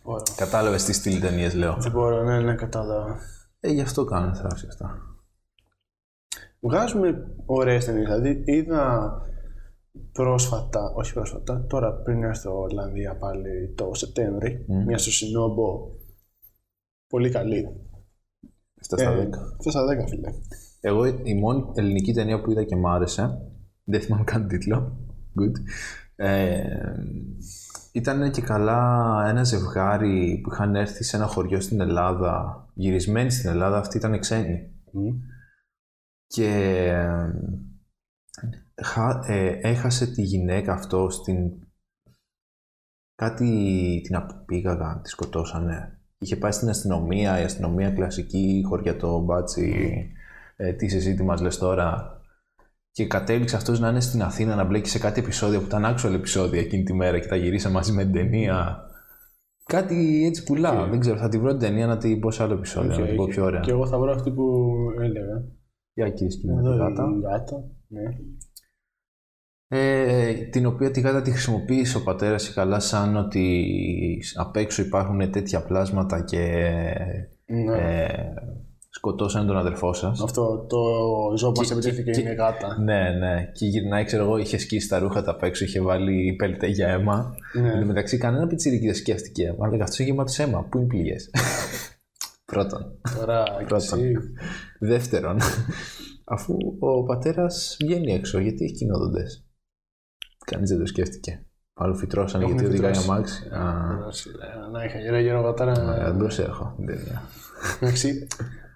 Ωραία. 0.03 0.23
Κατάλαβες 0.35 0.83
τι 0.83 0.93
στυλ 0.93 1.19
ταινίες 1.19 1.53
λέω. 1.53 1.75
Δεν 1.79 1.91
μπορώ, 1.91 2.23
ναι, 2.23 2.39
ναι, 2.39 2.55
κατάλαβα. 2.55 3.19
Ε, 3.59 3.69
γι' 3.71 3.81
αυτό 3.81 4.05
κάνουν 4.05 4.35
θράψη 4.35 4.65
αυτά. 4.69 5.10
Βγάζουμε 6.63 7.35
ωραίες 7.45 7.85
ταινίες. 7.85 8.05
Δηλαδή, 8.05 8.43
είδα 8.45 9.11
πρόσφατα, 10.11 10.93
όχι 10.95 11.13
πρόσφατα, 11.13 11.65
τώρα 11.69 11.93
πριν 11.93 12.23
έρθω 12.23 12.39
στο 12.39 12.59
Ολλανδία 12.59 13.17
πάλι 13.17 13.73
το 13.75 13.93
Σεπτέμβρη, 13.93 14.65
μια 14.85 14.97
στο 14.97 15.11
Σινόμπο. 15.11 15.87
Πολύ 17.07 17.29
καλή. 17.29 17.67
7 18.81 18.97
στα 18.97 18.97
10. 18.97 19.29
Αυτό 19.57 19.69
στα 19.69 19.85
10, 19.85 20.07
φίλε. 20.09 20.29
Εγώ 20.79 21.05
η 21.05 21.33
μόνη 21.39 21.71
ελληνική 21.75 22.13
ταινία 22.13 22.41
που 22.41 22.51
είδα 22.51 22.63
και 22.63 22.75
μ' 22.75 22.87
άρεσε, 22.87 23.37
δεν 23.83 24.01
θυμάμαι 24.01 24.23
καν 24.23 24.47
τίτλο, 24.47 24.97
good, 25.39 25.53
ε, 26.15 26.63
ήταν 27.91 28.31
και 28.31 28.41
καλά 28.41 29.23
ένα 29.27 29.43
ζευγάρι 29.43 30.39
που 30.43 30.51
είχαν 30.51 30.75
έρθει 30.75 31.03
σε 31.03 31.15
ένα 31.15 31.25
χωριό 31.25 31.59
στην 31.59 31.81
Ελλάδα, 31.81 32.65
γυρισμένοι 32.73 33.31
στην 33.31 33.49
Ελλάδα, 33.49 33.77
αυτοί 33.77 33.97
ήταν 33.97 34.19
ξένοι. 34.19 34.71
Και 36.33 36.47
ε, 38.75 38.83
χα- 38.83 39.23
ε, 39.27 39.59
έχασε 39.61 40.07
τη 40.11 40.21
γυναίκα 40.21 40.73
αυτό 40.73 41.09
στην... 41.09 41.51
Κάτι 43.15 44.01
την 44.03 44.15
απήγαγαν, 44.15 45.01
τη 45.01 45.09
σκοτώσανε. 45.09 45.99
Είχε 46.17 46.35
πάει 46.35 46.51
στην 46.51 46.69
αστυνομία, 46.69 47.39
η 47.39 47.43
αστυνομία 47.43 47.91
κλασική, 47.91 48.63
χωριά 48.67 48.97
το 48.97 49.19
μπάτσι, 49.19 49.95
ε, 50.55 50.73
τι 50.73 50.85
εσύ 50.85 51.15
τι 51.15 51.23
μας 51.23 51.41
λες 51.41 51.57
τώρα. 51.57 52.19
Και 52.91 53.07
κατέληξε 53.07 53.55
αυτός 53.55 53.79
να 53.79 53.89
είναι 53.89 53.99
στην 53.99 54.21
Αθήνα 54.21 54.55
να 54.55 54.63
μπλέκει 54.63 54.89
σε 54.89 54.99
κάτι 54.99 55.19
επεισόδιο 55.19 55.59
που 55.59 55.65
ήταν 55.65 55.95
actual 55.95 56.13
επεισόδια 56.13 56.59
εκείνη 56.59 56.83
τη 56.83 56.93
μέρα 56.93 57.19
και 57.19 57.27
τα 57.27 57.35
γυρίσα 57.35 57.69
μαζί 57.69 57.91
με 57.91 58.03
την 58.03 58.13
ταινία. 58.13 58.85
Κάτι 59.65 60.25
έτσι 60.25 60.43
πουλά. 60.43 60.87
Δεν 60.87 60.99
ξέρω, 60.99 61.17
θα 61.17 61.29
τη 61.29 61.39
βρω 61.39 61.49
την 61.49 61.59
ταινία 61.59 61.87
να 61.87 61.97
την 61.97 62.19
πω 62.19 62.31
σε 62.31 62.43
άλλο 62.43 62.53
επεισόδιο, 62.53 62.97
να 62.97 63.05
την 63.05 63.15
πω 63.15 63.25
πιο 63.25 63.43
ωραία. 63.43 63.59
Και 63.59 63.71
εγώ 63.71 63.87
θα 63.87 63.99
βρω 63.99 64.11
αυτή 64.11 64.31
που 64.31 64.73
έλεγα. 65.01 65.43
Για 66.05 66.09
κύριε 66.13 66.29
σκηνή, 66.31 66.53
Εδώ 66.57 66.69
τη 66.69 66.75
η 66.75 66.79
γάτα. 66.79 67.03
γάτα. 67.29 67.63
Ναι. 67.87 68.01
Ε, 69.73 70.33
την 70.33 70.65
οποία 70.65 70.91
τη 70.91 70.99
γάτα 71.01 71.21
τη 71.21 71.31
χρησιμοποίησε 71.31 71.97
ο 71.97 72.03
πατέρας 72.03 72.47
η 72.47 72.53
καλά 72.53 72.79
σαν 72.79 73.15
ότι 73.15 73.65
απ' 74.35 74.55
έξω 74.55 74.81
υπάρχουν 74.81 75.31
τέτοια 75.31 75.61
πλάσματα 75.63 76.23
και 76.23 76.37
Ναι. 77.45 77.77
ε, 77.77 78.33
σκοτώσαν 78.89 79.47
τον 79.47 79.57
αδερφό 79.57 79.93
σας. 79.93 80.21
Αυτό 80.21 80.65
το 80.69 80.77
ζώο 81.37 81.51
που 81.51 81.57
μας 81.59 81.67
Και- 81.67 81.73
επιτέθηκε 81.73 82.11
και- 82.11 82.21
είναι 82.21 82.33
γάτα. 82.33 82.79
Ναι, 82.79 83.09
ναι. 83.19 83.51
Και 83.53 83.65
γυρνάει, 83.65 84.03
ξέρω 84.03 84.23
εγώ, 84.23 84.37
είχε 84.37 84.57
σκίσει 84.57 84.87
τα 84.89 84.99
ρούχα 84.99 85.23
τα 85.23 85.31
απ' 85.31 85.43
έξω, 85.43 85.65
είχε 85.65 85.81
βάλει 85.81 86.35
πέλτε 86.37 86.67
για 86.67 86.87
αίμα. 86.87 87.35
Ναι. 87.61 87.71
Εν 87.71 87.79
τω 87.79 87.85
μεταξύ, 87.85 88.17
κανένα 88.17 88.47
πιτσιρίκι 88.47 88.85
δεν 88.85 88.95
σκέφτηκε. 88.95 89.55
Μα 89.57 89.67
λέγα, 89.69 89.83
αυτό 89.83 90.03
γεμάτο 90.03 90.31
αίμα. 90.37 90.63
Πού 90.69 90.77
είναι 90.77 90.87
πληγές; 90.87 91.29
Πρώτον. 92.51 92.99
Τώρα 93.17 93.43
και 93.59 93.65
Πρώτον. 93.65 93.99
εσύ. 93.99 94.13
Δεύτερον, 94.79 95.37
αφού 96.25 96.57
ο 96.79 97.03
πατέρας 97.03 97.77
βγαίνει 97.83 98.13
έξω, 98.13 98.39
γιατί 98.39 98.63
έχει 98.63 98.73
κοινόδοντε. 98.73 99.23
Κανείς 100.45 100.69
δεν 100.69 100.79
το 100.79 100.85
σκέφτηκε. 100.85 101.45
Άλλο 101.73 101.95
φυτρώσανε 101.95 102.43
Έχουν 102.43 102.55
γιατί 102.55 102.69
οδηγάει 102.71 102.93
φυτρώσει. 102.93 103.11
αμάξι. 103.11 103.47
Α, 103.47 104.69
Να 104.71 104.83
είχα 104.83 104.99
γερά 104.99 105.19
γερό 105.19 105.41
γατάρα. 105.41 105.95
ε, 106.01 106.03
δεν 106.05 106.17
προσέχω. 106.17 106.73
την 106.77 106.85
ταινία. 106.85 107.21
Εντάξει, 107.81 108.27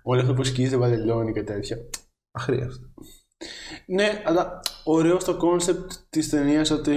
όλο 0.04 0.22
αυτό 0.22 0.34
που 0.34 0.44
σκίζει 0.44 0.78
βαδελιώνει 0.78 1.34
και 1.34 1.44
τέτοια. 1.44 1.78
Αχρίαστο. 2.32 2.86
Ναι, 3.88 4.22
αλλά 4.26 4.60
ωραίο 4.84 5.20
στο 5.20 5.38
κόνσεπτ 5.38 5.92
της 6.10 6.30
ταινίας 6.30 6.70
ότι. 6.72 6.96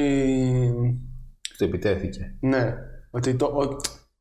Το 1.58 1.64
επιτέθηκε. 1.64 2.36
Ναι, 2.40 2.74
ότι, 3.10 3.34
το, 3.34 3.46
ο- 3.46 3.76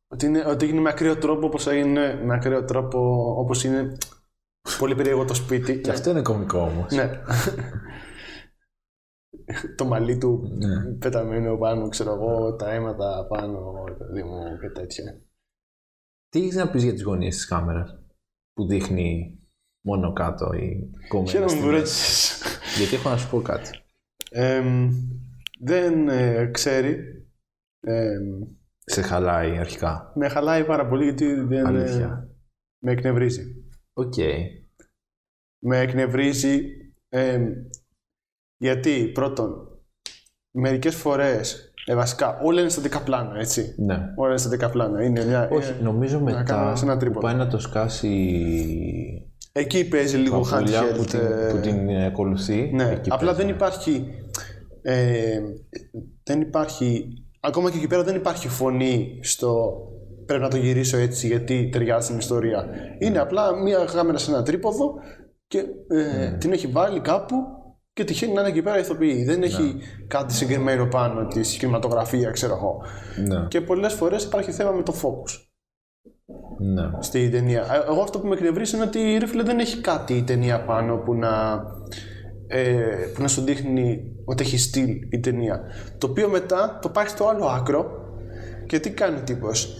ότι, 0.07 0.25
είναι, 0.25 0.45
ότι 0.45 0.65
έγινε 0.65 0.81
με 0.81 0.89
ακραίο 0.89 1.17
τρόπο 1.17 1.45
όπως 1.45 1.67
έγινε, 1.67 2.13
με 2.23 2.33
ακραίο 2.33 2.63
τρόπο 2.63 2.99
όπως 3.39 3.63
είναι 3.63 3.97
πολύ 4.79 4.95
περίεργο 4.95 5.25
το 5.25 5.33
σπίτι. 5.33 5.81
Και 5.81 5.89
αυτό 5.91 6.09
είναι 6.09 6.21
κωμικό 6.21 6.59
όμως. 6.59 6.91
Ναι. 6.93 7.21
το 9.75 9.85
μαλλί 9.85 10.17
του 10.17 10.47
Ναι. 10.57 10.91
πεταμένο 10.93 11.57
πάνω, 11.57 11.87
ξέρω 11.89 12.13
εγώ, 12.13 12.55
τα 12.55 12.71
αίματα 12.71 13.25
πάνω, 13.29 13.73
παιδί 13.97 14.23
μου 14.23 14.57
και 14.59 14.69
τέτοια. 14.69 15.21
Τι 16.29 16.39
έχεις 16.41 16.55
να 16.55 16.69
πεις 16.71 16.83
για 16.83 16.93
τις 16.93 17.03
γωνίες 17.03 17.35
της 17.35 17.47
κάμερας 17.47 17.99
που 18.53 18.65
δείχνει 18.67 19.39
μόνο 19.85 20.13
κάτω 20.13 20.53
ή 20.53 20.91
κομμένες 21.07 21.31
Χαίρομαι 21.31 21.51
που 21.53 21.59
τιμές. 21.59 21.75
ρώτησες. 21.75 22.41
Γιατί 22.77 22.95
έχω 22.95 23.09
να 23.09 23.17
σου 23.17 23.29
πω 23.29 23.41
κάτι. 23.41 23.69
Εμ, 24.31 24.89
δεν 25.59 26.07
ε, 26.09 26.45
ξέρει. 26.45 26.97
Εμ, 27.79 28.41
Σε 28.89 29.01
χαλάει 29.01 29.57
αρχικά. 29.57 30.11
με 30.15 30.27
χαλάει 30.27 30.65
πάρα 30.65 30.87
πολύ 30.87 31.03
γιατί 31.03 31.33
δεν 31.33 31.65
ε, 31.65 31.67
Αλήθεια. 31.67 32.29
με 32.83 32.91
εκνευρίζει. 32.91 33.55
Οκ. 33.93 34.13
Με 35.65 35.79
εκνευρίζει 35.79 36.61
εμ, 37.09 37.45
γιατί 38.57 39.07
πρώτον, 39.13 39.67
μερικές 40.55 40.95
φορές, 40.95 41.73
ε, 41.85 41.95
βασικά 41.95 42.39
όλα 42.39 42.59
είναι 42.61 42.69
στατικά 42.69 43.03
πλάνα, 43.03 43.39
έτσι. 43.39 43.75
Ναι. 43.77 44.13
Όλα 44.15 44.29
είναι 44.29 44.37
στατικά 44.37 44.69
πλάνα. 44.69 45.03
Είναι 45.03 45.25
μια, 45.25 45.49
Όχι, 45.51 45.71
είναι- 45.71 45.81
νομίζω 45.81 46.19
να 46.19 46.43
κάνω 46.43 46.63
μετά 46.63 46.75
σε 46.75 46.83
ένα 46.85 46.93
που 46.93 46.99
τρίποδο. 46.99 47.19
πάει 47.19 47.35
να 47.35 47.47
το 47.47 47.59
σκάσει 47.59 48.11
Εκεί 49.51 49.87
παίζει 49.87 50.17
λίγο 50.17 50.39
παππούλια 50.41 50.81
handheld. 50.81 50.97
που 50.97 51.03
την, 51.03 51.19
ε, 51.19 51.49
που 51.51 51.59
την 51.59 51.89
ε, 51.89 52.05
ακολουθεί. 52.05 52.71
Ναι, 52.73 52.89
εκεί 52.89 53.09
απλά 53.11 53.25
παίζει. 53.33 53.41
δεν 53.41 53.55
υπάρχει. 53.55 54.07
Ε, 54.81 55.39
δεν 56.23 56.41
υπάρχει. 56.41 57.07
Ακόμα 57.39 57.71
και 57.71 57.77
εκεί 57.77 57.87
πέρα 57.87 58.03
δεν 58.03 58.15
υπάρχει 58.15 58.47
φωνή 58.47 59.19
στο 59.21 59.81
πρέπει 60.25 60.43
να 60.43 60.49
το 60.49 60.57
γυρίσω 60.57 60.97
έτσι 60.97 61.27
γιατί 61.27 61.69
ταιριάζει 61.71 62.05
στην 62.05 62.17
ιστορία. 62.17 62.67
Είναι 62.99 63.19
απλά 63.19 63.55
μία 63.55 63.87
κάμερα 63.93 64.17
σε 64.17 64.31
ένα 64.31 64.43
τρίποδο 64.43 64.93
και 65.47 65.57
ε, 65.87 66.17
Ναι. 66.17 66.37
την 66.37 66.51
έχει 66.51 66.67
βάλει 66.67 66.99
κάπου 66.99 67.35
και 67.93 68.03
τυχαίνει 68.03 68.33
να 68.33 68.39
είναι 68.39 68.49
εκεί 68.49 68.61
πέρα 68.61 68.79
ηθοποιή. 68.79 69.23
Δεν 69.23 69.43
έχει 69.43 69.75
κάτι 70.07 70.33
συγκεκριμένο 70.33 70.85
πάνω 70.85 71.27
της 71.27 71.57
κινηματογραφία, 71.57 72.31
ξέρω 72.31 72.55
εγώ. 72.55 72.81
Ναι. 73.27 73.47
Και 73.47 73.61
πολλές 73.61 73.93
φορές 73.93 74.23
υπάρχει 74.23 74.51
θέμα 74.51 74.71
με 74.71 74.83
το 74.83 74.93
focus 74.93 75.47
ναι. 76.59 76.89
στη 76.99 77.29
ταινία. 77.29 77.61
Ε, 77.61 77.91
Εγώ 77.91 78.01
αυτό 78.01 78.19
που 78.19 78.27
με 78.27 78.33
εκνευρίζει 78.33 78.75
είναι 78.75 78.85
ότι 78.85 79.17
ρε 79.19 79.27
φίλε, 79.27 79.43
δεν 79.43 79.59
έχει 79.59 79.81
κάτι 79.81 80.13
η 80.13 80.23
ταινία 80.23 80.63
πάνω 80.63 80.97
που 80.97 81.13
να, 81.13 81.63
ε, 82.47 82.75
που 83.15 83.21
να 83.21 83.27
σου 83.27 83.41
δείχνει 83.41 84.16
ότι 84.29 84.43
έχει 84.43 84.57
στυλ 84.57 84.89
η 85.09 85.19
ταινία. 85.19 85.61
Το 85.97 86.07
οποίο 86.07 86.29
μετά 86.29 86.79
το 86.81 86.89
πάει 86.89 87.07
στο 87.07 87.27
άλλο 87.27 87.45
άκρο 87.45 88.05
και 88.65 88.79
τι 88.79 88.89
κάνει 88.89 89.17
ο 89.17 89.21
τύπος. 89.23 89.77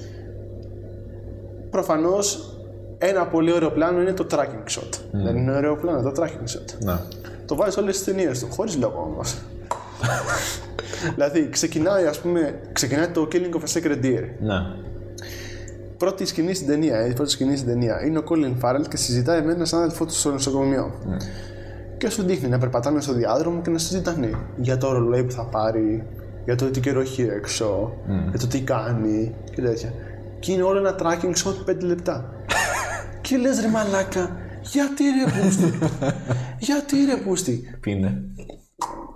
Προφανώς 1.69 2.51
ένα 2.97 3.25
πολύ 3.27 3.51
ωραίο 3.51 3.71
πλάνο 3.71 4.01
είναι 4.01 4.13
το 4.13 4.27
tracking 4.31 4.79
shot. 4.79 4.99
Δεν 5.11 5.35
είναι 5.37 5.51
ωραίο 5.55 5.75
πλάνο 5.75 6.11
το 6.11 6.23
tracking 6.23 6.57
shot. 6.57 6.75
Ναι. 6.79 6.95
Το 7.45 7.55
βάζεις 7.55 7.73
σε 7.73 7.79
όλες 7.79 7.95
τις 7.95 8.05
ταινίες 8.05 8.39
του, 8.39 8.47
χωρίς 8.51 8.77
λόγο 8.77 9.11
όμως. 9.13 9.37
δηλαδή 11.15 11.49
ξεκινάει 11.49 12.05
ας 12.05 12.19
πούμε, 12.19 12.59
ξεκινάει 12.71 13.07
το 13.07 13.27
Killing 13.31 13.55
of 13.55 13.59
a 13.59 13.77
Sacred 13.77 14.03
Deer 14.03 14.23
Ναι. 14.39 14.55
πρώτη 15.97 16.25
σκηνή 16.25 16.53
στην 16.53 16.67
ταινία, 16.67 17.07
η 17.07 17.13
πρώτη 17.13 17.31
σκηνή 17.31 17.55
στην 17.55 17.67
ταινία 17.67 18.05
είναι 18.05 18.17
ο 18.17 18.23
Colin 18.29 18.55
Farrell 18.65 18.87
και 18.89 18.97
συζητάει 18.97 19.41
με 19.41 19.51
έναν 19.51 19.65
συνάδελφό 19.65 20.05
του 20.05 20.13
στο 20.13 20.31
νοσοκομείο. 20.31 20.93
Και 21.97 22.09
σου 22.09 22.23
δείχνει 22.23 22.49
να 22.49 22.57
περπατάνε 22.57 23.01
στο 23.01 23.13
διάδρομο 23.13 23.61
και 23.61 23.69
να 23.69 23.77
συζητάνε 23.77 24.29
για 24.57 24.77
το 24.77 24.91
ρολόι 24.91 25.23
που 25.23 25.31
θα 25.31 25.45
πάρει, 25.45 26.07
για 26.45 26.55
το 26.55 26.69
τι 26.69 26.79
καιρό 26.79 26.99
έχει 26.99 27.21
έξω, 27.21 27.93
για 28.29 28.39
το 28.39 28.47
τι 28.47 28.61
κάνει 28.61 29.35
και 29.55 29.61
τέτοια. 29.61 29.93
Και 30.39 30.51
είναι 30.51 30.63
όλο 30.63 30.77
ένα 30.79 30.95
tracking 30.99 31.33
shot 31.33 31.69
5 31.71 31.79
λεπτά. 31.81 32.33
και 33.21 33.37
λες 33.37 33.61
ρε 33.61 33.67
μαλάκα, 33.67 34.37
γιατί 34.61 35.03
ρε 35.03 35.31
πούστη, 35.41 35.77
γιατί 36.67 36.95
ρε 37.05 37.17
πούστη; 37.17 37.77
Πίνε. 37.79 38.21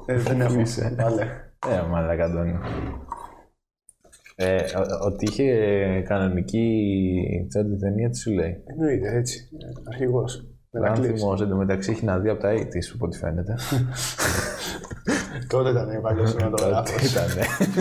Ε, 0.06 0.18
δεν 0.18 0.42
έχω, 0.42 0.60
Είσαι; 0.60 0.96
βάλε. 1.00 1.24
Ε, 1.68 1.82
μαλάκα 1.90 2.26
Αντώνη. 2.26 2.54
Ε, 4.36 4.56
ο- 4.56 5.06
ότι 5.06 5.26
είχε 5.26 5.54
κανονική 6.08 6.66
τσάντη 7.50 7.78
ταινία, 7.78 8.10
τι 8.10 8.18
σου 8.18 8.32
λέει; 8.32 8.64
Εννοείται 8.66 9.18
έτσι, 9.18 9.50
αρχηγός. 9.88 10.46
Μερακλής. 10.72 11.09
Άνθιμος 11.09 11.41
εντωμεταξύ 11.41 11.91
έχει 11.91 12.05
να 12.05 12.19
δει 12.19 12.30
από 12.30 12.41
τα 12.41 12.53
80's, 12.53 12.91
από 12.93 13.05
ό,τι 13.05 13.17
φαίνεται. 13.17 13.57
Τότε 15.47 15.69
ήταν 15.69 16.01
παλιό 16.01 16.24
Τότε 16.24 16.38
σηματογράφος. 16.38 17.11
ήταν. 17.11 17.28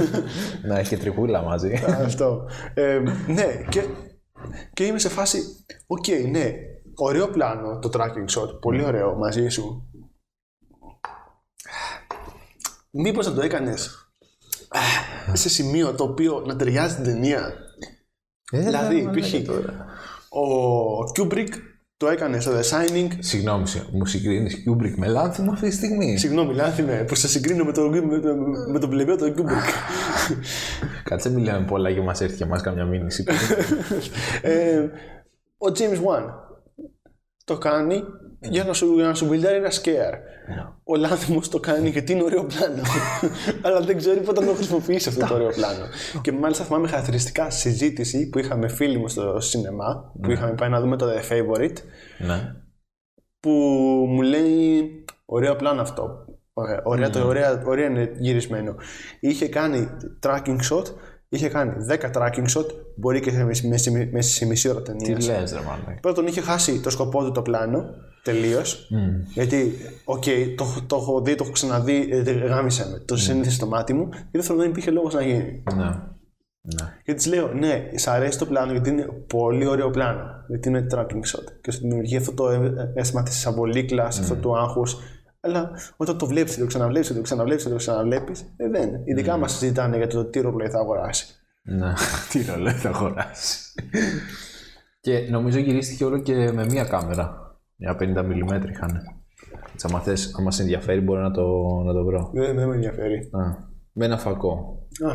να 0.68 0.78
έχει 0.78 0.97
τριχούλα 0.97 1.43
μαζί. 1.43 1.74
Αυτό. 2.05 2.49
Ε, 2.74 3.03
ναι, 3.26 3.64
και, 3.68 3.84
και 4.72 4.84
είμαι 4.84 4.99
σε 4.99 5.09
φάση. 5.09 5.43
Οκ, 5.86 6.07
ναι, 6.30 6.53
ωραίο 6.95 7.28
πλάνο 7.28 7.78
το 7.78 7.91
tracking 7.93 8.38
shot. 8.38 8.61
Πολύ 8.61 8.84
ωραίο 8.84 9.14
μαζί 9.16 9.49
σου. 9.49 9.84
Μήπως 12.91 13.26
να 13.26 13.34
το 13.34 13.41
έκανες 13.41 14.12
σε 15.32 15.49
σημείο 15.49 15.95
το 15.95 16.05
οποίο 16.05 16.43
να 16.47 16.57
ταιριάζει 16.57 16.95
την 16.95 17.05
ταινία. 17.05 17.55
Δηλαδή, 18.53 19.11
π.χ. 19.20 19.34
Ο 20.32 20.43
Kubrick 21.16 21.49
το 22.01 22.09
έκανε 22.09 22.41
στο 22.41 22.53
The 22.53 22.63
Shining. 22.63 23.09
Συγγνώμη, 23.19 23.67
σε- 23.67 23.87
μου 23.93 24.07
συγκρίνεις 24.07 24.63
Kubrick 24.67 24.93
με 24.97 25.07
Λάνθιμο 25.07 25.53
αυτή 25.53 25.69
τη 25.69 25.75
στιγμή; 25.75 26.17
Συγγνώμη, 26.19 26.55
λάθος 26.55 26.88
μου 26.88 27.05
που 27.09 27.15
σε 27.15 27.29
συγκρίνω 27.29 27.65
με 27.65 27.73
τον 27.73 27.89
με 28.07 28.19
το, 28.19 28.35
με 28.73 28.79
το 28.79 28.89
πλευρό 28.89 29.17
του 29.17 29.35
Kubrick. 29.37 29.71
Κάτσε 31.09 31.31
μην 31.31 31.45
λέμε 31.45 31.65
πολλά 31.67 31.93
και 31.93 32.01
μας 32.01 32.21
έρθει 32.21 32.37
και 32.37 32.45
μας 32.45 32.63
καμιά 32.63 32.85
μήνυση. 32.85 33.25
ε, 34.43 34.79
ο 35.59 35.67
James 35.79 35.99
Wan 36.07 36.25
το 37.51 37.59
κάνει 37.59 38.05
για 38.41 38.65
να 38.65 38.73
σου, 38.73 38.95
για 38.95 39.07
να 39.07 39.15
σου 39.15 39.27
μπιλτάρει 39.27 39.57
ένα 39.57 39.71
scare. 39.71 40.19
Ο 40.85 40.97
Λάνθιμος 40.97 41.49
το 41.49 41.61
κάνει 41.61 41.89
γιατί 41.89 42.13
είναι 42.13 42.23
ωραίο 42.23 42.45
πλάνο. 42.45 42.83
Αλλά 43.65 43.81
δεν 43.81 43.97
ξέρει 43.97 44.21
πότε 44.21 44.41
να 44.41 44.47
το 44.47 44.55
χρησιμοποιήσει 44.55 45.09
αυτό 45.09 45.27
το 45.27 45.35
ωραίο 45.35 45.51
πλάνο. 45.51 45.85
και 46.23 46.33
μάλιστα 46.33 46.65
θυμάμαι 46.65 46.89
χαρακτηριστικά 46.89 47.51
συζήτηση 47.51 48.29
που 48.29 48.39
είχαμε 48.39 48.69
φίλοι 48.69 48.99
μου 48.99 49.09
στο 49.09 49.41
σινεμά, 49.41 50.13
που 50.23 50.31
είχαμε 50.31 50.55
πάει 50.55 50.69
να 50.69 50.81
δούμε 50.81 50.97
το 50.97 51.07
The 51.07 51.33
Favorite, 51.33 51.77
ναι. 52.19 52.55
που 53.41 53.51
μου 54.09 54.23
λέει 54.23 55.05
ωραίο 55.25 55.57
πλάνο 55.57 55.81
αυτό. 55.81 56.25
Ωραία, 56.53 56.81
ωραία, 56.85 57.11
το, 57.11 57.27
ωραία, 57.27 57.63
ωραία 57.67 57.87
είναι 57.87 58.11
γυρισμένο. 58.19 58.75
Είχε 59.21 59.49
κάνει 59.49 59.89
tracking 60.23 60.59
shot, 60.71 60.85
είχε 61.33 61.49
κάνει 61.49 61.72
10 61.89 62.11
tracking 62.14 62.47
shot, 62.57 62.66
μπορεί 62.97 63.20
και 63.20 63.31
σε, 63.31 63.45
μισή- 63.45 63.68
μέσα 63.68 63.91
σε- 63.91 64.09
μέσα 64.12 64.31
σε 64.31 64.47
μισή 64.47 64.68
ώρα 64.68 64.83
Τι 64.83 64.93
ταινία. 64.97 65.16
λες, 65.41 65.53
ρε 65.53 65.59
μάλλον. 65.61 65.99
Πρώτον, 66.01 66.26
είχε 66.26 66.41
χάσει 66.41 66.81
το 66.81 66.91
σκοπό 66.91 67.24
του 67.24 67.33
το 67.33 67.43
πλάνο 67.43 67.85
τελείως. 68.22 68.89
Γιατί, 69.35 69.72
οκ, 70.05 70.24
το, 70.57 70.64
έχω- 70.64 70.83
το 70.87 70.97
έχω 70.97 71.20
δει, 71.22 71.35
το 71.35 71.43
έχω 71.45 71.53
ξαναδεί, 71.53 72.09
ε, 72.11 72.31
γάμησέ 72.33 72.89
με. 72.93 72.99
Το 72.99 73.16
συνήθισε 73.16 73.55
το 73.57 73.66
μάτι 73.66 73.93
μου. 73.93 74.09
Και 74.09 74.16
δεύτερον, 74.33 74.61
δεν 74.61 74.70
υπήρχε 74.70 74.91
λόγος 74.91 75.14
να 75.14 75.22
γίνει. 75.22 75.62
Ναι. 75.74 75.85
ναι. 76.62 76.93
Και 77.05 77.14
της 77.14 77.26
λέω, 77.26 77.53
ναι, 77.53 77.91
σ' 77.95 78.07
αρέσει 78.09 78.39
το 78.39 78.47
πλάνο 78.47 78.72
γιατί 78.72 78.91
είναι 78.91 79.03
πολύ 79.26 79.66
ωραίο 79.66 79.91
πλάνο. 79.91 80.20
Γιατί 80.49 80.68
είναι 80.68 80.87
tracking 80.95 81.01
shot. 81.37 81.45
Και 81.61 81.70
σου 81.70 81.81
δημιουργεί 81.81 82.16
αυτό 82.16 82.33
το 82.33 82.51
ε- 82.51 82.93
αίσθημα 82.95 83.22
της 83.22 83.47
αμπολίκλα, 83.47 84.05
αυτό 84.05 84.35
του 84.35 84.57
άγχους. 84.59 84.97
Αλλά 85.41 85.70
όταν 85.97 86.18
το 86.18 86.26
βλέπεις, 86.26 86.59
το 86.59 86.66
ξαναβλέπεις, 86.66 87.14
το 87.14 87.20
ξαναβλέπεις, 87.20 87.64
το 87.64 87.76
ξαναβλέπεις, 87.76 88.41
ε, 88.57 88.68
δεν. 88.68 88.91
Ειδικά 89.05 89.36
μας 89.36 89.53
συζητάνε 89.53 89.97
για 89.97 90.07
το 90.07 90.24
τι 90.24 90.41
ρολόι 90.41 90.68
θα 90.68 90.78
αγοράσει. 90.78 91.34
Ναι. 91.62 91.93
Τι 92.30 92.45
ρολόι 92.45 92.72
θα 92.72 92.88
αγοράσει. 92.88 93.72
και 95.01 95.18
νομίζω 95.30 95.59
γυρίστηκε 95.59 96.05
όλο 96.05 96.18
και 96.18 96.53
με 96.53 96.64
μία 96.64 96.84
κάμερα. 96.84 97.59
Μια 97.76 97.97
50 98.01 98.18
mm 98.18 98.68
είχαν. 98.70 99.03
Έτσι, 99.72 99.86
άμα 99.88 100.01
θες, 100.01 100.34
άμα 100.38 100.51
σε 100.51 100.62
ενδιαφέρει, 100.62 101.01
μπορώ 101.01 101.20
να 101.20 101.30
το, 101.30 101.43
να 101.84 101.93
το 101.93 102.05
βρω. 102.05 102.30
Δεν, 102.34 102.57
δεν 102.57 102.68
με 102.68 102.74
ενδιαφέρει. 102.74 103.16
Α, 103.16 103.41
με 103.93 104.05
ένα 104.05 104.18
φακό. 104.18 104.78
Α, 105.09 105.14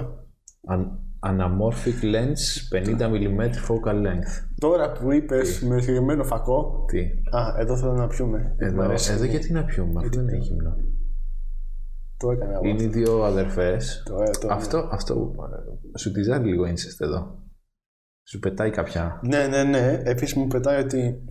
Αν, 0.73 0.99
anamorphic 1.25 2.03
lens 2.13 2.41
50 2.71 2.99
mm 2.99 3.41
focal 3.67 3.95
length. 4.05 4.33
τώρα 4.59 4.91
που 4.91 5.11
είπες 5.11 5.61
με 5.61 5.79
συγκεκριμένο 5.79 6.23
φακό. 6.23 6.85
Τι; 6.87 6.99
Α, 7.37 7.55
εδώ 7.57 7.77
θέλω 7.77 7.93
να 7.93 8.07
πιούμε. 8.07 8.55
Μ' 8.59 8.63
Εδώ, 8.63 8.81
αρέσει. 8.81 9.13
εδώ 9.13 9.23
γιατί 9.25 9.53
να 9.53 9.63
πιούμε, 9.65 10.01
αυτό 10.03 10.19
δεν 10.19 10.27
έχει 10.27 10.43
γυμνό. 10.43 10.75
Το 12.17 12.31
έκανα 12.31 12.53
εγώ. 12.53 12.65
Είναι 12.65 12.83
οι 12.83 12.87
δύο 12.87 13.23
αδερφές. 13.23 14.03
Το, 14.05 14.15
ε, 14.21 14.29
το, 14.39 14.47
Αυτό, 14.51 14.89
αυτό 14.91 15.31
σου 15.97 16.11
τη 16.11 16.23
ζάρει 16.23 16.49
λίγο 16.49 16.63
incest 16.63 16.99
εδώ. 16.99 17.39
Σου 18.27 18.39
πετάει 18.39 18.69
κάποια. 18.69 19.19
Ναι, 19.23 19.47
ναι, 19.47 19.63
ναι. 19.63 20.01
Επίσης 20.03 20.35
μου 20.35 20.47
πετάει 20.47 20.83
ότι 20.83 21.23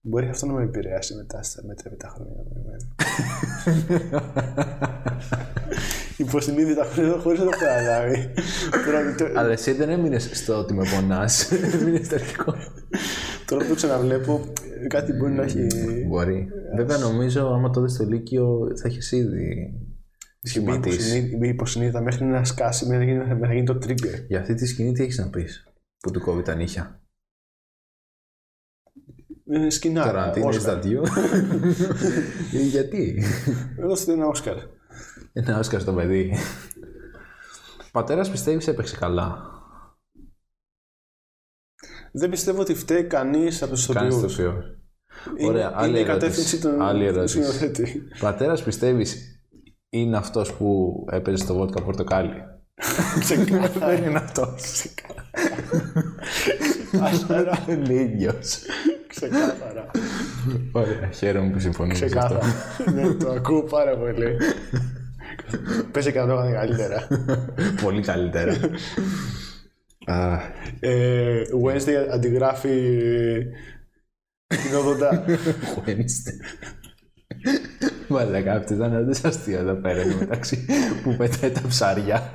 μπορεί 0.00 0.28
αυτό 0.28 0.46
να 0.46 0.52
με 0.52 0.62
επηρεάσει 0.62 1.14
μετά 1.14 1.42
στα 1.42 1.62
μετέπειτα 1.66 2.08
χρόνια. 2.08 2.34
Υποσυνείδητα 6.16 6.84
χωρί 7.22 7.38
να 7.38 7.44
το 7.44 7.50
καταλάβει. 7.50 8.32
Τώρα, 8.86 9.14
το- 9.14 9.38
Αλλά 9.38 9.52
εσύ 9.52 9.72
δεν 9.72 9.88
έμεινες 9.88 10.30
στο 10.32 10.58
ότι 10.58 10.74
με 10.74 10.84
πονάς. 10.94 11.52
Έμεινες 11.52 12.06
στο 12.06 12.14
αρχικό. 12.14 12.54
τώρα 13.46 13.62
που 13.62 13.68
το 13.68 13.74
ξαναβλέπω, 13.74 14.52
κάτι 14.88 15.12
μπορεί 15.12 15.32
να 15.32 15.42
έχει. 15.42 15.66
Μπορεί. 16.08 16.48
Βέβαια 16.76 16.98
νομίζω 16.98 17.46
άμα 17.46 17.70
το 17.70 17.80
δεις 17.82 17.92
στο 17.92 18.04
Λύκειο 18.04 18.68
θα 18.80 18.88
έχεις 18.88 19.12
ήδη 19.12 19.72
Μπει 20.40 20.48
σχηματίσει. 20.48 20.96
υποσυνείδητα- 20.96 21.36
μπει 21.38 21.48
υποσυνείδητα 21.48 22.00
μέχρι 22.00 22.24
να 22.24 22.44
σκάσει, 22.44 22.86
μέχρι 22.86 23.04
να 23.06 23.12
γίνει, 23.12 23.24
μέχρι 23.26 23.38
να 23.48 23.54
γίνει 23.54 23.66
το 23.66 23.78
trigger. 23.86 24.24
Για 24.28 24.40
αυτή 24.40 24.54
τη 24.54 24.66
σκηνή 24.66 24.92
τι 24.92 25.02
έχεις 25.02 25.18
να 25.18 25.30
πεις 25.30 25.68
που 25.98 26.10
του 26.10 26.20
κόβει 26.20 26.42
τα 26.42 26.54
νύχια; 26.54 27.00
Είναι 29.46 29.70
σκηνά. 29.70 30.04
Τώρα 30.04 30.30
τι 30.30 30.40
είναι 30.40 30.48
Όσκαρ. 30.48 30.62
στα 30.70 30.78
δύο; 30.80 31.02
Γιατί; 32.72 33.22
Δώστε 33.78 34.12
ένα 34.12 34.26
Όσκαρ. 34.26 34.56
Ένα 35.32 35.58
Όσκαρ 35.58 35.80
στο 35.80 35.92
παιδί. 35.92 36.34
Ο 37.78 37.90
πατέρας 37.92 38.30
πιστεύεις 38.30 38.68
έπαιξε 38.68 38.96
καλά; 38.96 39.42
Δεν 42.12 42.30
πιστεύω 42.30 42.60
ότι 42.60 42.74
φταίει 42.74 43.04
κανείς 43.04 43.62
από 43.62 43.72
τους 43.72 43.86
Κάνει 43.86 44.08
το 44.10 44.16
ηθοποιού. 44.16 44.34
φιό. 44.34 44.62
Ωραία, 45.40 45.66
είναι, 45.68 45.72
άλλη 45.76 45.88
είναι 45.88 45.98
η 45.98 46.02
ερώτηση. 46.02 46.04
κατεύθυνση 46.04 46.60
του 46.60 46.82
Άλλη 46.84 47.02
του 47.08 47.14
ερώτηση. 47.14 47.36
σκηνοθέτη. 47.42 48.02
Πατέρας 48.20 48.62
πιστεύεις 48.62 49.40
είναι 49.88 50.16
αυτός 50.16 50.52
που 50.54 50.94
έπαιζε 51.10 51.36
στο 51.44 51.54
βότκα 51.54 51.82
πορτοκάλι; 51.82 52.32
Ξεκάθαρα. 53.20 53.86
Δεν 53.96 54.04
είναι 54.04 54.18
αυτός. 54.18 54.84
Είναι 57.68 57.94
ίδιος. 57.94 58.58
Ξεκάθαρα. 59.14 59.90
Ωραία, 60.72 61.10
χαίρομαι 61.12 61.50
που 61.50 61.58
συμφωνείς 61.58 61.98
σε 61.98 62.04
αυτό. 62.04 62.18
Ξεκάθαρα. 62.18 62.92
ναι, 62.94 63.14
το 63.14 63.30
ακούω 63.30 63.62
πάρα 63.62 63.96
πολύ. 63.96 64.36
Πες 65.92 66.10
και 66.12 66.18
να 66.20 66.26
το 66.26 66.32
έκανε 66.32 66.52
καλύτερα. 66.52 67.06
Πολύ 67.82 68.02
καλύτερα. 68.02 68.56
Α, 70.06 70.38
Ε, 70.80 71.42
Wednesday 71.64 72.08
αντιγράφει 72.12 72.92
κοινόδοντα. 74.62 75.24
Wednesday. 75.86 76.38
Μαλάκα, 78.08 78.52
αυτή 78.52 78.74
ήταν 78.74 78.96
όντως 78.96 79.24
αστείας 79.24 79.60
εδώ 79.60 79.74
πέρα 79.74 80.00
εδώ 80.00 80.18
μεταξύ 80.18 80.66
που 81.02 81.16
πετάει 81.16 81.50
τα 81.50 81.62
ψάρια 81.68 82.32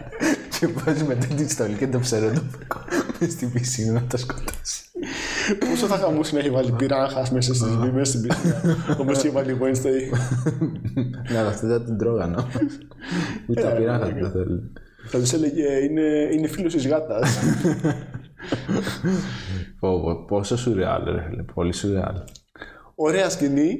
και 0.59 0.67
βάζει 0.67 1.03
μετά 1.03 1.25
τη 1.35 1.49
στολή 1.49 1.73
και 1.75 1.87
το 1.87 1.99
ψαρό 1.99 2.31
το 2.33 2.41
μες 3.19 3.31
στην 3.31 3.51
πισίνα 3.51 3.91
να 3.91 4.01
τα 4.07 4.17
σκοτώσει. 4.17 4.88
Πόσο 5.59 5.85
θα 5.87 5.97
χαμούσε 5.97 6.33
να 6.33 6.39
έχει 6.39 6.49
βάλει 6.49 6.71
πυράχας 6.71 7.31
μέσα 7.31 7.53
στις 7.53 7.67
μέσα 7.93 8.03
στην 8.11 8.21
πίστη. 8.21 8.53
Όπως 8.99 9.17
είχε 9.17 9.29
βάλει 9.29 9.57
Wednesday. 9.61 10.17
Ναι, 11.31 11.37
αλλά 11.37 11.47
αυτή 11.47 11.65
δεν 11.65 11.85
την 11.85 11.97
τρώγανα. 11.97 12.47
Ούτε 13.47 13.61
τα 13.61 13.69
πειράχα 13.69 14.05
δεν 14.05 14.31
θέλει. 14.31 14.71
Θα 15.07 15.19
τους 15.19 15.33
έλεγε 15.33 15.63
είναι, 15.83 16.29
είναι 16.33 16.47
φίλος 16.47 16.73
της 16.73 16.87
γάτας. 16.87 17.37
Πω, 19.79 20.01
πω, 20.01 20.25
Πόσο 20.27 20.57
σουρεάλ, 20.57 21.03
ρε 21.03 21.23
φίλε. 21.29 21.43
Πολύ 21.43 21.73
σουρεάλ. 21.73 22.15
Ωραία 22.95 23.29
σκηνή. 23.29 23.77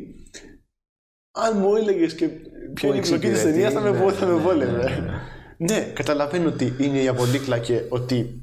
Αν 1.32 1.57
μου 1.57 1.76
έλεγες 1.76 2.13
και 2.15 2.28
ποια 2.74 2.89
είναι 2.89 2.97
η 2.97 3.01
πλοκή 3.01 3.20
της 3.28 3.30
εξυπηρετεί, 3.30 3.51
ταινίας, 3.51 3.74
θα 3.74 3.80
με, 3.82 3.89
ναι, 3.91 3.97
βο- 3.97 4.11
θα 4.11 4.26
με 4.26 4.34
ναι, 4.34 4.39
βόλευε. 4.39 4.72
ναι, 4.72 4.95
ναι. 4.95 5.74
Ναι, 5.74 5.80
καταλαβαίνω 5.93 6.47
ότι 6.49 6.74
είναι 6.78 7.01
η 7.01 7.07
απολύκλα 7.07 7.57
και 7.57 7.82
ότι 7.89 8.41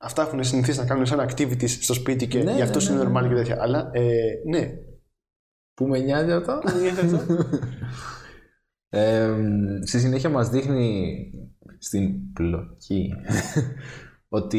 αυτά 0.00 0.22
έχουν 0.22 0.44
συνηθίσει 0.44 0.78
να 0.78 0.84
κάνουν 0.84 1.06
σαν 1.06 1.28
activities 1.30 1.68
στο 1.68 1.94
σπίτι 1.94 2.28
και 2.28 2.42
Ναι, 2.42 2.52
γι' 2.54 2.62
αυτό 2.62 2.78
ναι, 2.78 2.84
είναι 3.00 3.04
ναι, 3.04 3.10
normal 3.20 3.28
και 3.28 3.34
τέτοια. 3.34 3.56
Αλλά 3.60 3.90
ε, 3.92 4.10
ναι. 4.48 4.72
Πού 5.74 5.86
με 5.86 5.98
νοιάζει 5.98 6.32
αυτό; 6.32 6.60
Μου 6.74 6.80
νοιάζει 6.80 7.14
αυτό. 7.14 7.36
Ε, 8.88 9.34
στη 9.84 9.98
συνέχεια 9.98 10.28
μας 10.28 10.48
δείχνει 10.50 11.16
στην 11.78 12.32
πλοκή 12.32 13.14
ότι 14.28 14.58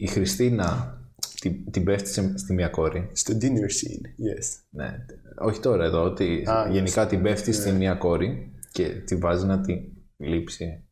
η 0.00 0.06
Χριστίνα 0.06 0.92
την, 1.40 1.70
την 1.70 1.84
πέφτει 1.84 2.08
σε- 2.08 2.38
στη 2.38 2.52
μία 2.54 2.68
κόρη. 2.68 3.10
Στο 3.12 3.34
dinner 3.40 3.44
scene, 3.70 4.04
yes. 4.06 4.62
Ναι. 4.70 5.04
Όχι 5.38 5.60
τώρα 5.60 5.84
εδώ, 5.84 6.02
ότι 6.02 6.44
Α, 6.50 6.68
γενικά 6.70 7.06
την 7.06 7.22
πέφτει 7.22 7.52
στη 7.52 7.72
μία 7.72 7.94
κόρη 7.94 8.52
και 8.72 8.88
τη 8.88 9.16
βάζει 9.16 9.46
να 9.46 9.60
τη 9.60 9.74
γλείψει 10.16 10.88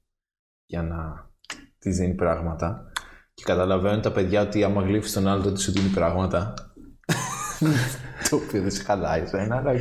για 0.67 0.83
να 0.83 1.31
της 1.79 1.97
δίνει 1.97 2.15
πράγματα. 2.15 2.93
Και 3.37 3.43
καταλαβαίνουν 3.45 4.01
τα 4.01 4.13
παιδιά 4.13 4.43
ότι 4.43 4.65
άμα 4.65 4.83
γλείφεις 4.83 5.13
τον 5.13 5.29
άλλο 5.29 5.43
τότε 5.43 5.59
σου 5.59 5.73
δίνει 5.73 5.89
πράγματα. 5.89 6.55
το 8.31 8.37
οποίο 8.37 8.63
δεν 8.63 8.71
σε 8.71 8.83
χαλάει 8.83 9.21
εσένα, 9.21 9.57
αλλά 9.57 9.71
οκ. 9.71 9.77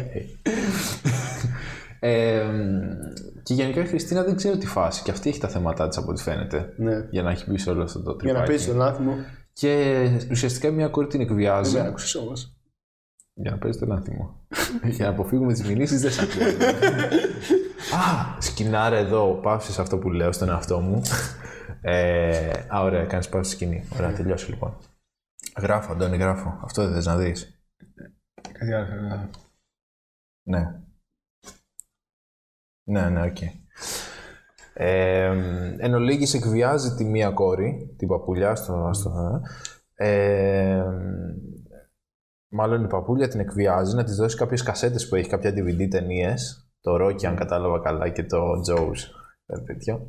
Ε, 2.00 2.44
και 3.44 3.54
γενικά 3.54 3.82
η 3.82 3.86
Χριστίνα 3.86 4.24
δεν 4.24 4.36
ξέρει 4.36 4.58
τι 4.58 4.68
φάση. 4.68 5.04
Και 5.04 5.12
αυτή 5.12 5.30
έχει 5.30 5.40
τα 5.40 5.48
θέματά 5.48 5.88
της 5.88 5.98
από 5.98 6.12
ό,τι 6.12 6.22
φαίνεται. 6.22 6.74
Ναι. 6.78 7.08
Για 7.10 7.22
να 7.24 7.32
έχει 7.32 7.52
μπει 7.52 7.58
σε 7.58 7.70
όλο 7.70 7.84
αυτό 7.84 8.02
το 8.02 8.10
Για 8.12 8.18
τριπάκι. 8.20 8.40
να 8.40 8.46
παίζει 8.46 8.68
τον 8.68 8.82
Λάνθιμο. 8.82 9.16
Και 9.54 10.06
ουσιαστικά 10.32 10.72
μια 10.72 10.88
κόρη 10.88 11.08
την 11.08 11.22
εκβιάζει. 11.22 11.78
Δεν 11.78 11.86
άκουσες 11.86 12.16
όμως. 12.16 12.34
Για 13.34 13.52
να 13.52 13.58
παίζει 13.58 13.80
το 13.80 13.86
Λάνθιμο. 13.86 14.40
για 14.96 15.06
να 15.06 15.12
αποφύγουμε 15.12 15.54
τις 15.54 15.64
μηνύσεις, 15.64 15.98
δεν 15.98 16.12
σ' 16.12 16.20
ακούω. 16.20 16.44
Α, 18.00 18.42
σκηνάρα 18.42 18.96
εδώ, 18.98 19.40
παύση 19.44 19.72
σε 19.72 19.82
αυτό 19.82 19.98
που 19.98 20.10
λέω 20.12 20.32
στον 20.32 20.50
εαυτό 20.50 20.80
μου. 20.80 21.02
Ε, 21.88 22.66
α, 22.68 22.82
ωραία, 22.82 23.06
κάνεις 23.06 23.30
παύση 23.30 23.52
σκηνή. 23.52 23.88
Ωραία, 23.94 24.14
τελειώσει 24.14 24.50
λοιπόν. 24.50 24.78
Γράφω, 25.60 25.92
Αντώνη, 25.92 26.18
γράφω. 26.18 26.60
Αυτό 26.64 26.84
δεν 26.84 26.94
θες 26.94 27.06
να 27.06 27.18
δεις. 27.18 27.60
Κάτι 28.52 28.74
άλλο. 28.74 28.86
θέλω 28.86 29.02
να 29.02 29.16
δω. 29.16 29.30
Ναι. 30.44 30.80
Ναι, 32.84 33.10
ναι, 33.10 33.22
οκ. 33.22 33.38
Ε, 34.74 35.26
εν 35.78 35.94
ολίγοις 35.94 36.34
εκβιάζει 36.34 36.96
τη 36.96 37.04
μία 37.04 37.30
κόρη, 37.30 37.96
την 37.98 38.08
Παπούλια 38.08 38.56
στο... 38.56 38.90
στο 38.94 39.42
ε, 39.96 40.84
μάλλον 42.48 42.84
η 42.84 42.88
Παπούλια 42.88 43.28
την 43.28 43.40
εκβιάζει 43.40 43.96
να 43.96 44.04
της 44.04 44.16
δώσει 44.16 44.38
κάποιες 44.38 44.64
κασέτες 44.64 45.08
που 45.08 45.16
έχει, 45.16 45.30
κάποια 45.30 45.52
DVD 45.52 45.88
ταινίες, 45.90 46.70
το 46.82 47.06
Rocky 47.06 47.26
αν 47.26 47.36
κατάλαβα 47.36 47.80
καλά 47.80 48.10
και 48.10 48.24
το 48.24 48.38
Joe's, 48.70 49.00
κάτι 49.46 49.64
τέτοιο, 49.66 50.08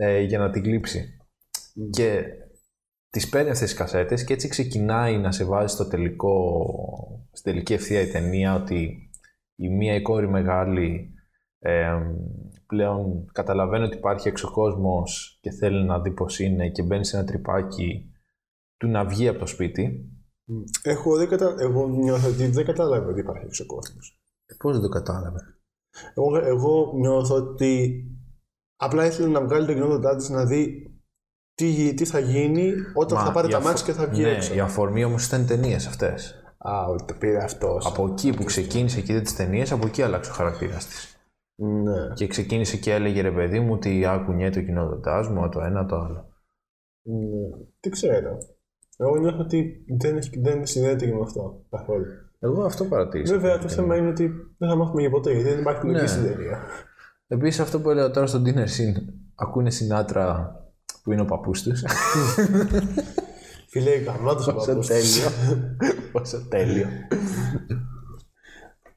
ε, 0.00 0.20
για 0.20 0.38
να 0.38 0.50
την 0.50 0.62
κλείψει. 0.62 1.16
Και 1.90 2.24
τις 3.10 3.28
παίρνει 3.28 3.50
αυτές 3.50 3.68
τις 3.68 3.78
κασέτες 3.78 4.24
και 4.24 4.32
έτσι 4.32 4.48
ξεκινάει 4.48 5.18
να 5.18 5.32
σε 5.32 5.44
βάζει 5.44 5.74
στο 5.74 5.88
τελικό, 5.88 6.64
στην 7.32 7.52
τελική 7.52 7.72
ευθεία 7.72 8.00
η 8.00 8.10
ταινία 8.10 8.54
ότι 8.54 9.10
η 9.56 9.68
μία 9.68 9.94
η 9.94 10.02
κόρη 10.02 10.28
μεγάλη 10.28 11.14
ε, 11.58 11.92
πλέον 12.66 13.26
καταλαβαίνει 13.32 13.84
ότι 13.84 13.96
υπάρχει 13.96 14.28
έξω 14.28 14.50
κόσμος 14.50 15.38
και 15.40 15.50
θέλει 15.50 15.84
να 15.84 16.00
δει 16.00 16.10
πώς 16.10 16.38
είναι 16.38 16.68
και 16.70 16.82
μπαίνει 16.82 17.04
σε 17.04 17.16
ένα 17.16 17.26
τρυπάκι 17.26 18.12
του 18.76 18.88
να 18.88 19.04
βγει 19.04 19.28
από 19.28 19.38
το 19.38 19.46
σπίτι. 19.46 20.10
Έχω, 20.82 21.16
δεν 21.16 21.28
κατα... 21.28 21.54
Εγώ 21.58 21.88
νιώθω 21.88 22.28
ότι 22.28 22.46
δεν 22.46 22.64
κατάλαβε 22.64 23.10
ότι 23.10 23.20
υπάρχει 23.20 23.44
έξω 23.44 23.66
κόσμο. 23.66 23.98
Πώς 24.58 24.72
δεν 24.72 24.82
το 24.82 24.88
κατάλαβε; 24.88 25.40
Εγώ, 26.14 26.36
εγώ 26.36 26.92
νιώθω 26.96 27.34
ότι 27.34 28.04
απλά 28.80 29.06
ήθελε 29.06 29.28
να 29.28 29.40
βγάλει 29.44 29.66
το 29.66 29.72
κοινότητά 29.72 30.16
της 30.16 30.28
να 30.28 30.44
δει 30.46 30.90
τι, 31.54 31.94
τι 31.94 32.04
θα 32.04 32.18
γίνει 32.18 32.72
όταν 32.94 33.18
Μα 33.18 33.24
θα 33.24 33.32
πάρει 33.32 33.48
η 33.48 33.50
τα 33.50 33.56
αφο- 33.56 33.68
μάτια 33.68 33.84
και 33.84 33.92
θα 33.92 34.06
βγει 34.06 34.22
ναι, 34.22 34.30
έξω. 34.30 34.54
η 34.54 34.60
αφορμή 34.60 35.04
όμως 35.04 35.26
ήταν 35.26 35.42
οι 35.42 35.44
ταινίες 35.44 35.86
αυτές. 35.86 36.34
Α, 36.58 36.84
ότι 36.88 37.04
το 37.04 37.14
πήρε 37.18 37.42
αυτός. 37.42 37.86
Από 37.86 38.06
εκεί 38.06 38.32
που 38.36 38.44
ξεκίνησε 38.44 39.00
και 39.00 39.12
είδε 39.12 39.20
τις 39.20 39.36
ταινίες, 39.36 39.72
από 39.72 39.86
εκεί 39.86 40.02
άλλαξε 40.02 40.30
ο 40.30 40.34
χαρακτήρας 40.34 40.86
της. 40.86 41.14
Ναι. 41.62 42.12
Και 42.14 42.26
ξεκίνησε 42.26 42.76
και 42.76 42.92
έλεγε 42.92 43.20
ρε 43.20 43.30
παιδί 43.32 43.60
μου 43.60 43.72
ότι 43.72 44.06
άκουνε 44.06 44.50
το 44.50 44.60
κοινότητάς 44.62 45.28
μου, 45.28 45.48
το 45.48 45.60
ένα 45.60 45.86
το 45.86 45.96
άλλο. 45.96 46.28
ναι. 47.02 47.56
Τι 47.80 47.88
ξέρω. 47.90 48.38
Εγώ 48.96 49.16
νιώθω 49.16 49.38
ότι 49.38 49.84
δεν, 49.98 50.16
έχει- 50.16 50.40
δεν 50.40 50.66
συνδέεται 50.66 51.06
και 51.06 51.14
με 51.14 51.20
αυτό 51.22 51.64
καθόλου. 51.70 52.04
Εγώ 52.38 52.64
αυτό 52.64 52.84
παρατήρησα. 52.84 53.34
Βέβαια, 53.38 53.58
το 53.58 53.68
θέμα 53.68 53.96
είναι 53.96 54.08
ότι 54.08 54.28
δεν 54.58 54.68
θα 54.68 54.76
μάθουμε 54.76 55.00
για 55.00 55.10
ποτέ 55.10 55.32
γιατί 55.32 55.48
δεν 55.48 55.58
υπάρχει 55.60 55.84
λογική 55.84 56.02
Ναι. 56.02 56.08
στην 56.08 56.22
ταινία. 56.22 56.58
Επίση, 57.32 57.62
αυτό 57.62 57.80
που 57.80 57.90
έλεγα 57.90 58.10
τώρα 58.10 58.26
στο 58.26 58.42
dinner 58.44 58.64
scene, 58.64 59.02
ακούνε 59.34 59.70
Σινάτρα 59.70 60.54
που 61.02 61.12
είναι 61.12 61.20
ο 61.20 61.24
παππούς 61.24 61.62
τους. 61.62 61.84
Φίλε, 63.68 63.90
γαμάτος 63.96 64.46
ο 64.46 64.52
Πόσο 64.54 64.66
παππούς. 64.66 64.86
τέλειο. 64.86 65.28
Πόσο 66.12 66.48
τέλειο. 66.48 66.86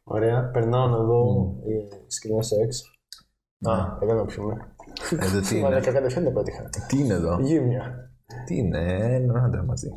Ωραία, 0.03 0.49
περνάω 0.49 0.87
να 0.87 0.97
δω 0.97 1.23
ε, 1.67 1.95
σκηνές 2.07 2.47
σεξ. 2.47 2.81
Α, 3.69 3.97
εδώ 4.01 4.13
να 4.13 4.25
πιούμε. 4.25 4.53
Εδώ 5.19 5.39
τι 5.39 5.59
Μα 5.59 5.67
είναι. 5.67 5.79
και 5.79 5.91
κατευθείαν 5.91 6.23
δεν 6.23 6.33
πέτυχα. 6.33 6.69
Τι 6.87 6.97
είναι 6.99 7.13
εδώ; 7.13 7.39
Γύμνια. 7.41 8.11
Τι 8.45 8.55
είναι. 8.57 8.97
Ένα 9.15 9.43
άντρα 9.43 9.63
μαζί. 9.63 9.89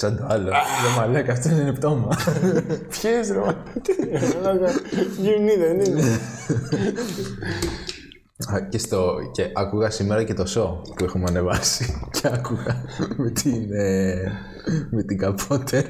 Σαν 0.00 0.16
το 0.16 0.26
άλλο. 0.28 0.50
Δεν 0.50 0.92
μαλάκα, 0.96 1.32
αυτό 1.32 1.48
είναι 1.48 1.72
πτώμα. 1.72 2.16
Ποιες 2.92 3.30
ρε, 3.30 3.38
μα. 3.38 3.54
Τι 3.82 3.92
είναι, 4.02 4.20
μαλάκα. 4.42 4.72
Γυμνή 5.18 5.54
δεν 5.56 5.80
είναι. 5.80 6.02
Α, 8.52 8.60
και, 8.68 8.78
στο, 8.78 9.14
και 9.32 9.50
άκουγα 9.54 9.90
σήμερα 9.90 10.24
και 10.24 10.34
το 10.34 10.44
show 10.54 10.94
που 10.96 11.04
έχουμε 11.04 11.24
ανεβάσει. 11.28 12.00
Και 12.20 12.28
άκουγα 12.32 12.84
με 13.16 13.30
την, 13.30 13.72
ε, 13.72 14.14
με 14.90 15.02
την 15.02 15.18
Καπότερ. 15.18 15.84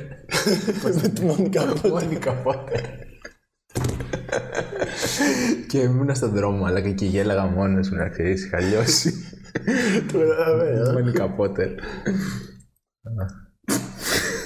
Με 0.82 1.08
τη 1.08 1.24
Μόνικα 1.24 1.62
Μόνικα 1.88 2.32
Πότερ. 2.32 2.80
και 5.68 5.78
ήμουν 5.78 6.14
στον 6.14 6.30
δρόμο, 6.30 6.64
αλλά 6.64 6.80
και 6.80 7.04
γέλαγα 7.04 7.44
μόνος 7.44 7.90
μου, 7.90 7.96
να 7.96 8.08
ξέρεις, 8.08 8.44
είχα 8.44 8.60
λιώσει. 8.60 9.14
Το 10.12 10.18
καταλαβαίνω. 10.18 10.92
Μόνικα 10.92 11.30
Πότερ. 11.30 11.68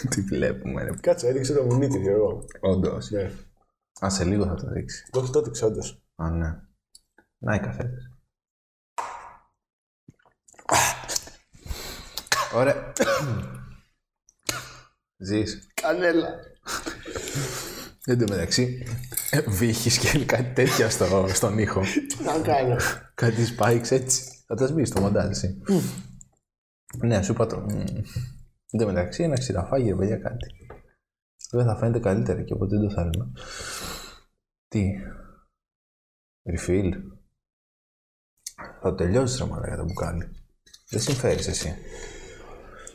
Τι 0.11 0.21
βλέπουμε, 0.21 0.83
ρε. 0.83 0.91
Κάτσε, 1.01 1.29
έδειξε 1.29 1.55
το 1.55 1.65
μουνί 1.65 1.89
της 1.89 2.07
εγώ. 2.07 2.45
Όντως. 2.61 3.11
Ναι. 3.11 3.31
Α, 4.05 4.11
σε 4.11 4.25
λίγο 4.25 4.47
θα 4.47 4.55
το 4.55 4.71
δείξει. 4.71 5.07
Το 5.11 5.31
το 5.31 5.39
έδειξε 5.39 5.65
όντως. 5.65 6.03
Α, 6.15 6.31
ναι. 6.31 6.61
Να 7.39 7.55
οι 7.55 7.61
καφέδες. 7.61 8.11
Ωραία. 12.55 12.93
Ζεις. 15.17 15.69
Κανέλα. 15.75 16.29
Εν 18.07 18.19
τω 18.19 18.25
μεταξύ, 18.29 18.87
ε, 19.31 19.41
βύχεις 19.41 19.99
και 19.99 20.25
κάτι 20.25 20.53
τέτοια 20.53 20.91
στο, 20.91 21.27
στον 21.29 21.59
ήχο. 21.59 21.81
Τι 21.81 22.25
να 22.25 22.39
κάνω. 22.39 22.77
κάτι 23.15 23.57
spikes 23.57 23.91
έτσι. 23.91 24.23
Θα 24.47 24.55
τα 24.55 24.67
σβήσεις 24.67 24.95
το 24.95 25.01
μοντάζ, 25.01 25.31
εσύ. 25.31 25.63
ναι, 26.97 27.23
σου 27.23 27.33
είπα 27.33 27.47
το. 27.47 27.67
Μμ. 28.75 28.81
Εν 28.81 28.87
τω 28.87 28.93
μεταξύ, 28.93 29.23
ένα 29.23 29.39
ξηραφάκι, 29.39 29.89
ρε 29.89 29.95
παιδιά, 29.95 30.17
κάτι. 30.17 30.47
Βέβαια 31.51 31.73
θα 31.73 31.79
φαίνεται 31.79 31.99
καλύτερα 31.99 32.43
και 32.43 32.53
οπότε 32.53 32.77
δεν 32.77 32.89
το 32.89 32.95
θέλουμε. 32.95 33.33
Τι; 34.69 34.91
Refill. 36.51 36.91
Θα 38.81 38.95
τελειώσεις 38.95 39.39
ρε 39.39 39.45
μαλάκα 39.47 39.77
το 39.77 39.85
μπουκάλι. 39.85 40.29
Δεν 40.89 41.01
συμφέρεις 41.01 41.47
εσύ. 41.49 41.69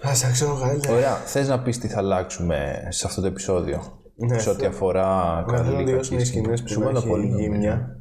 Α, 0.08 0.12
τα 0.22 0.32
ξέρω 0.32 0.60
καλύτερα. 0.60 0.94
Ωραία, 0.94 1.16
θες 1.16 1.48
να 1.48 1.62
πεις 1.62 1.78
τι 1.80 1.88
θα 1.88 1.98
αλλάξουμε 1.98 2.88
σε 2.90 3.08
αυτό 3.08 3.22
το 3.22 3.28
επεισόδιο; 3.28 4.02
Ναι, 4.16 4.40
σε 4.40 4.50
ό,τι 4.50 4.60
θέλω- 4.60 4.74
αφορά 4.74 5.06
Να 5.42 5.46
θέλω 5.46 5.58
να 5.58 5.64
καλή 5.72 5.86
τελειώσουν 5.86 6.18
οι 6.18 6.26
σκηνές 6.26 6.62
που 6.62 6.68
Σου 6.68 6.80
να 6.80 6.86
βάλα 6.86 6.98
έχει 6.98 7.08
πολύ 7.08 7.26
γύμνια. 7.26 7.42
γύμνια. 7.42 8.00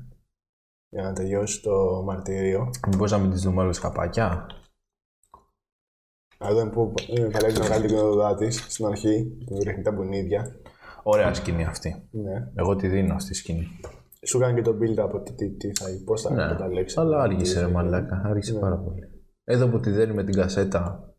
Για 0.88 1.02
να 1.02 1.12
τελειώσει 1.12 1.62
το 1.62 2.02
μαρτύριο. 2.04 2.70
Μήπως 2.88 3.10
να 3.10 3.18
μην 3.18 3.30
τις 3.30 3.42
δούμε 3.42 3.62
όλες 3.62 3.78
καπάκια; 3.78 4.46
Εδώ 6.38 6.60
είναι 6.60 6.70
που 6.70 6.92
είναι 7.16 7.30
παλεύει 7.30 7.58
να 7.58 7.68
κάνει 7.68 7.86
την 7.86 7.96
κοδοδά 7.96 8.34
της 8.34 8.64
στην 8.68 8.86
αρχή, 8.86 9.36
που 9.46 9.58
ρίχνει 9.64 9.82
τα 9.82 9.92
μπουνίδια. 9.92 10.56
Ωραία 11.02 11.34
σκηνή 11.34 11.64
αυτή. 11.64 12.08
Ναι. 12.10 12.48
Εγώ 12.54 12.76
τη 12.76 12.88
δίνω 12.88 13.14
αυτή 13.14 13.30
τη 13.30 13.36
σκηνή. 13.36 13.66
Σου 14.26 14.38
κάνει 14.38 14.54
και 14.54 14.62
το 14.70 14.76
build 14.80 15.04
up 15.04 15.10
ότι 15.10 15.32
τι, 15.32 15.50
τι 15.50 15.68
θα, 15.74 15.86
πώς 16.04 16.22
θα 16.22 16.32
Ναι, 16.32 16.46
καταλήξει. 16.46 16.96
αλλά 17.00 17.22
άργησε 17.22 17.60
ρε 17.60 17.66
μαλάκα. 17.68 18.22
Άργησε 18.24 18.52
Ναι. 18.52 18.58
πάρα 18.58 18.76
πολύ. 18.76 19.00
Εδώ 19.44 19.68
που 19.68 19.80
τη 19.80 19.90
δένει 19.90 20.12
με 20.14 20.24
την 20.24 20.34
κασέτα. 20.34 21.12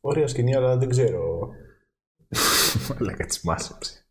Ωραία 0.00 0.26
σκηνή, 0.26 0.54
αλλά 0.54 0.76
δεν 0.76 0.88
ξέρω 0.88 1.48
Μαλάκα 2.88 3.24
τη 3.24 3.40
μάσεψε. 3.46 4.06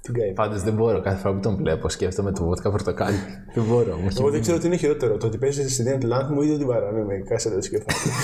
τι 0.00 0.12
κάνει. 0.12 0.32
Πάντως 0.32 0.62
δεν 0.62 0.74
μπορώ. 0.74 1.00
Κάθε 1.00 1.16
φορά 1.20 1.34
που 1.34 1.40
τον 1.40 1.56
βλέπω 1.56 1.88
σκέφτομαι 1.88 2.32
το 2.32 2.44
βότκα 2.44 2.70
πορτοκάλι. 2.70 3.16
δεν 3.54 3.64
μπορώ. 3.64 3.96
Μου 3.96 4.06
έχει 4.06 4.20
Εγώ 4.20 4.30
δεν 4.30 4.40
ξέρω 4.40 4.58
τι 4.58 4.66
είναι 4.66 4.76
χειρότερο. 4.76 5.16
Το 5.16 5.26
ότι 5.26 5.38
παίζεις 5.38 5.74
στη 5.74 5.82
ταινία 5.84 5.98
του 6.00 6.06
Λάνθμου 6.06 6.42
ή 6.42 6.50
ότι 6.50 6.64
βαράνε 6.64 7.04
με 7.04 7.18
κάσετα 7.18 7.60
στο 7.62 7.70
κεφάλι. 7.70 8.14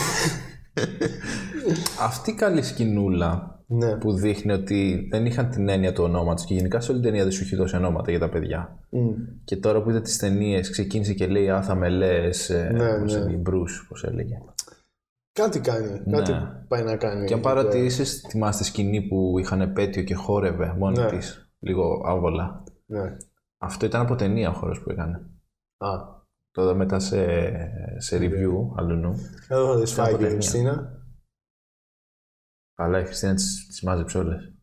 Αυτή 2.01 2.31
η 2.31 2.35
καλή 2.35 2.62
σκηνούλα 2.62 3.61
ναι. 3.66 3.97
που 3.97 4.12
δείχνει 4.12 4.53
ότι 4.53 5.09
δεν 5.11 5.27
είχαν 5.27 5.51
την 5.51 5.68
έννοια 5.68 5.93
του 5.93 6.05
ονόματος 6.05 6.45
και 6.45 6.55
γενικά 6.55 6.81
σε 6.81 6.91
όλη 6.91 7.01
την 7.01 7.09
ταινία 7.11 7.24
δεν 7.24 7.33
σου 7.33 7.43
έχει 7.43 7.57
δώσει 7.57 7.77
ονόματα 7.77 8.11
για 8.11 8.20
τα 8.20 8.29
παιδιά. 8.29 8.79
Μμ. 8.91 9.09
Και 9.45 9.57
τώρα 9.57 9.83
που 9.83 9.91
είδα 9.91 10.01
τις 10.01 10.16
ταινίες, 10.18 10.70
ξεκίνησε 10.70 11.14
και 11.14 11.27
λέει 11.27 11.51
Α, 11.51 11.62
θα 11.62 11.74
με 11.74 11.89
λες. 11.89 12.49
Ναι, 12.72 12.97
ναι. 12.97 13.37
Μπρούς, 13.37 13.87
πώς 13.89 14.05
έλεγε. 14.05 14.39
Κάτι 15.33 15.61
κάνει. 15.61 16.03
Κάτι 16.11 16.33
πάει 16.68 16.83
να 16.83 16.97
κάνει. 16.97 17.27
Και 17.27 17.35
αν 17.35 17.41
παρατηρήσει, 17.41 18.05
θυμάστε 18.29 18.64
σκηνή 18.64 19.03
που 19.03 19.39
είχαν 19.39 19.61
επέτειο 19.61 20.03
και 20.03 20.14
χόρευε 20.14 20.74
μόνη 20.79 20.99
Ναι. 20.99 21.07
της. 21.07 21.51
Λίγο 21.59 22.03
άβολα. 22.07 22.64
Ναι. 22.87 23.16
Αυτό 23.59 23.87
ήταν 23.87 24.01
από 24.01 24.14
ταινία 24.14 24.51
ο 24.51 24.53
χώρος 24.53 24.81
που 24.83 24.91
έκανε. 24.91 25.20
Α. 25.79 26.15
Τώρα 26.57 26.74
μετά 26.74 26.98
σε, 26.98 27.26
σε 27.98 28.18
review 28.20 28.52
αλλού. 28.76 29.14
Εδώ 29.48 29.72
θα 29.72 29.78
δεις 29.78 29.92
φάει 29.92 30.12
από 30.12 30.16
και 30.16 30.22
η 30.24 30.26
ταινία. 30.26 30.40
Χριστίνα. 30.40 31.02
Αλλά 32.74 33.00
η 33.00 33.04
Χριστίνα 33.04 33.34
τις, 33.34 33.66
τις 33.66 33.82
μάζεψε 33.82 34.18
όλες. 34.18 34.54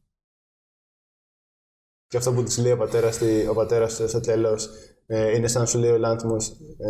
Και 2.08 2.18
αυτό 2.18 2.34
που 2.34 2.44
της 2.44 2.58
λέει 2.58 2.72
ο 2.72 2.78
πατέρας 2.78 3.22
ο 3.50 3.54
πατέρας 3.54 3.94
στο 3.94 4.20
τέλος 4.20 4.70
είναι 5.36 5.48
σαν 5.48 5.62
να 5.62 5.68
σου 5.68 5.80
λέει 5.80 5.92
ο 5.92 5.98
Λάνθμο, 5.98 6.40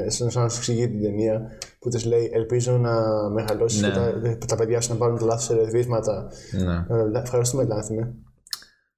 σαν 0.08 0.32
να 0.34 0.49
σου 0.49 0.58
εξηγεί 0.58 0.88
την 0.89 1.01
ταινία, 1.01 1.58
που 1.80 1.89
της 1.89 2.06
λέει: 2.06 2.30
Ελπίζω 2.34 2.78
να 2.78 3.01
μεγαλώσεις 3.30 3.82
Ναι. 3.82 3.89
και 3.89 4.36
τα, 4.36 4.45
τα 4.45 4.56
παιδιά 4.56 4.82
σου 4.82 4.91
να 4.91 4.97
πάρουν 4.97 5.18
τα 5.18 5.26
λάθος 5.26 5.49
ερευνήματα. 5.49 6.32
Ναι. 6.64 7.20
Ευχαριστούμε, 7.20 7.64
Λάνθμε. 7.64 8.16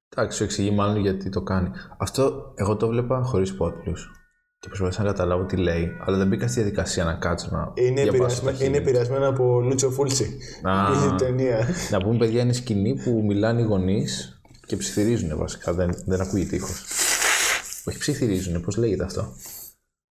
Εντάξει, 0.08 0.36
σου 0.36 0.44
εξηγεί 0.44 0.70
μάλλον 0.70 0.96
γιατί 0.96 1.28
το 1.28 1.42
κάνει. 1.42 1.70
Αυτό 1.98 2.52
εγώ 2.56 2.76
το 2.76 2.88
βλέπα 2.88 3.22
χωρίς 3.22 3.50
υπότιτλους. 3.50 4.10
Και 4.66 4.72
προσπαθούσα 4.72 5.02
να 5.02 5.08
καταλάβω 5.10 5.44
τι 5.44 5.56
λέει, 5.56 5.96
αλλά 6.00 6.16
δεν 6.16 6.28
μπήκα 6.28 6.48
στη 6.48 6.60
διαδικασία 6.60 7.04
να 7.04 7.14
κάτσω 7.14 7.48
να. 7.52 7.72
Είναι, 7.74 8.02
διαβάσω 8.02 8.08
επηρεασμέ- 8.16 8.56
τα 8.58 8.64
είναι 8.64 8.74
χείλη. 8.76 8.88
επηρεασμένο 8.88 9.28
από 9.28 9.60
Λούτσο 9.60 9.90
Φούλτσι. 9.90 10.38
Α. 10.62 10.72
Η 11.12 11.14
ταινία. 11.18 11.68
Να 11.90 11.98
πούμε, 12.00 12.16
παιδιά, 12.18 12.40
είναι 12.42 12.52
σκηνή 12.52 12.94
που 13.04 13.22
μιλάνε 13.26 13.60
οι 13.60 13.64
γονείς 13.64 14.40
και 14.66 14.76
ψιθυρίζουν 14.76 15.36
βασικά. 15.38 15.72
Δεν, 15.72 15.90
δεν 16.04 16.20
ακούγεται 16.20 16.56
ήχο. 16.56 16.72
Όχι 17.88 17.98
ψιθυρίζουν, 17.98 18.60
πώς 18.60 18.76
λέγεται 18.76 19.04
αυτό; 19.04 19.20
Πρέπει 19.20 19.36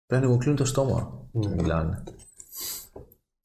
να 0.07 0.17
ανοιγοκλίνουν 0.17 0.57
το 0.57 0.65
στόμα. 0.65 1.27
και 1.39 1.47
Μιλάνε. 1.47 2.03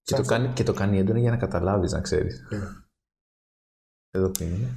Και 0.02 0.14
το, 0.14 0.22
κάνει, 0.22 0.48
και 0.48 0.62
το 0.62 0.72
κάνει 0.72 0.98
έντονα 0.98 1.18
για 1.18 1.30
να 1.30 1.36
καταλάβεις, 1.36 1.92
να 1.92 2.00
ξέρεις. 2.00 2.46
Εδώ 4.10 4.28
που 4.30 4.42
είναι. 4.42 4.68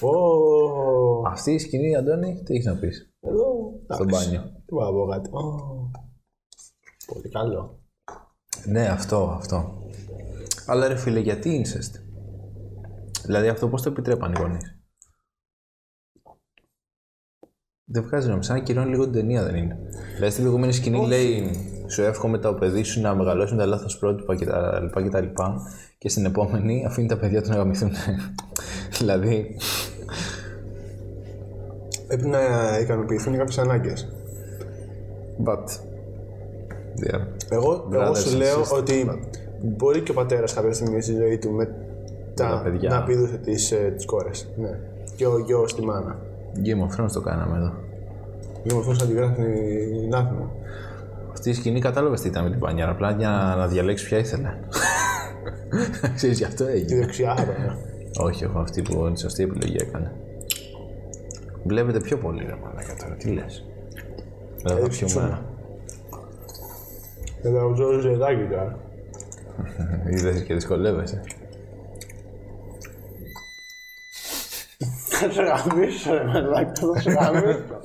Ω, 0.00 1.28
Αυτή 1.28 1.52
η 1.52 1.58
σκηνή, 1.58 1.96
Αντώνη, 1.96 2.42
τι 2.44 2.54
έχεις 2.54 2.66
να 2.66 2.74
πεις; 2.74 3.08
Εδώ. 3.20 3.53
Στο 3.88 4.02
εντάξει. 4.02 4.24
μπάνιο. 4.24 4.42
Τι 4.42 4.74
μπορώ 4.74 4.86
να 4.86 4.92
πω 4.92 5.06
κάτι. 5.06 5.30
Ω, 5.32 5.90
Πολύ 7.06 7.28
καλό. 7.28 7.78
Ναι, 8.66 8.88
αυτό, 8.88 9.36
αυτό. 9.38 9.82
Αλλά 10.66 10.88
ρε 10.88 10.96
φίλε, 10.96 11.20
γιατί 11.20 11.64
incest; 11.64 12.00
Δηλαδή 13.24 13.48
αυτό 13.48 13.68
πώς 13.68 13.82
το 13.82 13.88
επιτρέπαν 13.88 14.32
οι 14.32 14.40
γονείς; 14.40 14.78
Δεν 17.84 18.02
βγάζει 18.02 18.26
νόημα. 18.26 18.42
Σαν 18.42 18.56
να 18.56 18.62
κυρώνει 18.62 18.90
λίγο 18.90 19.04
την 19.04 19.12
ταινία, 19.12 19.42
δεν 19.42 19.56
είναι. 19.56 19.78
Δηλαδή 20.14 20.30
στην 20.30 20.42
προηγούμενη 20.42 20.72
σκηνή 20.72 21.06
λέει 21.06 21.50
Σου 21.88 22.02
εύχομαι 22.02 22.38
το 22.38 22.54
παιδί 22.54 22.82
σου 22.82 23.00
να 23.00 23.14
μεγαλώσουν 23.14 23.58
τα 23.58 23.66
λάθος 23.66 23.98
πρότυπα 23.98 24.36
και 24.36 24.44
τα 24.44 24.80
λοιπά 24.80 25.02
και 25.02 25.08
τα 25.08 25.20
λοιπά. 25.20 25.62
Και 25.98 26.08
στην 26.08 26.24
επόμενη 26.24 26.84
αφήνει 26.86 27.08
τα 27.08 27.18
παιδιά 27.18 27.42
του 27.42 27.48
να 27.48 27.56
γαμηθούν. 27.56 27.92
δηλαδή. 28.98 29.56
Πρέπει 32.06 32.26
να 32.26 32.38
ικανοποιηθούν 32.80 33.36
κάποιες 33.36 33.58
ανάγκες. 33.58 34.08
But. 35.44 35.64
Yeah. 37.06 37.20
Εγώ, 37.50 37.88
εγώ 37.92 38.10
Brothers 38.12 38.16
σου 38.16 38.34
and 38.34 38.36
λέω 38.36 38.60
sisters. 38.62 38.78
ότι 38.78 39.20
μπορεί 39.62 40.00
και 40.00 40.10
ο 40.10 40.14
πατέρας 40.14 40.54
κάποια 40.54 40.72
στιγμή 40.72 41.02
στη 41.02 41.12
ζωή 41.14 41.38
του 41.38 41.50
με 41.50 41.64
τα 42.34 42.48
τα, 42.48 42.60
παιδιά. 42.64 42.90
να 42.90 43.02
πηδούσε 43.02 43.36
τις 43.36 43.72
ε, 43.72 43.92
τις 43.96 44.04
κόρες. 44.06 44.48
Ναι. 44.56 44.78
Και 45.16 45.26
ο 45.26 45.38
γιος 45.38 45.70
στη 45.70 45.82
μάνα. 45.84 46.18
Game 46.64 47.00
of 47.00 47.00
Thrones 47.00 47.10
το 47.12 47.20
κάναμε 47.20 47.56
εδώ. 47.56 47.72
Για 48.62 48.74
να 48.74 48.92
να 48.92 49.06
τη 49.06 49.12
γράφει 49.12 49.42
η 50.02 50.06
Νάθμο. 50.08 50.52
Αυτή 51.32 51.50
η 51.50 51.54
σκηνή 51.54 51.80
κατάλαβες 51.80 52.20
τι 52.20 52.28
ήταν 52.28 52.44
με 52.44 52.50
την 52.50 52.58
πανιάρα. 52.58 52.90
Απλά 52.90 53.10
για 53.10 53.54
να 53.58 53.66
διαλέξεις 53.66 54.08
ποια 54.08 54.18
ήθελε. 54.18 54.48
Ξέρεις, 56.14 56.38
γι' 56.38 56.44
αυτό 56.44 56.64
Τη 56.64 56.70
έγινε. 56.72 57.00
δεξιά 57.00 57.36
έπαιρνα. 57.40 57.76
Όχι, 58.18 58.44
εγώ 58.44 58.58
αυτή 58.58 58.82
που 58.82 59.06
είναι 59.06 59.16
σωστή 59.16 59.42
επιλογή 59.42 59.76
έκανε. 59.80 60.12
Βλέπετε 61.64 62.00
πιο 62.00 62.18
πολύ 62.18 62.44
ρε 62.44 62.56
μαλάκα 62.64 62.94
τώρα, 62.96 63.14
τι 63.14 63.30
λες. 63.30 63.64
Εδώ 64.64 64.78
θα 64.78 64.88
πιούμε. 64.88 65.42
Εδώ 67.42 67.68
ο 67.68 67.72
Τζόρι 67.72 68.00
Ζεδάκη 68.00 68.42
τώρα. 68.50 68.78
Είδες 70.10 70.42
και 70.42 70.54
δυσκολεύεσαι. 70.54 71.20
Θα 75.08 75.30
σε 75.30 75.42
γαμίσω 75.42 76.14
ρε 76.14 76.24
μαλάκα, 76.24 76.72
θα 76.94 77.00
σε 77.00 77.10
γαμίσω. 77.10 77.80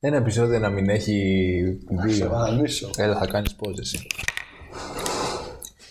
Ένα 0.00 0.16
επεισόδιο 0.16 0.58
να 0.58 0.68
μην 0.68 0.88
έχει 0.88 1.78
Θα 1.96 2.08
σε 2.08 2.14
δύο. 2.14 2.26
γαμίσω. 2.26 2.90
Έλα, 2.96 3.16
θα 3.18 3.26
κάνεις 3.26 3.56
pause 3.60 3.78
εσύ. 3.80 4.06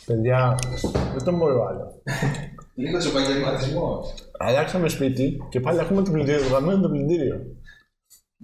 Παιδιά, 0.06 0.56
δεν 1.14 1.24
τον 1.24 1.38
μπορώ 1.38 1.66
άλλο. 1.66 2.02
Λίγος 2.76 3.06
επαγγελματισμό. 3.06 4.04
Αλλάξαμε 4.40 4.90
σπίτι 4.90 5.38
και 5.50 5.60
πάλι 5.60 5.80
έχουμε 5.80 6.04
το 6.04 6.12
πλυντήριο, 6.12 6.42
το 6.42 6.48
γαμμένο 6.54 6.82
το 6.82 6.90
πλυντήριο. 6.90 7.36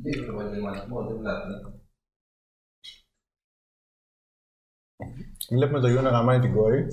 Λίγος 0.03 0.27
επαγγελματισμό, 0.27 1.07
δεν 1.07 1.17
βλάπτει. 1.17 1.79
Βλέπουμε 5.51 5.79
το 5.79 5.87
γιο 5.87 6.01
να 6.01 6.09
γαμάει 6.09 6.39
την 6.39 6.53
κόρη. 6.53 6.85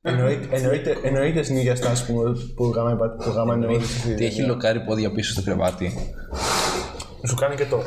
Εννοείται, 0.00 0.56
εννοείται, 0.56 0.96
εννοείται 1.02 1.42
στην 1.42 1.56
ίδια 1.56 1.76
στάση 1.76 2.06
που, 2.06 2.22
που 2.54 2.64
γαμάει, 2.64 2.96
πα- 2.96 3.16
που 3.16 3.30
γαμάνε 3.30 3.66
όλοι 3.66 3.84
στη 3.84 4.14
Τι 4.14 4.24
έχει 4.24 4.42
λοκάρει 4.42 4.84
πόδια 4.84 5.12
πίσω 5.12 5.32
στο 5.32 5.42
κρεβάτι. 5.42 5.92
Σου 7.26 7.34
κάνει 7.34 7.54
και 7.56 7.66
το 7.66 7.82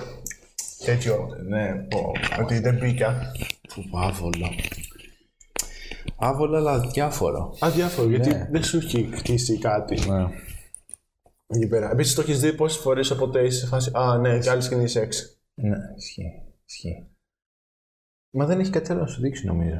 τέτοιο, 0.85 1.29
ναι, 1.47 1.73
πω, 1.89 2.11
ότι 2.39 2.59
δεν 2.59 2.75
μπήκα. 2.77 3.31
Που 3.73 3.83
άβολο. 6.15 6.33
Άβολο, 6.33 6.57
αλλά 6.57 6.79
διάφορο. 6.79 7.55
Αδιάφορο, 7.59 8.09
γιατί 8.09 8.47
δεν 8.51 8.63
σου 8.63 8.77
έχει 8.77 9.09
χτίσει 9.13 9.57
κάτι 9.57 9.99
Ναι. 9.99 10.25
εκεί 11.47 11.67
πέρα. 11.67 11.91
Επίσης 11.91 12.15
το 12.15 12.21
έχεις 12.21 12.39
δει 12.39 12.55
πόσες 12.55 12.81
φορές 12.81 13.09
οπότε 13.11 13.45
είσαι 13.45 13.59
σε 13.59 13.67
φάση. 13.67 13.91
Α, 13.93 14.17
ναι, 14.17 14.39
και 14.39 14.49
άλλη 14.49 14.61
σκηνή 14.61 14.87
σεξ. 14.87 15.39
Ναι, 15.61 15.77
ισχύει. 15.97 16.43
ισχύει. 16.65 17.07
Μα 18.35 18.45
δεν 18.45 18.59
έχει 18.59 18.69
κάτι 18.71 18.91
άλλο 18.91 19.01
να 19.01 19.07
σου 19.07 19.21
δείξει 19.21 19.45
νομίζω. 19.45 19.79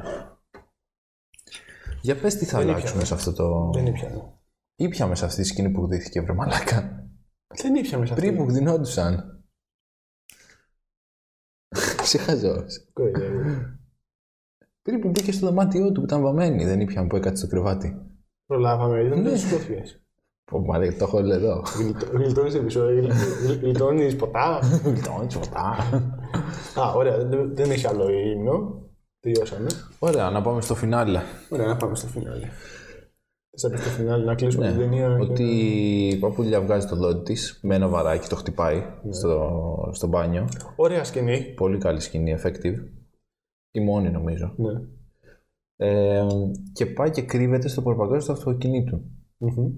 Για 2.02 2.20
πες 2.20 2.34
τι 2.34 2.44
θα 2.44 2.58
Δεν 2.58 2.66
αλλάξουμε 2.68 2.88
ήπιαμε. 3.02 3.04
σε 3.04 3.14
αυτό 3.14 3.32
το... 3.32 3.70
Δεν 3.74 3.86
ήπιαμε. 3.86 4.32
Ήπιαμε 4.76 5.14
σε 5.14 5.24
αυτή 5.24 5.40
τη 5.42 5.46
σκηνή 5.46 5.70
που 5.70 5.86
δίθηκε 5.86 6.20
βρε 6.20 6.32
μαλάκα. 6.32 7.08
Δεν 7.62 7.74
ήπιαμε 7.74 8.06
σε 8.06 8.12
αυτή. 8.12 8.24
Πριν 8.26 8.36
που 8.36 8.44
γδινόντουσαν. 8.50 9.44
Ξεχαζός. 11.96 12.86
Κοροϊδεύει. 14.90 14.98
Πριν 14.98 15.00
που 15.00 15.08
μπήκε 15.08 15.32
στο 15.32 15.46
δωμάτιό 15.46 15.86
του 15.92 16.00
που 16.00 16.06
ήταν 16.06 16.22
βαμμένη, 16.22 16.64
δεν 16.64 16.80
ήπιαμε 16.80 17.06
που 17.06 17.16
έκατσε 17.16 17.36
στο 17.46 17.46
κρεβάτι. 17.56 17.96
Προλάβαμε, 18.46 19.00
ήταν 19.00 19.22
Ναι. 19.22 19.30
ναι. 19.30 19.36
σκόφιες. 19.36 20.02
Πω 20.44 20.60
μαλάκα, 20.60 20.96
το 20.98 21.04
έχω 21.04 21.18
όλο 21.18 21.34
εδώ. 21.34 21.62
Γλιτώνεις 22.12 22.54
επεισόδιο, 22.54 23.08
γλιτώνεις 23.60 24.16
ποτά; 24.16 24.60
Λοιπόν, 24.84 25.26
τσοτά. 25.28 25.76
Α, 26.80 26.92
ωραία, 26.94 27.24
δεν, 27.24 27.54
δεν 27.54 27.70
έχει 27.70 27.86
άλλο 27.86 28.08
ύμνο. 28.10 28.82
Τελειώσαμε. 29.20 29.66
Ωραία, 29.98 30.30
να 30.30 30.42
πάμε 30.42 30.60
στο 30.60 30.74
φινάλε. 30.74 31.20
Ωραία, 31.50 31.66
να 31.66 31.76
πάμε 31.76 31.94
στο 31.94 32.06
φινάλε. 32.06 32.46
Θα 33.60 33.70
πεις 33.70 33.80
στο 33.80 33.90
φινάλι 33.90 34.24
να 34.24 34.34
κλείσουμε 34.34 34.64
Ναι, 34.66 34.70
την 34.72 34.80
ταινία. 34.80 35.16
και 35.18 35.22
ότι 35.32 35.44
η 36.12 36.16
παππούλια 36.18 36.60
βγάζει 36.60 36.86
το 36.86 36.96
δόντι 36.96 37.22
της 37.22 37.60
με 37.62 37.74
ένα 37.74 37.88
βαράκι, 37.88 38.28
το 38.28 38.36
χτυπάει 38.36 38.82
στο, 39.10 39.50
στο 39.92 40.06
μπάνιο. 40.06 40.40
να- 40.40 40.72
Ωραία 40.76 41.04
σκηνή. 41.04 41.42
Πολύ 41.56 41.78
καλή 41.78 42.00
σκηνή, 42.00 42.36
effective. 42.42 42.76
Η 43.70 43.80
μόνη 43.80 44.10
νομίζω. 44.10 44.54
Ναι. 44.56 44.80
Ε, 45.76 46.26
και 46.72 46.86
πάει 46.86 47.10
και 47.10 47.22
κρύβεται 47.22 47.68
στο 47.68 47.82
προπαγκάζιο 47.82 48.26
του 48.26 48.32
αυτοκινήτου. 48.32 49.02
Μμμ. 49.36 49.72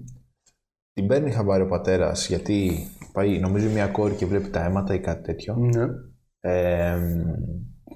Την 0.93 1.07
παίρνει 1.07 1.31
χαμπάρι 1.31 1.63
ο 1.63 1.67
πατέρας 1.67 2.27
γιατί 2.27 2.87
πάει, 3.13 3.39
νομίζω, 3.39 3.69
μια 3.69 3.87
κόρη 3.87 4.15
και 4.15 4.25
βλέπει 4.25 4.49
τα 4.49 4.65
αίματα 4.65 4.93
ή 4.93 4.99
κάτι 4.99 5.23
τέτοιο. 5.23 5.55
Ναι. 5.55 5.85
Ε, 6.39 6.99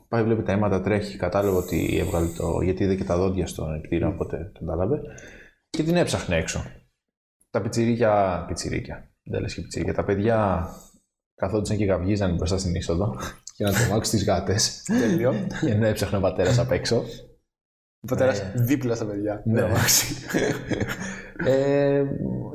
πάει, 0.07 0.23
βλέπει 0.23 0.43
τα 0.43 0.51
αίματα, 0.51 0.81
τρέχει, 0.81 1.17
κατάλαβε 1.17 1.57
ότι 1.57 1.97
έβγαλε 1.97 2.27
το. 2.27 2.61
γιατί 2.61 2.83
είδε 2.83 2.95
και 2.95 3.03
τα 3.03 3.17
δόντια 3.17 3.47
στο 3.47 3.79
κτίριο, 3.83 4.07
οπότε 4.07 4.51
το 4.53 4.65
κατάλαβε. 4.65 5.01
Και 5.69 5.83
την 5.83 5.95
έψαχνε 5.95 6.35
έξω. 6.35 6.63
Τα 7.49 7.61
πιτσιρίκια. 7.61 8.43
πιτσιρίκια. 8.47 9.11
Δεν 9.23 9.41
λες 9.41 9.53
και 9.53 9.61
πιτσιρίκια. 9.61 9.93
Τα 9.93 10.03
παιδιά 10.03 10.67
καθόντουσαν 11.35 11.77
και 11.77 11.85
γαυγίζαν 11.85 12.35
μπροστά 12.35 12.57
στην 12.57 12.75
είσοδο 12.75 13.15
για 13.57 13.69
να 13.69 13.77
τρομάξουν 13.77 14.19
τις 14.19 14.27
γάτες. 14.27 14.83
Τέλειο. 14.83 15.33
και 15.61 15.73
να 15.73 15.87
έψαχνε 15.87 16.17
ο 16.17 16.21
πατέρας 16.21 16.59
απ' 16.59 16.71
έξω. 16.71 17.03
Ο 17.99 18.07
πατέρας 18.07 18.51
δίπλα 18.55 18.95
στα 18.95 19.05
παιδιά. 19.05 19.41
Ναι. 19.45 19.53
Ναι. 19.53 19.61
αμάξι. 19.61 20.25
Ε, 21.45 22.03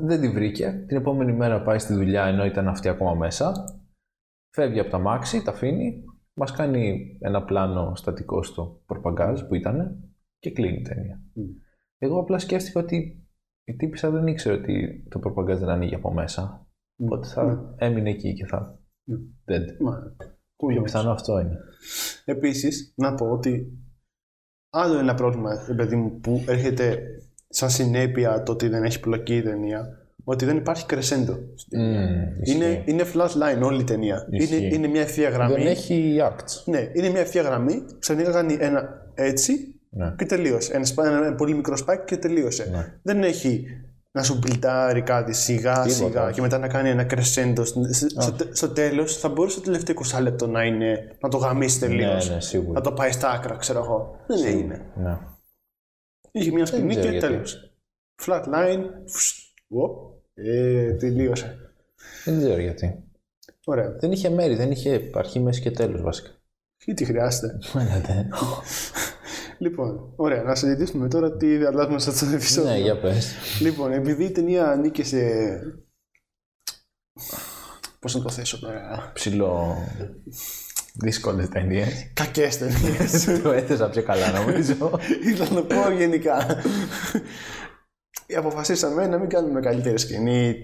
δεν 0.01 0.21
τη 0.21 0.29
βρήκε. 0.29 0.83
Την 0.87 0.97
επόμενη 0.97 1.33
μέρα 1.33 1.61
πάει 1.61 1.79
στη 1.79 1.93
δουλειά 1.93 2.25
ενώ 2.25 2.45
ήταν 2.45 2.67
αυτή 2.67 2.89
ακόμα 2.89 3.13
μέσα. 3.13 3.53
Φεύγει 4.55 4.79
από 4.79 4.89
τα 4.89 4.99
μάξι, 4.99 5.43
τα 5.43 5.51
αφήνει. 5.51 6.03
Μας 6.33 6.51
κάνει 6.51 7.17
ένα 7.21 7.43
πλάνο 7.43 7.95
στατικό 7.95 8.43
στο 8.43 8.81
προπαγκάζ 8.85 9.41
που 9.41 9.55
ήταν 9.55 10.03
και 10.39 10.51
κλείνει 10.51 10.77
η 10.77 10.81
ταινία. 10.81 11.21
Εγώ 11.97 12.19
απλά 12.19 12.39
σκέφτηκα 12.39 12.79
ότι 12.79 13.27
η 13.63 13.75
τύπησα 13.75 14.09
δεν 14.09 14.27
ήξερε 14.27 14.55
ότι 14.55 15.05
το 15.09 15.19
προπαγκάζ 15.19 15.59
δεν 15.59 15.69
ανοίγει 15.69 15.95
από 15.95 16.13
μέσα. 16.13 16.67
Οπότε 17.03 17.27
θα 17.27 17.75
έμεινε 17.77 18.09
εκεί 18.09 18.33
και 18.33 18.45
θα. 18.45 18.79
Dead. 19.45 19.77
Μα, 19.79 20.15
Το 20.55 20.65
πιο 20.67 20.81
πιθανό 20.81 21.11
αυτό 21.11 21.39
είναι. 21.39 21.57
Επίσης, 22.25 22.93
να 22.95 23.15
πω 23.15 23.25
ότι 23.25 23.67
άλλο 24.69 24.97
ένα 24.99 25.13
πρόβλημα, 25.13 25.65
ρε 25.67 25.73
παιδί 25.73 25.95
μου, 25.95 26.19
που 26.19 26.43
έρχεται 26.47 26.99
σαν 27.49 27.69
συνέπεια 27.69 28.43
το 28.43 28.51
ότι 28.51 28.67
δεν 28.67 28.83
έχει 28.83 28.99
πλοκή 28.99 29.35
η 29.35 29.41
ταινία, 29.41 29.87
ότι 30.23 30.45
δεν 30.45 30.57
υπάρχει 30.57 30.85
κρεσέντο. 30.85 31.39
στην 31.55 31.79
ταινία. 31.79 31.99
Μμμ, 32.01 32.41
ισχύει. 32.41 32.55
είναι, 32.57 32.83
είναι 32.85 33.03
flat 33.13 33.27
line 33.29 33.61
όλη 33.63 33.81
η 33.81 33.83
ταινία. 33.83 34.27
Ισχύει. 34.29 34.55
Είναι, 34.57 34.75
είναι 34.75 34.87
μια 34.87 35.01
ευθεία 35.01 35.29
γραμμή. 35.29 35.53
Δεν 35.53 35.67
έχει 35.67 36.17
acts. 36.21 36.63
Ναι, 36.65 36.89
είναι 36.93 37.09
μια 37.09 37.19
ευθεία 37.21 37.41
γραμμή. 37.41 37.83
Ξαφνικά 37.99 38.31
κάνει 38.31 38.57
ένα 38.59 38.89
έτσι 39.13 39.75
Ναι. 39.89 40.13
και 40.17 40.25
τελείωσε. 40.25 40.73
Ένα, 40.73 40.85
σπα- 40.85 41.05
ένα 41.25 41.35
πολύ 41.35 41.53
μικρό 41.55 41.77
σπάκι 41.77 42.03
και 42.05 42.17
τελείωσε. 42.17 42.69
Ναι. 42.71 42.93
Δεν 43.01 43.23
έχει 43.23 43.65
να 44.15 44.23
σου 44.23 44.37
μπιλτάρει 44.37 45.01
κάτι 45.01 45.33
σιγά 45.33 45.89
σιγά 45.89 46.23
όχι. 46.25 46.33
και 46.33 46.41
μετά 46.41 46.57
να 46.57 46.67
κάνει 46.67 46.89
ένα 46.89 47.03
κρεσέντο. 47.03 47.63
Στο, 47.65 48.31
τε- 48.37 48.55
στο 48.55 48.69
τέλος 48.69 49.17
θα 49.17 49.29
μπορούσε 49.29 49.57
το 49.57 49.63
τελευταίο 49.63 49.95
20 50.15 50.21
λεπτό 50.21 50.47
να 50.47 50.63
είναι 50.63 51.17
να 51.21 51.29
το 51.29 51.37
γαμίσει 51.37 51.79
τελείω. 51.79 52.07
Ναι, 52.13 52.33
ναι, 52.33 52.39
σίγουρα. 52.41 52.71
Να 52.73 52.81
το 52.81 52.91
πάει 52.91 53.11
στα 53.11 53.29
άκρα, 53.31 53.55
ξέρω 53.55 53.79
εγώ. 53.79 54.19
Δεν 54.27 54.57
είναι. 54.59 54.91
Ναι. 54.95 55.17
Είχε 56.31 56.51
μια 56.51 56.65
σκηνή 56.65 56.89
ξέρω 56.89 57.03
και 57.03 57.11
γιατί. 57.11 57.27
τέλος. 57.27 57.73
Flat 58.25 58.43
line. 58.43 58.83
φσ, 59.05 59.53
οπ, 59.69 60.11
Ε, 60.33 60.93
τελείωσε. 60.93 61.57
Δεν 62.25 62.37
ξέρω 62.37 62.59
γιατί. 62.61 63.03
Ωραία. 63.65 63.91
Δεν 63.99 64.11
είχε 64.11 64.29
μέρη, 64.29 64.55
δεν 64.55 64.71
είχε 64.71 65.09
αρχή, 65.13 65.39
μέση 65.39 65.61
και 65.61 65.71
τέλος 65.71 66.01
βασικά. 66.01 66.29
Τι 66.77 66.93
τι 66.93 67.05
χρειάζεται. 67.05 67.57
ναι, 69.59 69.67
Λοιπόν, 69.67 70.13
ωραία. 70.15 70.43
Να 70.43 70.55
συζητήσουμε 70.55 71.07
τώρα 71.07 71.37
τι 71.37 71.65
αλλάζουμε 71.65 71.99
στο 71.99 72.25
επεισόδιο. 72.33 72.71
ναι, 72.71 72.77
για 72.77 72.99
πες. 72.99 73.33
Λοιπόν, 73.61 73.91
επειδή 73.91 74.23
η 74.23 74.31
ταινία 74.31 74.67
ανήκε 74.67 75.03
σε. 75.03 75.19
Πώς 77.99 78.15
να 78.15 78.21
το 78.21 78.29
θέσω 78.29 78.59
τώρα; 78.59 79.11
Ψηλό... 79.13 79.75
Δύσκολες 80.95 81.49
ταινίες. 81.49 82.11
Κακές 82.13 82.57
ταινίες. 82.57 83.25
το 83.43 83.51
έθεσα 83.51 83.89
πιο 83.89 84.03
καλά 84.03 84.31
νομίζω. 84.31 84.91
Ήθελα 85.27 85.49
να 85.49 85.55
το 85.55 85.63
πω 85.63 85.91
γενικά. 85.91 86.61
Αποφασίσαμε 88.37 89.07
να 89.07 89.17
μην 89.17 89.29
κάνουμε 89.29 89.59
καλύτερη 89.59 89.99
σκηνή, 89.99 90.55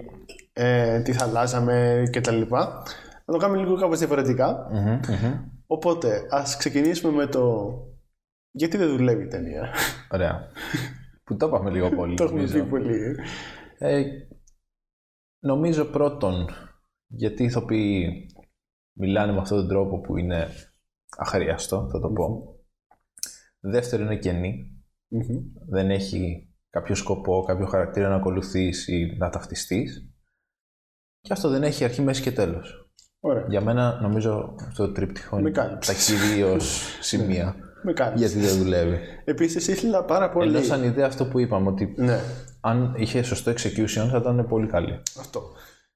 ε, 0.53 0.99
τι 0.99 1.13
θα 1.13 1.25
αλλάζαμε 1.25 2.03
κτλ. 2.11 2.41
Να 2.49 3.33
το 3.33 3.37
κάνουμε 3.37 3.59
λίγο 3.59 3.75
κάπως 3.75 3.99
διαφορετικά. 3.99 4.67
Μμμ, 4.71 4.99
μμμ. 5.07 5.33
Οπότε, 5.67 6.27
ας 6.29 6.57
ξεκινήσουμε 6.57 7.13
με 7.13 7.25
το 7.27 7.71
γιατί 8.51 8.77
δεν 8.77 8.89
δουλεύει 8.89 9.23
η 9.23 9.27
ταινία; 9.27 9.73
Ωραία. 10.11 10.47
Που 11.23 11.35
το 11.37 11.47
είπαμε 11.47 11.69
λίγο 11.69 11.89
πολύ. 11.89 12.15
το 12.15 12.23
έχουμε 12.23 12.39
νομίζω. 12.41 12.63
πει 12.63 12.69
πολύ. 12.69 13.15
Ε, 13.77 14.03
νομίζω 15.39 15.85
πρώτον, 15.85 16.49
γιατί 17.07 17.43
οι 17.43 17.45
ηθοποιοί 17.45 18.25
μιλάνε 18.97 19.31
με 19.31 19.39
αυτόν 19.39 19.57
τον 19.57 19.67
τρόπο 19.67 19.99
που 19.99 20.17
είναι 20.17 20.47
αχρίαστο, 21.17 21.89
θα 21.91 21.99
το 21.99 22.09
πω. 22.09 22.55
Δεύτερον, 23.59 24.05
είναι 24.05 24.17
κενή. 24.19 24.73
Μμμ. 25.07 25.43
Δεν 25.69 25.91
έχει 25.91 26.49
κάποιο 26.69 26.95
σκοπό, 26.95 27.43
κάποιο 27.43 27.65
χαρακτήρα 27.65 28.09
να 28.09 28.15
ακολουθείς 28.15 28.87
ή 28.87 29.15
να 29.17 29.29
ταυτιστείς. 29.29 30.11
Και 31.21 31.33
αυτό 31.33 31.49
δεν 31.49 31.63
έχει 31.63 31.83
αρχή, 31.83 32.01
μέση 32.01 32.21
και 32.21 32.31
τέλος. 32.31 32.91
Ωραία. 33.19 33.45
Για 33.49 33.61
μένα, 33.61 34.01
νομίζω, 34.01 34.55
αυτό 34.67 34.85
το 34.85 34.91
τρίπτυχο 34.91 35.35
Με 35.35 35.41
είναι 35.41 35.51
τα 35.51 35.61
κάλυψες. 35.63 36.05
κυρίως 36.05 36.85
σημεία. 37.09 37.55
Με 37.84 37.93
κάνεις. 37.93 38.19
γιατί 38.19 38.39
δεν 38.47 38.57
δουλεύει. 38.63 38.97
Επίσης, 39.25 39.67
ήθελα 39.67 40.03
πάρα 40.03 40.30
πολύ. 40.30 40.49
Ενώ 40.55 40.61
σαν 40.65 40.84
ιδέα 40.84 41.05
αυτό 41.05 41.25
που 41.25 41.39
είπαμε, 41.39 41.67
ότι 41.69 41.93
Ναι, 41.97 42.19
αν 42.61 42.93
είχε 42.97 43.21
σωστό 43.23 43.51
execution 43.51 44.07
θα 44.11 44.17
ήταν 44.17 44.45
πολύ 44.49 44.67
καλή. 44.67 45.01
αυτό. 45.19 45.41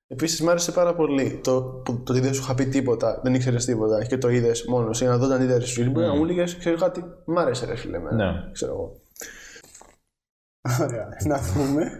Επίσης, 0.08 0.42
μου 0.42 0.50
άρεσε 0.50 0.72
πάρα 0.72 0.96
πολύ 0.96 1.40
το, 1.44 1.62
που- 1.86 2.04
το 2.04 2.12
ότι 2.14 2.22
δεν 2.22 2.34
σου 2.34 2.42
είχα 2.42 2.56
πει 2.56 2.66
τίποτα, 2.66 3.20
δεν 3.24 3.34
ήξερες 3.34 3.66
τίποτα 3.66 4.06
και 4.06 4.18
το 4.18 4.30
είδες 4.30 4.66
μόνος. 4.66 5.02
Ή 5.02 5.06
να 5.06 5.18
δω 5.18 5.26
όταν 5.26 5.42
είδες 5.42 5.78
film, 5.80 5.90
μπορεί 5.92 6.06
να 6.06 6.16
μου 6.16 6.24
έλεγε, 6.24 6.44
ξέρει 6.44 6.76
κάτι, 6.78 7.04
μ' 7.26 7.38
άρεσε, 7.38 7.66
ρε 7.66 7.76
φίλε. 7.76 7.98
εμένα». 7.98 8.16
Ναι. 8.32 8.52
Ξέρω 8.52 8.72
εγώ. 8.72 9.00
Ωραία. 10.82 11.08
να 11.26 11.38
δούμε. 11.40 11.92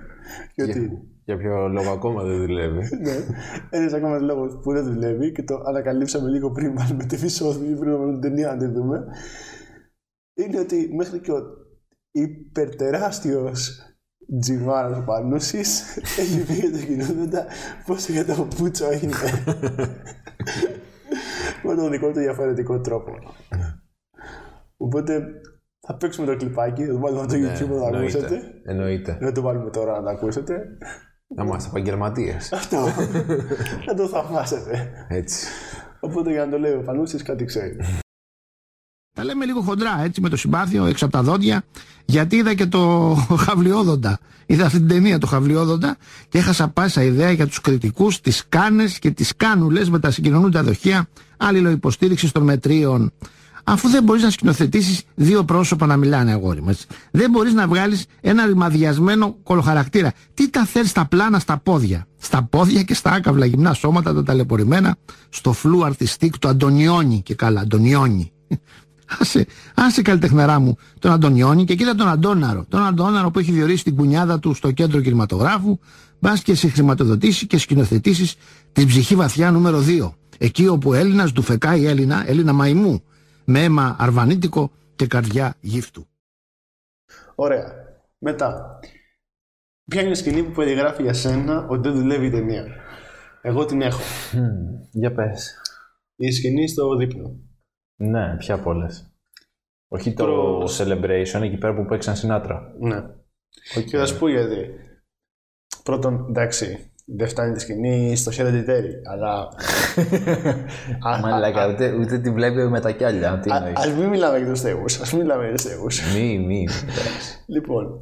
Γιατί. 0.56 0.92
Για 1.26 1.38
ποιο 1.38 1.68
λόγο 1.68 1.92
ακόμα 1.92 2.24
δεν 2.24 2.38
δουλεύει. 2.38 2.90
ναι. 3.06 3.16
Ένας 3.70 3.94
ακόμα 3.94 4.18
λόγος 4.18 4.60
που 4.64 4.72
δεν 4.74 4.84
δουλεύει 4.84 5.32
και 5.32 5.44
το 5.44 5.62
ανακαλύψαμε 5.68 6.30
λίγο 6.30 6.52
πριν 6.52 6.76
βάλουμε 6.78 7.06
το 7.06 7.16
επεισόδιο 7.16 7.70
ή 7.72 7.74
πριν 7.76 7.92
βάλουμε 7.92 8.12
την 8.12 8.22
ταινία 8.22 8.48
να 8.48 8.58
τη 8.58 8.66
δούμε. 8.66 9.04
Είναι 10.34 10.60
ότι 10.60 10.90
μέχρι 10.94 11.20
και 11.20 11.32
ο 11.32 11.42
υπερτεράστιος 12.12 13.80
τζιμάρας 14.40 14.98
του 14.98 15.04
Πανούση 15.06 15.60
έχει 16.20 16.46
πει 16.46 16.54
για 16.54 16.72
το 16.72 16.78
κοινότητα 16.78 17.46
πόσο 17.86 18.12
για 18.12 18.26
το 18.26 18.48
πούτσο 18.56 18.92
είναι. 18.92 19.14
με 21.64 21.76
τον 21.76 21.92
δικό 21.92 22.12
του 22.12 22.20
διαφορετικό 22.20 22.80
τρόπο. 22.80 23.12
Οπότε 24.78 25.24
θα 25.80 25.96
παίξουμε 25.96 26.28
το 26.28 26.36
κλιπάκι, 26.36 26.86
θα 26.86 26.92
το 26.92 27.00
βάλουμε 27.00 27.22
από 27.22 27.32
το 27.32 27.38
YouTube 27.38 27.70
να 27.70 27.92
το 27.92 27.98
ακούσετε. 27.98 28.42
Εννοείται. 28.64 29.18
Δεν 29.22 29.34
το 29.34 29.42
βάλουμε 29.42 29.70
τώρα 29.70 29.92
να 29.92 30.04
το 30.04 30.10
ακούσετε. 30.10 30.78
Να 31.36 31.44
είμαστε 31.44 31.70
επαγγελματίες. 31.70 32.52
Αυτό. 32.54 32.78
να 33.88 33.94
το 33.96 34.08
θαυμάσετε. 34.08 34.92
Έτσι. 35.10 35.48
Οπότε 36.00 36.32
για 36.32 36.46
να 36.46 36.52
το 36.52 36.60
λέει 36.60 36.74
ο 36.74 36.82
Πανούσης 36.82 37.24
κάτι 37.24 37.46
ξέρει. 37.46 37.78
Τα 39.16 39.24
λέμε 39.24 39.46
λίγο 39.46 39.62
χοντρά, 39.62 40.04
έτσι, 40.04 40.22
με 40.22 40.30
το 40.30 40.38
συμπάθειο 40.38 40.86
έξω 40.86 41.06
από 41.06 41.14
τα 41.14 41.24
δόντια, 41.24 41.64
γιατί 42.06 42.36
είδα 42.36 42.54
και 42.54 42.66
το 42.66 43.14
Χαβλιόδοντα. 43.46 44.20
Είδα 44.46 44.66
αυτή 44.66 44.78
την 44.78 44.88
ταινία, 44.88 45.18
το 45.18 45.28
Χαβλιόδοντα, 45.28 45.98
και 46.30 46.38
έχασα 46.38 46.68
πάσα 46.68 47.04
ιδέα 47.04 47.32
για 47.32 47.48
τους 47.48 47.62
κριτικούς, 47.62 48.22
τις 48.22 48.44
κάνες 48.50 49.00
και 49.00 49.12
τις 49.12 49.36
κάνουλες 49.38 49.90
με 49.90 50.00
τα 50.00 50.12
συγκοινωνούντα 50.12 50.64
δοχεία, 50.64 51.08
αλληλοϊποστήριξη 51.38 52.34
των 52.34 52.44
μετρίων. 52.44 53.12
Αφού 53.64 53.90
δεν 53.90 54.04
μπορείς 54.04 54.24
να 54.24 54.30
σκηνοθετήσεις 54.30 55.04
δύο 55.16 55.44
πρόσωπα 55.44 55.86
να 55.86 55.98
μιλάνε, 55.98 56.32
αγόρι 56.32 56.62
μου. 56.62 56.70
έτσι. 56.70 56.88
Δεν 57.12 57.30
μπορείς 57.30 57.54
να 57.54 57.68
βγάλεις 57.68 58.06
ένα 58.22 58.46
ρημαδιασμένο 58.46 59.38
κολοχαρακτήρα. 59.44 60.12
Τι 60.34 60.50
τα 60.50 60.66
θέλεις 60.66 60.90
στα 60.90 61.06
πλάνα 61.06 61.40
στα 61.40 61.58
πόδια; 61.58 62.08
Στα 62.20 62.44
πόδια 62.44 62.84
και 62.84 62.94
στα 62.94 63.12
άκαυλα 63.12 63.46
γυμνά 63.46 63.74
σώματα 63.74 64.14
τα 64.14 64.24
ταλαιπωρημένα, 64.24 64.96
στο 65.30 65.54
φλου 65.54 65.86
αρτιστικ 65.86 66.38
του 66.40 66.48
Αντωνιόνι 66.48 67.22
και 67.22 67.36
καλά, 67.36 67.62
Αντωνιόνι. 67.62 68.34
Άσε, 69.20 69.46
άσε 69.76 70.02
καλλιτεχναρά 70.02 70.60
μου 70.60 70.76
τον 71.00 71.12
Αντωνιόνι 71.12 71.64
και 71.66 71.76
κοίτα 71.76 71.96
τον 71.96 72.08
Αντώναρο. 72.08 72.66
Τον 72.70 72.86
Αντώναρο 72.86 73.32
που 73.32 73.40
έχει 73.40 73.52
διορίσει 73.52 73.84
την 73.84 73.96
κουνιάδα 73.96 74.40
του 74.40 74.54
στο 74.54 74.72
κέντρο 74.72 75.02
κινηματογράφου, 75.02 75.80
μπας 76.20 76.42
και 76.42 76.56
σε 76.56 76.68
χρηματοδοτήσεις 76.68 77.48
και 77.48 77.58
σκηνοθετήσεις 77.58 78.36
την 78.72 78.88
ψυχή 78.88 79.16
βαθιά 79.16 79.52
νούμερο 79.52 79.84
2. 79.88 80.12
Εκεί 80.38 80.68
όπου 80.68 80.94
Έλληνας 80.94 81.32
του 81.32 81.42
φεκάει 81.42 81.86
Έλληνα, 81.86 82.24
Έλληνα 82.28 82.54
μαϊμού, 82.54 83.04
με 83.46 83.64
αίμα 83.64 83.96
αρβανίτικο 84.00 84.72
και 84.96 85.08
καρδιά 85.08 85.56
γύφτου. 85.60 86.08
Ωραία. 87.36 87.74
Μετά. 88.18 88.80
Ποια 89.86 90.02
είναι 90.02 90.12
η 90.12 90.16
σκηνή 90.16 90.44
που 90.44 90.52
περιγράφει 90.52 91.02
για 91.02 91.14
σένα 91.14 91.66
ότι 91.70 91.90
δεν 91.90 91.98
δουλεύει 91.98 92.26
η 92.26 92.30
ταινία; 92.30 92.66
Εγώ 93.42 93.66
την 93.66 93.82
έχω. 93.82 94.02
Για 94.92 95.14
πες. 95.14 95.62
Η 96.16 96.32
σκηνή 96.32 96.68
στο 96.68 96.96
δείπνο. 96.96 97.40
Ναι, 98.04 98.36
ποια 98.38 98.56
από 98.56 98.70
όλες. 98.70 99.08
Όχι 99.88 100.14
το 100.14 100.26
Το- 100.26 100.64
celebration 100.78 101.42
εκεί 101.42 101.58
πέρα 101.58 101.74
που 101.76 101.86
παίξαν 101.86 102.16
Σινάτρα. 102.16 102.74
Ναι. 102.80 102.98
Οκ. 103.78 103.84
Και 103.86 103.98
θα 103.98 104.06
σου 104.06 104.20
πω 104.20 104.28
γιατί. 104.28 104.70
Πρώτον, 105.84 106.26
εντάξει, 106.30 106.92
δεν 107.06 107.28
φτάνει 107.28 107.54
τη 107.54 107.60
σκηνή 107.60 108.16
στο 108.16 108.32
Hereditary, 108.38 108.90
αλλά. 109.12 109.48
Α- 111.10 111.20
Μαλάκα, 111.22 111.68
ούτε, 111.68 111.92
ούτε 111.94 112.20
τη 112.20 112.32
βλέπει 112.32 112.68
με 112.68 112.80
τα 112.80 112.92
κιάλια. 112.92 113.40
Τι 113.40 113.52
Α 113.52 113.56
εννοείς. 113.56 113.76
ας 113.78 113.92
μην 113.94 114.08
μιλάμε 114.08 114.38
για 114.38 114.48
τους 114.48 114.62
θεούς. 114.62 115.00
Ας 115.00 115.06
μην 115.16 115.22
μιλάμε 115.22 115.44
για 115.44 115.54
τους 115.56 115.64
θεούς. 115.64 116.14
Μη, 116.14 116.40
μη. 116.40 116.68
εντάξει. 116.84 117.44
Λοιπόν, 117.48 118.00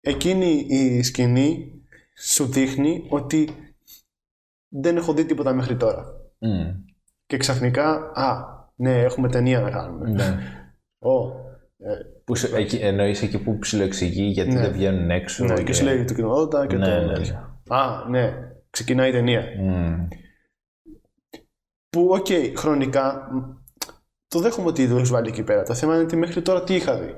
εκείνη 0.00 0.66
η 0.68 1.02
σκηνή 1.02 1.72
σου 2.18 2.46
δείχνει 2.46 3.06
ότι 3.10 3.48
δεν 4.68 4.96
έχω 4.96 5.12
δει 5.14 5.24
τίποτα 5.24 5.52
μέχρι 5.52 5.76
τώρα. 5.76 6.04
Μμ, 6.38 6.70
Και 7.26 7.36
ξαφνικά, 7.36 7.90
α, 8.14 8.53
ναι, 8.74 9.00
έχουμε 9.02 9.28
ταινία 9.28 9.60
να 9.60 9.70
κάνουμε. 9.70 10.10
ναι. 10.10 10.38
Ω, 10.98 11.26
ε, 11.76 11.94
Που 12.24 12.36
σου- 12.36 12.54
εκεί, 12.54 12.76
εννοείς 12.76 13.22
εκεί 13.22 13.38
που 13.42 13.58
ψιλοεξηγεί 13.58 14.22
γιατί 14.24 14.52
Ναι. 14.52 14.60
δεν 14.60 14.72
βγαίνουν 14.72 15.10
έξω. 15.10 15.44
ναι, 15.44 15.62
και 15.62 15.72
σου 15.72 15.84
λέει 15.84 16.04
το 16.04 16.14
κοινότητα 16.14 16.66
και 16.66 16.76
Ναι, 16.76 16.84
το. 16.84 16.90
ναι, 17.06 17.18
ναι. 17.18 17.38
Α, 17.68 18.08
ναι, 18.08 18.32
ξεκινάει 18.70 19.08
η 19.08 19.12
ταινία. 19.12 19.42
Μμ, 19.60 20.08
Που, 21.88 22.08
οκ, 22.10 22.26
χρονικά 22.58 23.28
μ, 23.32 23.38
το 24.28 24.38
δέχομαι 24.40 24.68
ότι 24.68 24.88
το 24.88 24.96
έχεις 24.96 25.10
βάλει 25.10 25.28
εκεί 25.28 25.42
πέρα. 25.42 25.62
Το 25.62 25.74
θέμα 25.74 25.94
είναι 25.94 26.02
ότι 26.02 26.16
μέχρι 26.16 26.42
τώρα 26.42 26.64
τι 26.64 26.74
είχα 26.74 26.98
δει. 26.98 27.14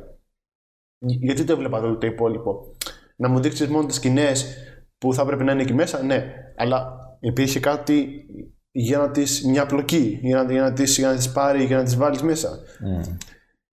Γι- 0.98 1.18
Γιατί 1.20 1.44
το 1.44 1.52
έβλεπα 1.52 1.80
το, 1.80 1.96
το 1.98 2.06
υπόλοιπο. 2.06 2.76
Να 3.16 3.28
μου 3.28 3.40
δείξεις 3.40 3.68
μόνο 3.68 3.86
τις 3.86 3.96
σκηνές 3.96 4.56
που 4.98 5.14
θα 5.14 5.22
έπρεπε 5.22 5.44
να 5.44 5.52
είναι 5.52 5.62
εκεί 5.62 5.74
μέσα, 5.74 6.02
ναι. 6.02 6.32
Αλλά 6.56 6.96
υπήρχε 7.20 7.60
κάτι 7.60 8.26
για 8.78 8.98
να 8.98 9.10
τις, 9.10 9.44
μια 9.44 9.66
πλοκή, 9.66 10.18
για 10.22 10.42
να, 10.42 10.52
για 10.52 10.62
να, 10.62 10.72
τις, 10.72 10.98
για 10.98 11.08
να 11.08 11.16
τις 11.16 11.32
πάρει, 11.32 11.64
για 11.64 11.76
να 11.76 11.82
τις 11.82 11.96
βάλεις 11.96 12.22
μέσα. 12.22 12.60
μμ. 12.80 13.16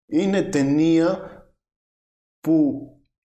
Είναι 0.07 0.41
ταινία 0.41 1.19
που 2.39 2.87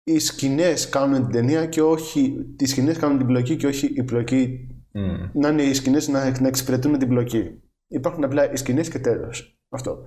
οι 0.05 0.19
σκηνές 0.19 0.89
κάνουν 0.89 1.23
την 1.23 1.31
ταινία 1.33 1.67
και 1.67 1.83
όχι, 1.83 2.55
οι 2.59 2.67
σκηνές 2.67 2.97
κάνουν 2.97 3.19
την 3.19 3.27
πλοκή 3.27 3.57
και 3.57 3.67
όχι 3.67 3.93
η 3.95 4.03
πλοκή 4.03 4.69
Μμ. 4.93 5.41
να 5.41 5.49
είναι 5.49 5.63
οι 5.63 5.75
σκηνές 5.75 6.09
να, 6.09 6.41
να 6.41 6.49
εξυπηρετούν 6.49 6.99
την 6.99 7.09
πλοκή. 7.09 7.61
Υπάρχουν 7.89 8.25
απλά 8.25 8.53
οι 8.53 8.57
σκηνές 8.57 8.89
και 8.89 8.99
τέλος. 8.99 9.61
Αυτό. 9.69 10.03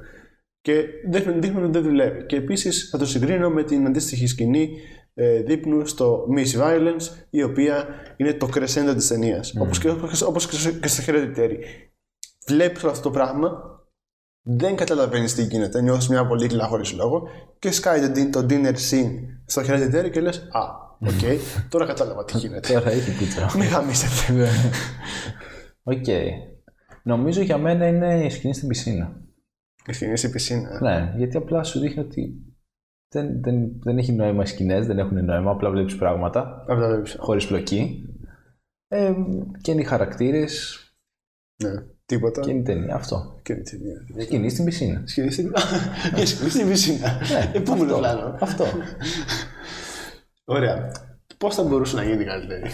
Και 0.62 0.84
δείχνουν, 1.10 1.42
δείχνουν 1.42 1.64
ότι 1.64 1.72
δεν 1.72 1.84
δουλεύει. 1.84 2.26
Και 2.26 2.36
επίσης 2.36 2.90
θα 2.90 2.98
το 2.98 3.06
συγκρίνω 3.06 3.50
με 3.50 3.64
την 3.64 3.86
αντίστοιχη 3.86 4.28
σκηνή 4.28 4.70
ε, 4.72 5.03
δείπνου 5.46 5.86
στο 5.86 6.26
Miss 6.38 6.60
Violence, 6.62 7.26
η 7.30 7.44
οποία 7.44 7.86
είναι 8.18 8.34
το 8.34 8.50
crescendo 8.56 8.94
της 8.96 9.08
ταινίας. 9.08 9.54
Όπως, 9.60 9.80
και, 9.80 9.90
όπως 10.26 10.48
και 10.48 10.56
στο- 10.56 10.72
και 10.72 10.88
στο 10.88 11.04
Hereditary. 11.08 11.58
Βλέπεις 12.48 12.84
όλο 12.84 12.92
αυτό 12.92 13.04
το 13.04 13.12
πράγμα, 13.12 13.52
δεν 14.46 14.76
καταλαβαίνεις 14.76 15.34
τι 15.36 15.44
γίνεται, 15.44 15.82
νιώθεις 15.82 16.08
μια 16.08 16.24
βολίκλα 16.26 16.68
χωρίς 16.68 16.94
λόγο 16.94 17.28
και 17.60 17.72
σκάει 17.72 18.00
το, 18.02 18.12
din- 18.16 18.32
το 18.32 18.46
dinner 18.50 18.74
scene 18.74 19.12
στο 19.46 19.62
Hereditary 19.62 20.10
και 20.12 20.22
λες: 20.22 20.38
Α, 20.38 20.62
οκ, 21.00 21.40
τώρα 21.70 21.86
κατάλαβα 21.86 22.26
τι 22.26 22.38
γίνεται. 22.38 22.74
Τώρα 22.74 22.92
έχει 22.92 23.18
πίτσα. 23.18 23.52
Μην 23.58 23.68
γαμήσετε. 23.68 24.34
Ναι. 24.34 24.50
Οκ. 25.84 26.06
Νομίζω 27.04 27.42
για 27.42 27.58
μένα 27.58 27.88
είναι 27.88 28.26
η 28.26 28.30
σκηνή 28.30 28.54
στην 28.54 28.68
πισίνα. 28.68 29.22
Η 29.88 29.94
σκηνή 29.94 30.18
στην 30.18 30.32
πισίνα. 30.32 30.80
Ναι, 30.82 31.14
γιατί 31.18 31.38
απλά 31.38 31.64
σου 31.64 31.80
δείχνει 31.80 32.02
ότι 32.04 32.36
δεν, 33.14 33.42
δεν, 33.42 33.72
δεν 33.84 33.98
έχει 33.98 34.12
νόημα 34.12 34.44
οι 34.44 34.46
σκηνές, 34.46 34.86
δεν 34.88 35.00
έχουν 35.00 35.26
νόημα, 35.26 35.52
απλά 35.52 35.70
βλέπεις 35.70 35.96
πράγματα 35.96 36.66
Απλά 36.68 36.88
βλέπεις. 36.88 37.16
χωρίς 37.20 37.48
πλοκή. 37.48 38.08
Ε, 38.88 39.14
και 39.62 39.72
είναι 39.72 39.82
οι 39.82 39.86
χαρακτήρες 39.86 40.78
Ναι. 41.64 41.72
Τίποτα. 42.06 42.42
και 42.42 42.50
είναι 42.52 42.60
η 42.60 42.64
ταινία. 42.64 42.96
Αυτό. 42.96 43.40
Και 43.44 43.54
είναι 43.54 43.62
ταινία. 43.62 44.24
Σκηνή 44.24 44.50
στην 44.50 44.66
πισίνα. 44.66 45.02
Σκηνή 45.06 45.32
στην 45.32 45.54
Και 46.16 46.26
σκηνή 46.32 46.50
στην 46.50 46.68
πισίνα. 46.68 47.20
Επόμενο 47.54 47.84
αυτό. 47.84 47.98
πλάνο. 47.98 48.38
Αυτό. 48.40 48.66
Ωραία. 50.56 50.92
Πώς 51.38 51.56
θα 51.56 51.64
μπορούσε 51.64 51.96
να 51.96 52.04
γίνει 52.04 52.24
καλύτερη. 52.24 52.70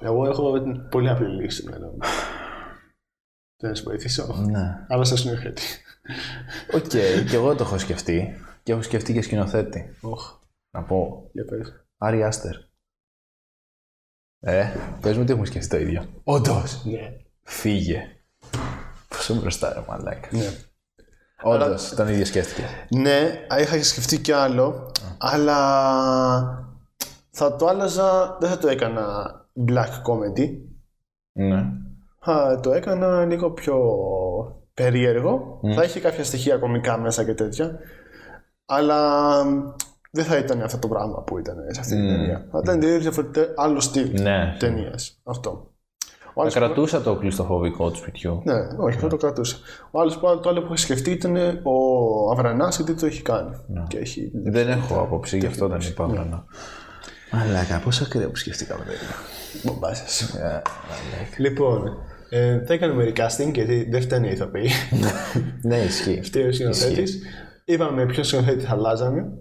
Εγώ 0.00 0.26
έχω 0.26 0.52
πολύ 0.90 1.08
απλή 1.08 1.42
λύση 1.42 1.60
στο 1.60 1.68
μυαλό 1.70 1.86
μου. 1.86 1.98
Δεν 3.56 3.70
να 3.70 3.76
σε 3.76 3.82
βοηθήσω. 3.82 4.44
ναι. 4.50 4.84
Αλλάζεις 4.88 5.18
σκηνοθέτη. 5.20 5.62
Οκ, 6.74 6.88
και 7.30 7.36
εγώ 7.36 7.54
το 7.54 7.62
έχω 7.62 7.78
σκεφτεί. 7.78 8.34
Και 8.62 8.72
έχω 8.72 8.82
σκεφτεί 8.82 9.12
και 9.12 9.22
σκηνοθέτη. 9.22 9.96
Οχ, 10.00 10.38
Να 10.70 10.82
πω. 10.82 11.28
για 11.32 11.44
πες. 11.44 11.84
Άρη 11.98 12.22
Άστερ. 12.24 12.54
Ε, 14.40 14.72
πες 15.00 15.16
μου 15.16 15.22
ότι 15.22 15.30
έχουμε 15.32 15.46
σκεφτεί 15.46 15.68
το 15.68 15.76
ίδιο. 15.76 16.06
Όντως. 16.24 16.84
Ναι. 16.84 17.16
Φύγε. 17.42 18.02
Πόσο 19.08 19.34
μπροστά 19.34 19.72
ρε 19.72 19.80
μαλάκα. 19.88 20.28
Ναι. 20.30 20.50
Όντως, 21.42 21.94
τον 21.94 22.08
ίδιο 22.08 22.24
σκέφτηκε. 22.24 22.64
Ναι, 22.90 23.46
είχα 23.60 23.82
σκεφτεί 23.82 24.18
κι 24.20 24.32
άλλο, 24.32 24.92
αλλά 25.18 25.48
θα 27.30 27.56
το 27.56 27.66
άλλαζα, 27.66 28.36
δεν 28.40 28.50
θα 28.50 28.58
το 28.58 28.68
έκανα 28.68 29.34
black 29.68 30.02
comedy. 30.06 30.48
Ναι. 31.32 31.64
Θα 32.20 32.60
το 32.62 32.72
έκανα 32.72 33.24
λίγο 33.24 33.50
πιο 33.50 33.78
περίεργο. 34.74 35.60
Θα 35.74 35.82
είχε 35.84 36.00
κάποια 36.00 36.24
στοιχεία 36.24 36.56
κομικά 36.56 36.98
μέσα 36.98 37.24
και 37.24 37.34
τέτοια. 37.34 37.78
Αλλά 38.72 39.42
δεν 40.10 40.24
θα 40.24 40.36
ήταν 40.36 40.62
αυτό 40.62 40.78
το 40.78 40.88
πράγμα 40.88 41.22
που 41.22 41.38
ήταν 41.38 41.54
σε 41.70 41.80
αυτή 41.80 41.94
την 41.94 42.08
ταινία. 42.08 42.46
Θα 42.52 42.60
ήταν 42.62 42.80
τελείως 42.80 43.02
διαφορετικό 43.02 43.46
άλλο 43.56 43.80
στυλ 43.80 44.20
Ναι. 44.22 44.56
ταινίας. 44.58 45.20
Αυτό. 45.24 45.50
Ο 46.24 46.32
Θα 46.34 46.40
άλλος 46.40 46.54
κρατούσα 46.54 47.00
το 47.02 47.16
κλειστοφοβικό 47.16 47.90
του 47.90 47.96
σπιτιού. 47.96 48.42
Ναι, 48.44 48.54
όχι, 48.76 48.94
αυτό 48.96 49.08
το 49.08 49.16
κρατούσα. 49.16 49.56
Ο 49.90 50.00
άλλος 50.00 50.18
που 50.18 50.40
το 50.42 50.48
άλλο 50.48 50.62
που 50.62 50.72
είχε 50.74 50.82
σκεφτεί 50.84 51.10
ήταν 51.10 51.36
ο 51.62 51.74
Αβρανάς 52.32 52.76
γιατί 52.76 52.94
το 52.94 53.06
έχει 53.06 53.22
κάνει. 53.22 53.56
Και 53.88 53.98
έχει... 53.98 54.30
Δεν 54.44 54.68
έχω 54.68 55.00
άποψη, 55.00 55.38
γι' 55.38 55.46
αυτό 55.46 55.68
δεν 55.68 55.80
είπα 55.80 56.06
βρανά. 56.06 56.44
Μαλάκα, 57.32 57.80
πόσο 57.84 58.04
ακραίο 58.04 58.28
που 58.30 58.36
σκεφτήκαμε 58.36 58.84
τέτοια. 58.84 59.08
Μπομπάσες. 59.62 60.20
Ε, 60.20 60.38
μαλάκα. 60.38 61.36
Λοιπόν, 61.38 61.98
ε, 62.28 62.64
θα 62.66 62.72
έκαναμε 62.74 63.04
recasting 63.12 63.52
γιατί 63.54 63.88
δεν 63.90 64.02
φταίνει 64.02 64.28
οι 64.28 64.30
ηθοποιοί. 64.32 64.70
Ναι, 65.62 65.76
ισχύει. 65.76 66.20
Φταίει 66.22 66.46
ο 66.46 66.52
σκηνοθέτης. 66.52 67.18
Είπαμε 67.64 68.06
ποιο 68.06 68.22
σκηνοθέτη 68.22 68.64
θα 68.64 68.72
αλλάζαμε. 68.72 69.32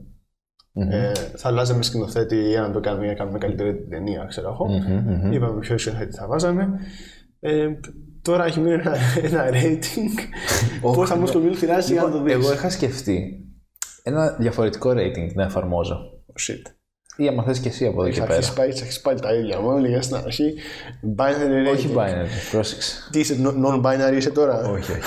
Ε, 0.74 1.12
θα 1.14 1.48
αλλάζαμε 1.48 1.84
σκηνοθέτη 1.84 2.48
για 2.48 2.62
να 2.62 2.72
το 2.72 2.80
κάνουμε, 2.80 3.04
για 3.04 3.14
να 3.14 3.20
κάνουμε 3.20 3.38
καλύτερη 3.38 3.76
την 3.76 3.90
ταινία, 3.90 4.26
ξέρω 4.30 4.50
εγώ. 4.50 4.68
Είπαμε 5.32 5.60
ποιο 5.60 5.78
σκηνοθέτη 5.78 6.16
θα 6.16 6.28
βάζαμε. 6.28 6.70
Ε, 7.40 7.68
τώρα 8.22 8.46
έχει 8.46 8.60
μείνει 8.60 8.74
ένα, 8.74 8.96
ένα 9.22 9.46
rating 9.52 10.20
που 10.82 11.08
θα 11.08 11.18
μου 11.18 11.28
χρειάζεται 11.56 11.94
για 11.94 12.02
να 12.02 12.12
το 12.12 12.22
δεις. 12.24 12.34
Εγώ 12.34 12.54
είχα 12.54 12.70
σκεφτεί 12.70 13.46
ένα 14.04 14.36
διαφορετικό 14.40 14.92
rating 14.92 15.34
να 15.34 15.44
εφαρμόζω. 15.44 15.98
Shit. 16.40 16.72
Ή 17.18 17.28
άμα 17.28 17.44
θες 17.44 17.60
και 17.60 17.68
εσύ 17.68 17.86
από 17.86 18.02
εδώ 18.02 18.12
και 18.12 18.20
Θα 18.20 18.26
πέρα. 18.26 18.38
έχεις 18.38 18.54
πάει, 18.54 18.70
έχεις 18.70 19.02
πάλι 19.02 19.20
τα 19.20 19.34
ίδια 19.34 19.60
μου, 19.60 19.78
έλεγα 19.78 20.02
στην 20.02 20.16
αρχή. 20.16 20.54
Binary 21.18 21.68
rating. 21.68 21.74
Όχι 21.74 21.94
binary, 21.98 22.52
πρόσεξε. 22.52 23.10
Τι 23.12 23.20
είσαι, 23.20 23.38
non-binary 23.66 24.16
είσαι 24.16 24.30
τώρα; 24.30 24.70
όχι, 24.70 24.92
όχι. 24.92 25.02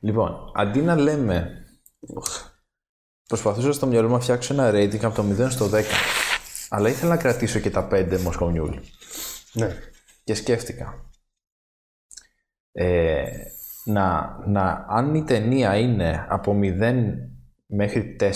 λοιπόν, 0.00 0.30
αντί 0.54 0.80
να 0.80 0.96
λέμε. 0.96 1.50
Προσπαθούσα 3.28 3.72
στο 3.72 3.86
μυαλό 3.86 4.08
μου 4.08 4.14
να 4.14 4.20
φτιάξω 4.20 4.54
ένα 4.54 4.70
rating 4.70 5.04
από 5.04 5.14
το 5.14 5.24
0 5.44 5.50
στο 5.50 5.66
10. 5.66 5.82
Αλλά 6.68 6.88
ήθελα 6.88 7.10
να 7.10 7.16
κρατήσω 7.16 7.58
και 7.58 7.70
τα 7.70 7.88
5 7.92 8.18
Μοσχομιούλ. 8.20 8.76
Ναι. 9.52 9.76
Και 10.24 10.34
σκέφτηκα. 10.34 11.10
Ε, 12.72 13.24
να, 13.84 14.36
να, 14.46 14.86
αν 14.88 15.14
η 15.14 15.24
ταινία 15.24 15.76
είναι 15.76 16.26
από 16.28 16.58
0 16.62 16.94
μέχρι 17.66 18.16
4 18.20 18.30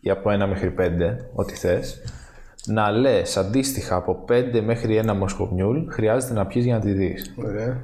ή 0.00 0.10
από 0.10 0.30
1 0.30 0.46
μέχρι 0.48 0.74
5, 0.78 1.16
ό,τι 1.34 1.54
θες, 1.54 2.02
να 2.66 2.90
λες 2.90 3.36
αντίστοιχα 3.36 3.96
από 3.96 4.24
5 4.28 4.60
μέχρι 4.64 5.00
1 5.04 5.14
Μοσχομιούλ 5.16 5.90
χρειάζεται 5.90 6.32
να 6.32 6.46
πιεις 6.46 6.64
για 6.64 6.74
να 6.74 6.80
τη 6.80 6.92
δεις. 6.92 7.34
Ωραία. 7.36 7.82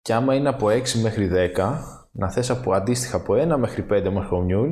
Και 0.00 0.14
άμα 0.14 0.34
είναι 0.34 0.48
από 0.48 0.66
6 0.66 0.92
μέχρι 0.92 1.30
10, 1.56 1.80
να 2.16 2.30
θες 2.30 2.50
από, 2.50 2.72
αντίστοιχα 2.72 3.16
από 3.16 3.34
1 3.34 3.56
μέχρι 3.58 3.86
5 3.90 4.08
Moscow 4.12 4.44
Mule, 4.44 4.70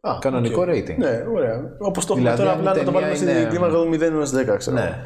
Α, 0.00 0.18
κανονικό 0.20 0.60
οκ. 0.62 0.68
rating. 0.68 0.96
Ναι, 0.98 1.24
ωραία. 1.34 1.76
Όπως 1.78 2.06
το 2.06 2.12
έχουμε 2.12 2.30
Δηλαδή, 2.30 2.36
τώρα, 2.42 2.52
αν 2.52 2.56
η 2.56 2.60
απλά 2.60 2.70
να 2.70 2.78
το 2.78 2.84
ταινία 2.84 2.92
βάλουμε 3.00 3.14
στην 3.14 3.28
είναι- 3.28 3.48
κλίμακα 3.48 3.74
του 3.74 3.88
0 3.88 4.00
έως 4.00 4.30
10, 4.30 4.56
ξέρω. 4.56 4.76
Ναι. 4.76 5.02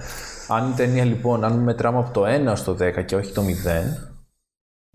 Αν 0.49 0.71
η 0.71 0.75
ταινία 0.75 1.05
λοιπόν, 1.05 1.45
αν 1.45 1.59
μετράμε 1.59 1.99
από 1.99 2.11
το 2.11 2.25
1 2.27 2.53
στο 2.57 2.73
10 2.75 3.03
και 3.05 3.17
όχι 3.17 3.33
το 3.33 3.43
0, 3.43 4.11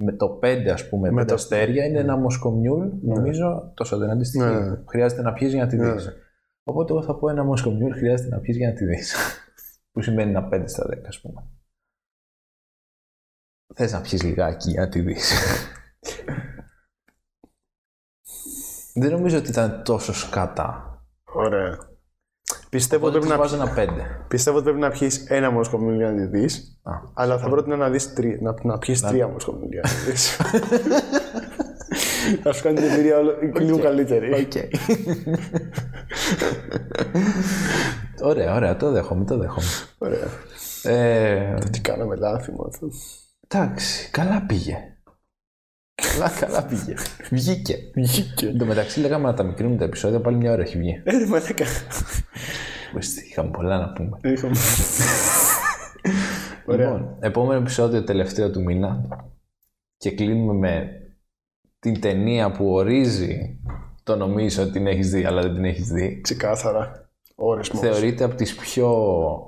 με 0.02 0.12
το 0.16 0.28
5 0.42 0.70
ας 0.74 0.90
πούμε, 0.90 1.12
με 1.12 1.22
το- 1.22 1.28
τα 1.28 1.34
αστέρια 1.34 1.86
είναι 1.86 2.00
ένα 2.00 2.18
Moscow 2.18 2.56
Mule, 2.56 2.88
νομίζω 3.02 3.72
τόσο 3.74 3.98
δεν 3.98 4.10
αντιστοιχεί. 4.10 4.46
Ναι. 4.46 4.78
Χρειάζεται 4.90 5.22
να 5.22 5.34
πιεις 5.34 5.54
για 5.54 5.64
να 5.64 5.70
τη 5.70 5.76
Ναι. 5.76 5.92
δεις. 5.92 6.10
Οπότε 6.64 6.94
εγώ 6.94 7.04
θα 7.04 7.16
πω 7.16 7.30
ένα 7.30 7.44
Moscow 7.44 7.73
Mule 7.73 7.92
χρειάζεται 7.94 8.30
να 8.30 8.40
πιεις 8.40 8.58
για 8.58 8.68
να 8.68 8.74
τη 8.74 8.86
δεις. 8.86 9.16
Που 9.92 10.02
σημαίνει 10.02 10.30
ένα 10.30 10.48
5 10.52 10.64
στα 10.68 10.86
10 10.90 11.08
ας 11.08 11.22
πούμε. 11.22 11.44
Θες 13.76 13.92
να 13.92 14.02
πιεις 14.02 14.24
λιγάκι 14.24 14.70
για 14.72 14.82
να 14.82 14.90
τη 14.90 15.02
δεις. 15.02 15.34
Δεν 18.96 19.12
νομίζω 19.12 19.38
ότι 19.38 19.50
ήταν 19.50 19.82
τόσο 19.84 20.14
σκατά. 20.14 21.00
Ωραία. 21.34 21.78
Πιστεύω 22.70 23.06
ότι, 23.08 23.18
Οπότε 23.18 23.28
πρέπει 23.36 23.50
της 23.50 23.58
να, 23.58 23.66
βάζω 23.68 23.84
ένα 23.86 23.94
5. 23.94 24.26
πιστεύω 24.28 24.56
ότι 24.58 24.66
πρέπει 24.66 24.82
να 24.82 24.90
πιεις 24.90 25.26
ένα 25.30 25.52
Moscow 25.52 25.78
Mule 25.78 25.96
για 25.96 26.12
να 26.12 26.16
τη 26.16 26.26
δεις. 26.26 26.80
Α. 26.84 26.92
Αλλά 27.14 27.38
θα 27.38 27.50
πρότεινα 27.50 27.76
να, 27.76 27.90
δεις 27.90 28.14
τρι, 28.14 28.40
να, 28.42 28.56
να 28.64 28.78
πιεις 28.78 29.02
τρία 29.02 29.28
Moscow 29.28 29.53
Mule 29.53 29.70
για 29.72 29.82
να 29.84 29.90
τη 29.90 30.12
δεις. 30.12 30.36
Θα 32.44 32.54
σου 32.54 32.64
κάνει 32.64 32.76
την 32.76 32.90
εμπειρία 32.90 33.18
όλο- 33.18 33.36
λίγο 33.60 33.80
καλύτερη. 33.80 34.34
Οκ. 34.34 34.52
ωραία, 38.22 38.56
ωραία, 38.56 38.76
το 38.78 38.92
δέχομαι, 38.92 39.26
το 39.26 39.38
δέχομαι. 39.38 39.66
Ωραία. 39.98 40.28
Ε, 40.84 41.54
Τι 41.72 41.82
κάναμε 41.82 42.16
λάθη 42.16 42.52
μου 42.52 42.66
αυτό. 42.68 42.88
εντάξει, 43.48 44.10
καλά 44.12 44.44
πήγε. 44.48 44.78
Καλά, 45.96 46.30
καλά 46.40 46.66
πήγε. 46.66 46.94
Βγήκε. 47.32 47.78
Βγήκε. 47.96 48.48
Εν 48.48 48.58
τω 48.58 48.66
μεταξύ 48.66 49.00
λέγαμε 49.00 49.28
να 49.28 49.34
τα 49.34 49.44
μικρύνουμε 49.44 49.78
τα 49.78 49.84
επεισόδια, 49.84 50.22
πάλι 50.22 50.38
μια 50.38 50.52
ώρα 50.52 50.62
έχει 50.62 50.78
βγει. 50.78 51.02
Ε, 51.04 51.18
ρε 51.18 51.26
μαλάκα. 51.26 51.66
Ορίστε, 52.94 53.22
Είχαμε 53.30 53.50
πολλά 53.50 53.78
να 53.78 53.94
πούμε. 53.94 54.20
Είχαμε. 54.24 54.56
Ωραία. 56.66 56.92
Λοιπόν, 56.92 57.16
επόμενο 57.20 57.60
επεισόδιο 57.60 58.04
τελευταίο 58.04 58.52
του 58.52 58.64
μήνα 58.64 59.08
και 59.98 60.12
κλείνουμε 60.12 60.54
με 60.54 60.90
την 61.80 62.02
ταινία 62.02 62.52
που 62.52 62.74
ορίζει 62.74 63.60
το 64.04 64.16
νομίζω 64.16 64.64
ότι 64.64 64.72
την 64.72 64.88
έχεις 64.88 65.10
δει 65.10 65.26
αλλά 65.26 65.42
δεν 65.42 65.54
την 65.54 65.66
έχεις 65.66 65.88
δει. 65.88 66.20
Ξεκάθαρα. 66.22 67.10
Ώρες 67.36 67.70
μόνο. 67.70 67.88
Θεωρείται 67.88 68.24
από 68.24 68.36
τις 68.36 68.56
πιο 68.56 68.90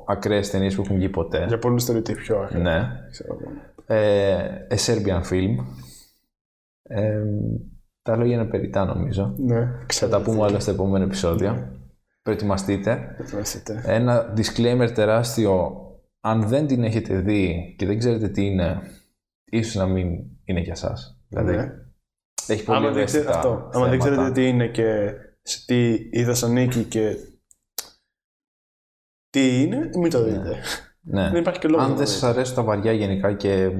ακραίες 0.07 0.49
ταινίες 0.49 0.75
που 0.75 0.81
έχουν 0.81 0.95
βγει 0.95 1.09
ποτέ. 1.09 1.45
Για 1.47 1.59
πολλούς 1.59 1.83
θεωρείται 1.83 2.13
πιο 2.13 2.39
άκρα. 2.39 2.59
Ναι. 2.59 2.89
Ξέρω 3.11 3.37
εγώ. 3.41 3.51
Ε, 3.85 4.67
a 4.69 4.75
Serbian 4.75 5.21
film. 5.31 5.55
Ε, 6.88 7.23
τα 8.01 8.15
λόγια 8.15 8.35
είναι 8.35 8.45
περιτά 8.45 8.85
νομίζω. 8.85 9.33
Ναι, 9.38 9.55
Θα 9.65 9.83
ξέρω. 9.85 10.11
τα 10.11 10.21
πούμε 10.21 10.43
άλλο 10.43 10.59
στο 10.59 10.71
επόμενο 10.71 11.03
επεισόδιο. 11.03 11.71
Προετοιμαστείτε. 12.21 13.15
Ετοιμαστείτε. 13.19 13.81
Ένα 13.85 14.33
disclaimer 14.38 14.89
τεράστιο. 14.93 15.71
Αν 16.21 16.47
δεν 16.47 16.67
την 16.67 16.83
έχετε 16.83 17.19
δει 17.19 17.75
και 17.77 17.85
δεν 17.85 17.97
ξέρετε 17.99 18.27
τι 18.29 18.45
είναι, 18.45 18.81
ίσως 19.45 19.75
να 19.75 19.85
μην 19.88 20.07
είναι 20.43 20.59
για 20.59 20.75
σας. 20.75 21.19
Δηλαδή, 21.27 21.55
Ναι. 21.55 21.71
έχει 22.47 22.63
πολύ 22.63 22.77
Άμα 22.77 22.91
δεν, 22.91 23.05
ξέρετε, 23.05 23.29
ευαίσθητα 23.29 23.49
αυτό. 23.49 23.69
Άμα 23.77 23.89
δεν 23.89 23.99
θέματα. 24.01 24.15
ξέρετε 24.15 24.31
τι 24.31 24.47
είναι 24.47 24.67
και 24.67 25.13
σε 25.41 25.65
τι 25.65 25.93
η 26.11 26.23
Θεσσαλονίκη 26.23 26.83
και 26.83 27.15
τι 29.29 29.61
είναι, 29.61 29.89
μην 29.99 30.09
το 30.09 30.23
δείτε. 30.23 30.55
Ναι. 31.01 31.29
Δεν 31.29 31.39
υπάρχει 31.41 31.59
και 31.59 31.67
λόγος. 31.67 31.83
Αν 31.85 31.89
να 31.91 31.95
δεν 31.97 32.05
το 32.05 32.11
σας 32.11 32.23
αρέσουν 32.23 32.55
τα 32.55 32.63
βαριά 32.63 32.91
γενικά 32.91 33.33
και... 33.33 33.71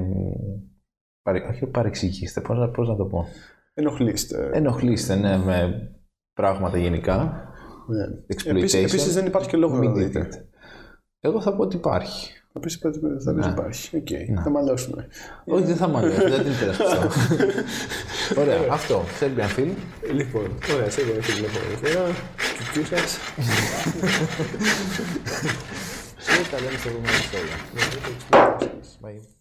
μ, 1.32 1.34
παρε- 1.34 1.50
Όχι 1.50 1.66
παρεξηγήστε, 1.66 2.42
πώς, 2.42 2.58
να- 2.58 2.70
πώς 2.70 2.88
να 2.88 2.96
το 2.96 3.06
πω. 3.06 3.22
δείτε. 3.22 3.40
Ενοχλείστε. 3.74 4.50
Ενοχλείστε, 4.54 5.16
ναι, 5.16 5.38
με 5.38 5.90
πράγματα 6.34 6.78
γενικά. 6.78 7.44
Ναι. 7.88 8.04
Exploitation. 8.36 8.50
Επίσης, 8.58 8.74
επίσης 8.74 9.14
δεν 9.14 9.26
υπάρχει 9.26 9.48
και 9.50 9.58
λόγο 9.58 9.74
να 9.74 9.80
Μην 9.80 9.90
το 9.94 9.96
δείτε. 10.00 10.20
δείτε. 10.20 10.46
Εγώ 11.20 11.42
θα 11.42 11.56
πω 11.56 11.62
ότι 11.64 11.76
υπάρχει. 11.76 12.32
Επίσης 12.54 12.80
θα 12.82 12.90
πεις 12.90 13.00
θα 13.24 13.34
πεις 13.34 13.46
Ναι. 13.46 13.52
υπάρχει. 13.52 13.98
Οκ. 13.98 14.08
Θα 14.44 14.50
μαλώσουμε. 14.50 15.08
Όχι, 15.46 15.64
δεν 15.64 15.76
θα 15.76 15.88
μ' 15.88 15.98
αρέσει, 15.98 16.30
δεν 16.30 16.44
την 16.44 16.52
υπερασπιστώ. 16.52 17.10
Ωραία, 18.42 18.60
αυτό. 18.72 19.04
Serbian 19.20 19.60
film; 19.60 19.70
Λοιπόν, 20.14 20.52
ωραία, 20.76 20.90
σε 20.90 21.02
εγώ 21.02 21.22
φίλε 21.22 21.48
από 21.48 21.88
εδώ. 21.88 22.04
Κικιού 22.64 22.86
σας. 22.86 23.18
Και 26.16 26.56
τα 26.56 26.60
λέμε 26.62 26.78
στο 26.78 26.90
επόμενο 26.90 27.14
επεισόδιο. 27.18 27.56
Bye. 29.02 29.37